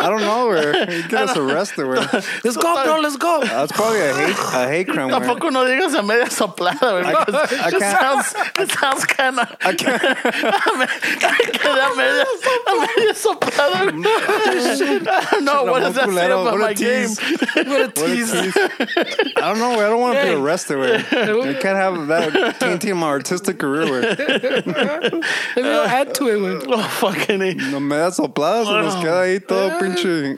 [0.09, 1.03] I don't know, güey.
[1.03, 2.43] You get us arrested, güey.
[2.43, 2.99] Let's go, bro.
[2.99, 3.41] Let's go.
[3.45, 5.19] That's probably a hate, a hate crime, güey.
[5.21, 7.25] Tampoco no digas a media soplada, güey.
[7.25, 9.55] because I It can't- sounds, it sounds kind of.
[9.61, 10.01] I can't.
[10.01, 12.25] que a media,
[12.65, 13.91] a media soplada.
[13.91, 15.07] güey.
[15.07, 15.63] I don't know.
[15.65, 17.07] What does that say Culero, about what a my game?
[17.09, 17.19] tease.
[17.19, 18.31] What a What a tease.
[18.31, 18.57] tease.
[19.37, 19.85] I don't know, güey.
[19.85, 20.33] I don't want to be Hey.
[20.35, 21.45] arrested, güey.
[21.53, 25.23] You can't have that tainting my artistic career, güey.
[25.55, 26.65] Maybe I'll add to it, güey.
[26.67, 27.53] Oh, fucking A.
[27.71, 30.37] No me das sopladas, se nos queda ahí todo pinche.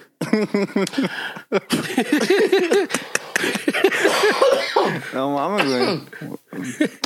[5.13, 6.01] No mames, güey.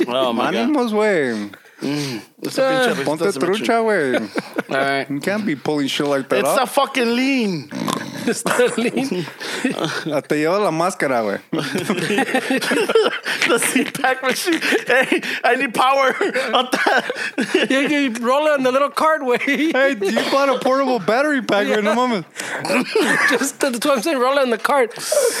[0.06, 0.54] Oh, my God.
[0.54, 1.50] Ánimos, güey.
[1.82, 2.22] Mm.
[2.42, 2.88] Esa pinche ah.
[2.88, 4.14] risita Ponte se me trucha, güey.
[4.70, 5.10] All right.
[5.10, 6.62] You can't be pulling shit like that It's up.
[6.62, 7.70] a fucking lean.
[8.32, 9.24] Sterling.
[10.10, 11.40] Ah, te lleva la máscara, güey.
[13.46, 14.60] the CPAP machine.
[14.86, 16.16] Hey, I need power.
[17.70, 19.38] you, you roll it on the little cart way.
[19.38, 21.84] Hey, do you bought a portable battery pack, güey.
[21.84, 22.24] No mames.
[23.28, 24.18] Just that's what I'm saying.
[24.18, 24.94] Roll it in the cart,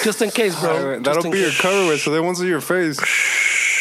[0.04, 1.00] just in case, bro.
[1.00, 2.98] That'll Just in be your cover, güey, so they won't see your face.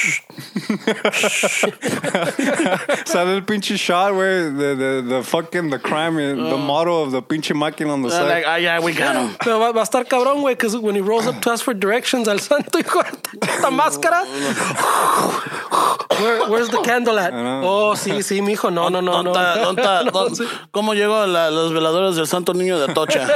[3.06, 4.52] Sale el pinche shot, güey.
[4.58, 8.10] The, the, the fucking, the crime, eh, the motto of the pinche máquina on the
[8.10, 8.28] side.
[8.28, 9.36] like, ah, yeah, we got him.
[9.40, 11.74] Pero va, va a estar cabrón, güey, because when he rolls up to ask for
[11.74, 13.02] directions al santo, hijo
[13.42, 14.24] esta máscara.
[16.20, 17.34] Where, where's the candle at?
[17.34, 18.70] Oh, sí, sí, mijo.
[18.72, 19.34] No, no, no, no.
[19.34, 20.46] Donta- donta-.
[20.72, 23.28] ¿Cómo llegó la- los veladores del Santo Niño de Atocha?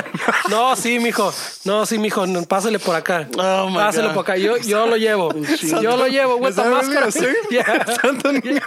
[0.49, 1.33] No, sí, mijo.
[1.65, 2.25] No, sí, mijo.
[2.47, 3.27] Pásale por acá.
[3.37, 4.13] Oh, my Pásale God.
[4.13, 4.37] por acá.
[4.37, 5.33] Yo, yo lo llevo.
[5.81, 6.53] Yo lo llevo, güey.
[6.59, 7.07] Esta really máscara.
[7.07, 7.35] a thing?
[7.51, 7.83] Yeah.
[8.01, 8.61] Santo Niño.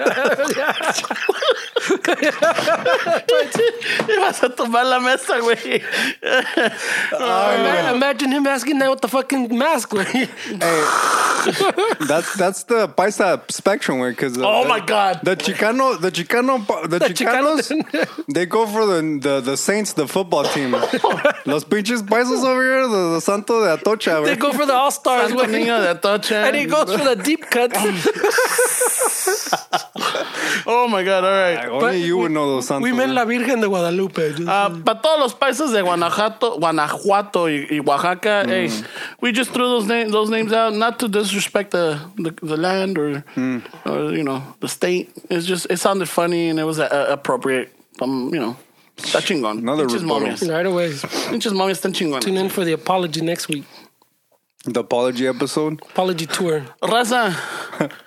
[4.09, 5.57] Y vas a tomar la mesa, güey.
[7.13, 10.29] Ima- Imagine him asking that with the fucking mask, güey.
[12.07, 14.11] That's that's the paisa spectrum, güey.
[14.11, 15.21] Because Oh, my God.
[15.23, 16.59] the Chicano, the Chicano,
[16.89, 17.69] the, Chicanos,
[18.33, 20.73] they go for the, the the Saints, the football team.
[21.47, 24.91] Los pinches paisas over here, the, the Santo de Atocha, They go for the All
[24.91, 25.45] Stars, Santo.
[25.47, 26.47] Niño de Atocha.
[26.47, 27.77] And he goes for the deep cuts.
[30.67, 31.69] Oh, my God, all right.
[31.69, 32.85] Only you would know those Santos.
[32.85, 33.15] We meant güey.
[33.15, 34.35] la Virgen de Guadalupe.
[34.47, 38.71] Ah, Para todos los países de Guanajuato, Guanajuato y, y Oaxaca, hey,
[39.21, 42.99] we just threw those, name, those names out not to disrespect the, the, the land
[42.99, 43.25] or,
[43.87, 45.11] or, you know, the state.
[45.31, 47.75] It's just, it sounded funny and it was uh, appropriate.
[48.01, 48.57] Um, you know,
[48.97, 49.59] está chingón.
[49.59, 50.49] Another Pinches momias.
[50.49, 50.93] Right away.
[51.31, 53.65] Pinches momias están Tune in for the apology next week.
[54.65, 55.83] The apology episode.
[55.83, 56.65] Apology tour.
[56.83, 57.35] Raza,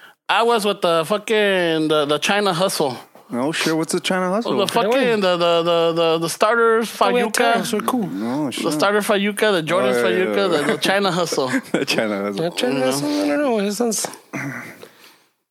[0.29, 2.97] I was with the fucking, the, the China hustle.
[3.31, 3.75] Oh sure.
[3.75, 4.55] What's the China hustle?
[4.57, 7.71] The fucking, the, the, the, the, the starters, Oh, we had tariffs.
[7.71, 7.81] Fayuca.
[7.81, 8.09] We're cool.
[8.23, 8.73] oh The shit!
[8.73, 10.47] starter Fayuca, the Jordan's Oh, yeah, yeah, Fayuca, yeah.
[10.67, 11.47] the, the China hustle.
[11.71, 12.43] The China hustle.
[12.43, 13.59] That China hustle, I don't know.
[13.59, 14.07] It sounds.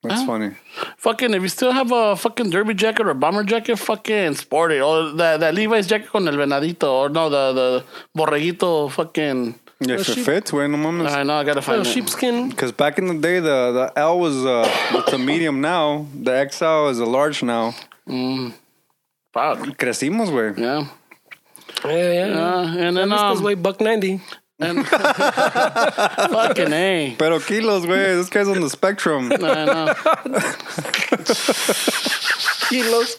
[0.02, 0.52] That's funny.
[0.98, 4.80] Fucking, if you still have a fucking derby jacket or bomber jacket, fucking sport it.
[4.82, 6.84] Or that, that Levi's jacket con el venadito.
[6.90, 7.84] Or no, the, the
[8.16, 9.58] borreguito fucking.
[9.86, 11.10] Yeah, if it sheep- fits, güey, no mames.
[11.10, 11.94] I know, I gotta find Little it.
[11.94, 12.48] sheepskin.
[12.50, 16.06] Because back in the day, the, the L was uh, it's a medium now.
[16.14, 17.72] The XL is a large now.
[18.06, 19.60] Fuck.
[19.78, 20.58] Crecimos, güey.
[20.58, 20.86] Yeah.
[21.84, 22.38] Yeah, yeah.
[22.38, 24.20] Uh, and then, This um, way buck 90.
[24.60, 27.16] and fucking A.
[27.18, 28.16] Pero kilos, güey.
[28.16, 29.30] This guy's on the spectrum.
[29.32, 29.94] I know.
[32.68, 33.18] Kilos.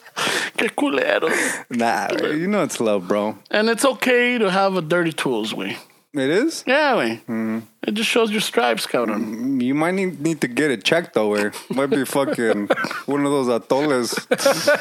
[0.58, 1.28] Qué culero.
[1.70, 3.38] nah, güey, you know it's love, bro.
[3.52, 5.78] And it's okay to have a dirty tools, way.
[6.18, 6.64] It is?
[6.66, 7.22] Yeah, way.
[7.86, 9.62] It just shows your stripes, cabrón.
[9.62, 11.54] You might need, need to get it checked, though, güey.
[11.76, 12.68] Might be fucking
[13.06, 14.16] one of those atoles.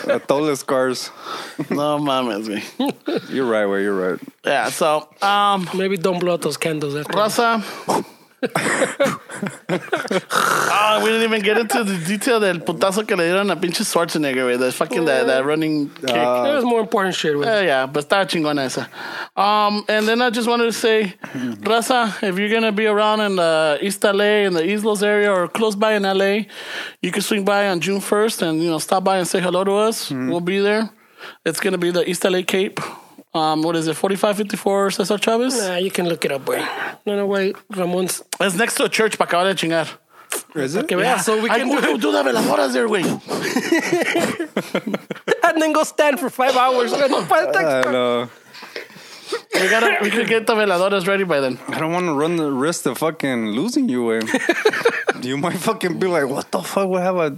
[0.06, 1.10] Atole scars.
[1.70, 3.30] No mames, güey.
[3.30, 4.20] You're right, where You're right.
[4.44, 7.12] Yeah, so, um, Maybe don't blow out those candles after.
[7.12, 8.04] Raza.
[9.70, 13.84] Ah, we didn't even get into the detail del putazo que le dieron a pinche
[13.84, 14.58] Schwarzenegger, güey.
[14.58, 16.06] The fucking that, that running kick.
[16.06, 17.36] There was more important shit.
[17.36, 18.88] With Uh, yeah, but estaba chingona esa.
[19.36, 23.36] Um, and then I just wanted to say, Raza, if you're gonna be around in
[23.36, 26.44] the East LA, in the Islos area, or close by in LA,
[27.02, 29.64] you can swing by on June 1st and you know stop by and say hello
[29.64, 30.10] to us.
[30.10, 30.90] We'll be there.
[31.44, 32.80] It's gonna be the East LA Cape.
[33.34, 33.94] Um, what is it?
[33.94, 35.58] 4554 Cesar Chavez.
[35.58, 36.64] Nah, you can look it up, boy.
[37.04, 37.56] No, no, wait.
[37.70, 38.22] Ramon's.
[38.40, 39.88] It's next to a church para acabar de chingar.
[40.54, 40.86] Is it?
[40.86, 43.04] Que veas, so we I can do, do do, do the veladoras there, güey.
[45.44, 46.92] And then go stand for five hours.
[46.92, 48.28] I know.
[49.54, 51.58] We gotta, we could get the veladoras ready by then.
[51.68, 55.24] I don't want to run the risk of fucking losing you, güey.
[55.28, 56.88] you might fucking be like, what the fuck?
[56.88, 57.30] What have I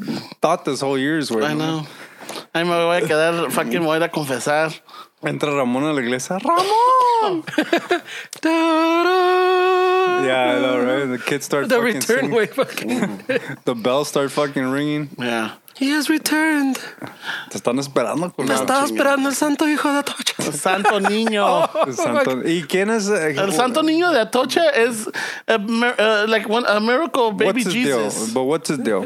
[0.42, 1.44] thought this whole year's, güey?
[1.44, 1.86] I know.
[2.54, 4.72] Ahí me voy a quedar, fucking me voy a ir a confesar.
[5.26, 6.38] Entra Ramón a la iglesia.
[6.38, 7.42] Ramón!
[10.24, 11.04] Yeah, I know, right?
[11.06, 12.34] The kids start The fucking return singing.
[12.34, 13.22] way fucking.
[13.64, 15.08] The bells start fucking ringing.
[15.18, 15.52] Yeah.
[15.78, 16.78] He has returned.
[17.50, 18.86] Te están esperando con Me la estaba chingada.
[18.86, 20.52] esperando el santo hijo de Atocha.
[20.52, 21.68] Santo Niño.
[21.86, 23.08] El santo- ¿Y quién es?
[23.10, 25.06] eh, El Santo Niño de Atocha is
[25.46, 28.14] a, uh, like one, a miracle baby What's his Jesus.
[28.14, 28.34] deal?
[28.34, 29.04] But what's his deal?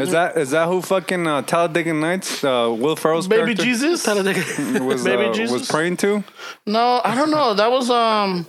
[0.00, 4.06] is that is that who fucking uh, Talladega Nights, uh, Will Ferrell's Baby character Jesus?
[4.80, 5.52] was Baby uh, Jesus?
[5.60, 6.24] was praying to?
[6.64, 7.52] No, I don't know.
[7.54, 8.46] That was um,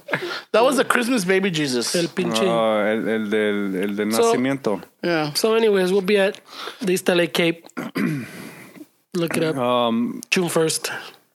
[0.54, 1.94] that was a Christmas baby Jesus.
[1.96, 2.42] El pinche.
[2.44, 4.82] Uh, el, el del el de So- nacimiento.
[5.04, 5.34] Yeah.
[5.34, 6.40] So, anyways, we'll be at
[6.80, 7.66] the East LA Cape.
[9.14, 9.58] Look it up.
[9.58, 10.92] Um, June 1st.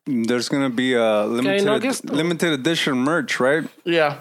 [0.06, 2.04] there's gonna be a limited August?
[2.04, 3.64] limited edition merch, right?
[3.84, 4.20] Yeah.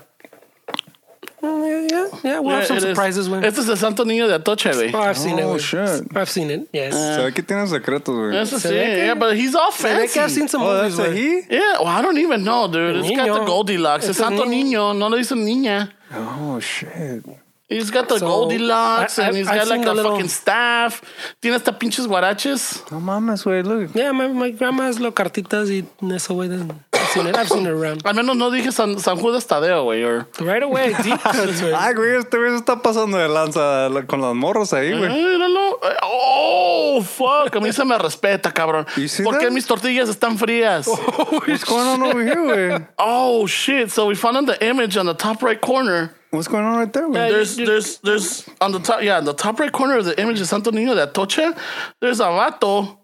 [1.43, 2.39] yeah, yeah, yeah.
[2.39, 3.43] We'll have some surprises, When...
[3.45, 4.91] Este es el Santo Niño de Atocha, güey.
[4.93, 5.43] Oh, I've seen it.
[5.43, 5.59] Oh, güey.
[5.59, 6.17] shit.
[6.17, 6.67] I've seen it.
[6.73, 6.93] Yes.
[6.95, 8.35] Se ve que tiene secretos, güey.
[8.35, 10.35] Eso Se sí, yeah, but he's all Se ve I've fancy.
[10.35, 11.41] seen some Oh, movies, that's a he?
[11.49, 12.95] Yeah, well, I don't even know, dude.
[13.05, 14.05] It's got the Goldilocks.
[14.09, 14.95] It's It's Santo niño.
[14.95, 14.97] Niño.
[14.97, 15.91] No le dicen niña.
[16.11, 17.23] Oh, shit.
[17.68, 20.30] He's got the So, Goldilocks I- I- and he's I've got like a little- fucking
[20.30, 21.02] staff.
[21.42, 22.84] Tiene hasta pinches guaraches.
[22.92, 23.90] No mames, güey, look.
[23.96, 25.84] Yeah, my, my grandma has little cartitas y
[26.14, 26.48] eso, güey.
[26.94, 27.36] I've seen it.
[27.36, 28.06] I've seen it around.
[28.06, 30.04] Al menos no dije San, San Judas Tadeo, güey.
[30.06, 31.74] Or, Right away, deep cuts, güey.
[31.74, 35.10] Ay, güey, este güey se está pasando de lanza la- con las morros ahí, güey.
[35.12, 35.80] Míralo.
[36.04, 37.56] Oh, fuck.
[37.56, 38.86] A mí se me respeta, cabrón.
[39.24, 40.88] ¿Por qué mis tortillas están frías?
[40.88, 42.88] What's going on over here, güey?
[43.00, 43.90] Oh, shit.
[43.90, 46.14] So we found the image on the top right corner.
[46.36, 47.14] What's going on right there, güey?
[47.14, 50.48] There's, there's, there's on the top, yeah, the top right corner of the image of
[50.48, 51.57] Santo Niño de Atocha,
[52.02, 52.98] there's a vato,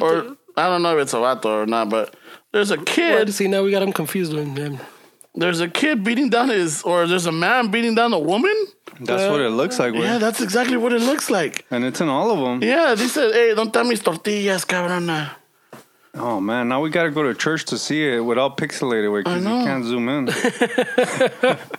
[0.00, 2.16] or I don't know if it's a vato or not, but
[2.52, 4.78] there's a Well, kid, see, now we got him confused with him.
[5.34, 8.54] there's a kid beating down his, or there's a man beating down a woman.
[9.00, 10.02] That's what it looks like, güey.
[10.02, 11.64] Yeah, that's exactly what it looks like.
[11.70, 12.68] And it's in all of them.
[12.68, 15.30] Yeah, they said, hey, don't tell mis tortillas, cabrona.
[16.14, 19.44] Oh, man, now we gotta go to church to see it without pixelated, güey, because
[19.44, 20.26] you can't zoom in.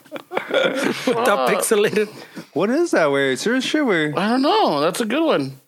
[1.08, 2.08] Without pixelated.
[2.54, 3.36] what is that, way?
[3.36, 4.14] Serious shit, way?
[4.14, 4.82] I don't know.
[4.82, 5.60] That's a good one.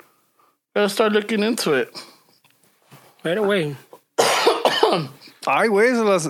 [0.75, 1.89] Gotta start looking into it.
[3.23, 3.75] Right away.
[4.19, 6.27] I güey, se las...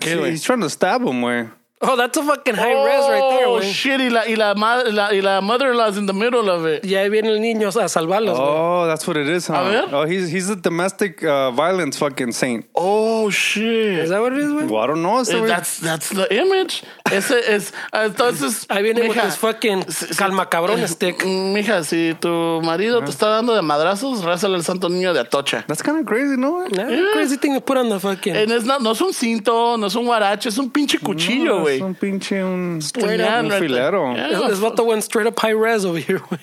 [0.00, 0.30] ¿Qué.
[0.30, 1.48] He's trying to stab him, way.
[1.84, 3.72] Oh, that's a fucking high res right there, Oh, güey.
[3.72, 6.84] shit, y la, y la, ma- la, y la mother-in-law's in the middle of it.
[6.84, 8.38] Y ahí viene el niño a salvarlos, güey.
[8.38, 9.54] Oh, that's what it is, huh?
[9.54, 9.88] A ver.
[9.92, 12.66] Oh, he's he's a domestic uh, violence fucking saint.
[12.76, 13.98] Oh, shit.
[13.98, 14.70] Is that what it is, güey?
[14.70, 15.18] Well, I don't know.
[15.20, 15.48] ese Eh, güey.
[15.48, 16.84] That's that's the image.
[17.12, 18.66] Ese es entonces.
[18.68, 19.84] Ahí viene mija, fucking
[20.16, 21.24] calma cabrón stick.
[21.24, 25.64] Mija, si tu marido te está dando de madrazos, rázale al santo niño de Atocha.
[25.66, 26.64] That's kind of crazy, no?
[26.68, 28.34] Nah, Crazy thing to put on the fucking.
[28.36, 31.56] And it's not, no es un cinto, no es un guarache, es un pinche cuchillo,
[31.56, 31.76] No, güey.
[31.76, 32.80] es un pinche un...
[32.94, 33.60] Puñal un there.
[33.60, 34.14] filero.
[34.14, 34.48] Yeah.
[34.48, 36.40] This vato went straight up high res over here, güey.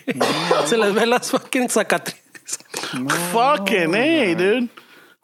[0.68, 2.60] Se les ve las fucking cicatrices.
[3.32, 4.70] Fucking hey, dude.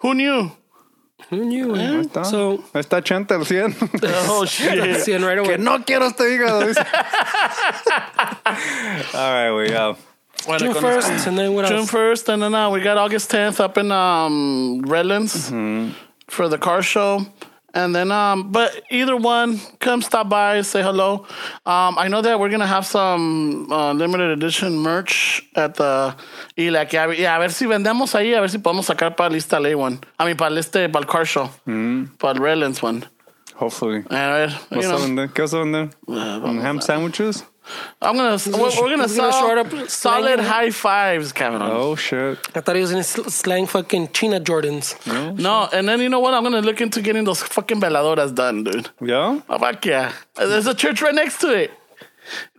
[0.03, 0.51] Who knew?
[1.31, 1.81] Who knew, güey?
[1.88, 2.23] Ahí está.
[2.26, 3.76] So, Ahí está 80 al 100.
[4.30, 5.02] Oh shit.
[5.02, 5.47] seeing right away.
[5.47, 5.64] que away.
[5.64, 6.65] no quiero este hígado.
[6.68, 6.77] dice.
[9.14, 9.97] All right, we go.
[10.45, 11.91] Bueno, June con- 1st, and then what June else?
[11.91, 15.49] 1st, and then uh, we got August 10th up in um, Redlands
[16.27, 17.26] for the car show.
[17.76, 21.26] And then, um, but either one, come stop by, say hello.
[21.65, 26.15] Um, I know that we're gonna have some uh, limited edition merch at the
[26.57, 28.85] y la que a, ver- y a ver si vendemos ahí, a ver si podemos
[28.85, 29.99] sacar para el East LA one.
[30.18, 33.03] I mean, para el este, para el car show, para el Redlands one.
[33.57, 34.03] Hopefully.
[34.10, 35.27] A ver, you What's know, up there?
[35.27, 35.89] ¿Qué vas a vender?
[36.07, 37.43] Um, ham sandwiches?
[38.01, 41.61] I'm gonna we're, we're gonna he's gonna sell short up solid high fives, Kevin.
[41.61, 42.37] Oh, shit.
[42.55, 44.95] I thought he was in sl- slang fucking China Jordans.
[45.37, 46.33] No, and then you know what?
[46.33, 48.89] I'm gonna look into getting those fucking veladoras done, dude.
[49.01, 49.41] Yeah?
[49.49, 50.11] Oh, fuck yeah.
[50.35, 51.71] There's a church right next to it.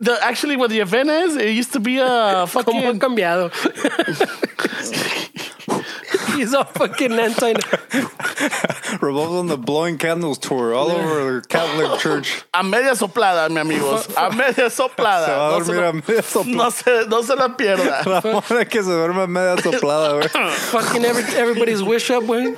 [0.01, 3.53] The actually where the event is, it used to be a fucking cambiado.
[6.37, 7.53] He's all fucking anti.
[9.01, 12.45] Revolves on the blowing candles tour all over the Catholic Church.
[12.53, 14.07] a media soplada, mi amigos.
[14.17, 15.27] A media soplada.
[15.27, 16.57] Se va a No se, dormir a media soplada.
[16.57, 18.05] no se, no se la pierda.
[18.07, 20.29] La mona que se duerme media soplada, güey.
[20.29, 22.57] fucking every, everybody's wish up, güey.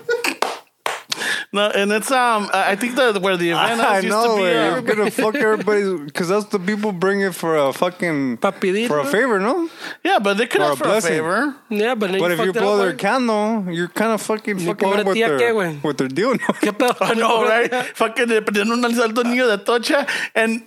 [1.50, 4.42] No, and it's um, I think that where the event I is used know, to
[4.42, 4.48] be.
[4.48, 4.52] güey.
[4.52, 8.50] uh, You're gonna fuck everybody because that's the people bring it for a fucking Pa'
[8.52, 9.70] for a favor, no?
[10.04, 11.12] yeah, but they could Or a ask for a blessing.
[11.12, 11.54] favor.
[11.70, 12.98] Yeah, but, But if you blow their güey.
[12.98, 15.82] candle, you're kind of fucking fucking pobre up with tía, ¿qué, their güey?
[15.82, 16.32] with their deal.
[16.32, 16.36] ¿no?
[16.60, 16.94] ¿Qué pedo?
[17.00, 17.72] I know, right?
[17.96, 20.62] Fucking le prendieron un salto niño de tocha and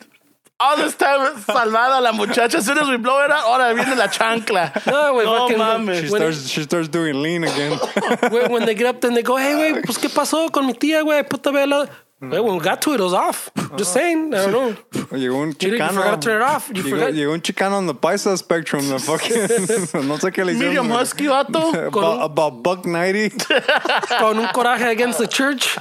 [0.62, 2.58] all this time salvada la muchacha.
[2.58, 4.72] As soon as we blow it out, ahora viene la chancla.
[4.86, 6.02] No, güey, no fucking- mames.
[6.02, 7.78] She starts she starts doing lean again.
[8.32, 10.74] Güey, when they get up, then they go, hey, güey, pues, ¿qué pasó con mi
[10.74, 11.24] tía, güey?
[11.28, 11.90] Puta vela.
[12.22, 13.50] Güey, when we got to it, it was off.
[13.76, 14.32] Just saying.
[14.34, 14.76] I don't know.
[15.18, 15.94] llegó un You, didn't- you chicano.
[15.96, 16.70] forgot to turn it off.
[16.70, 17.14] You Llegó, forgot.
[17.14, 18.88] llegó un chicano on the paisa spectrum.
[18.90, 19.34] The fucking
[20.08, 20.60] no sé qué le hicieron.
[20.60, 21.74] Medium husky, vato.
[21.88, 23.30] About, about buck ninety.
[24.20, 25.78] Con un coraje against the church.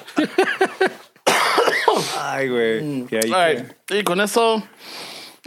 [2.20, 3.06] Ay, güey.
[3.10, 3.56] Yeah, you All right.
[3.86, 4.62] can- Y con eso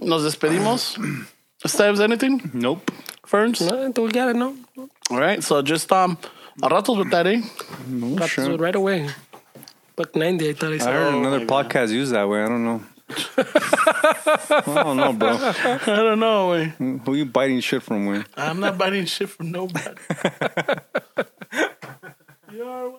[0.02, 0.98] nos despedimos.
[1.66, 2.50] Steves, anything?
[2.54, 2.92] Nope.
[3.26, 3.62] Ferns?
[3.62, 4.56] No, we got it, no.
[5.10, 5.42] All right.
[5.44, 6.18] So just um,
[6.62, 7.42] a ratos with that, eh?
[7.88, 8.46] No Got shit.
[8.50, 9.10] this right away.
[9.96, 10.94] Buck 90, I thought he I said.
[10.94, 12.44] heard Oh another my podcast use that way.
[12.44, 12.82] I don't know.
[13.38, 15.30] I don't know, bro.
[15.40, 16.74] I don't know, way.
[17.06, 18.24] Who you biting shit from, way?
[18.36, 19.96] I'm not biting shit from nobody.
[22.52, 22.92] you are.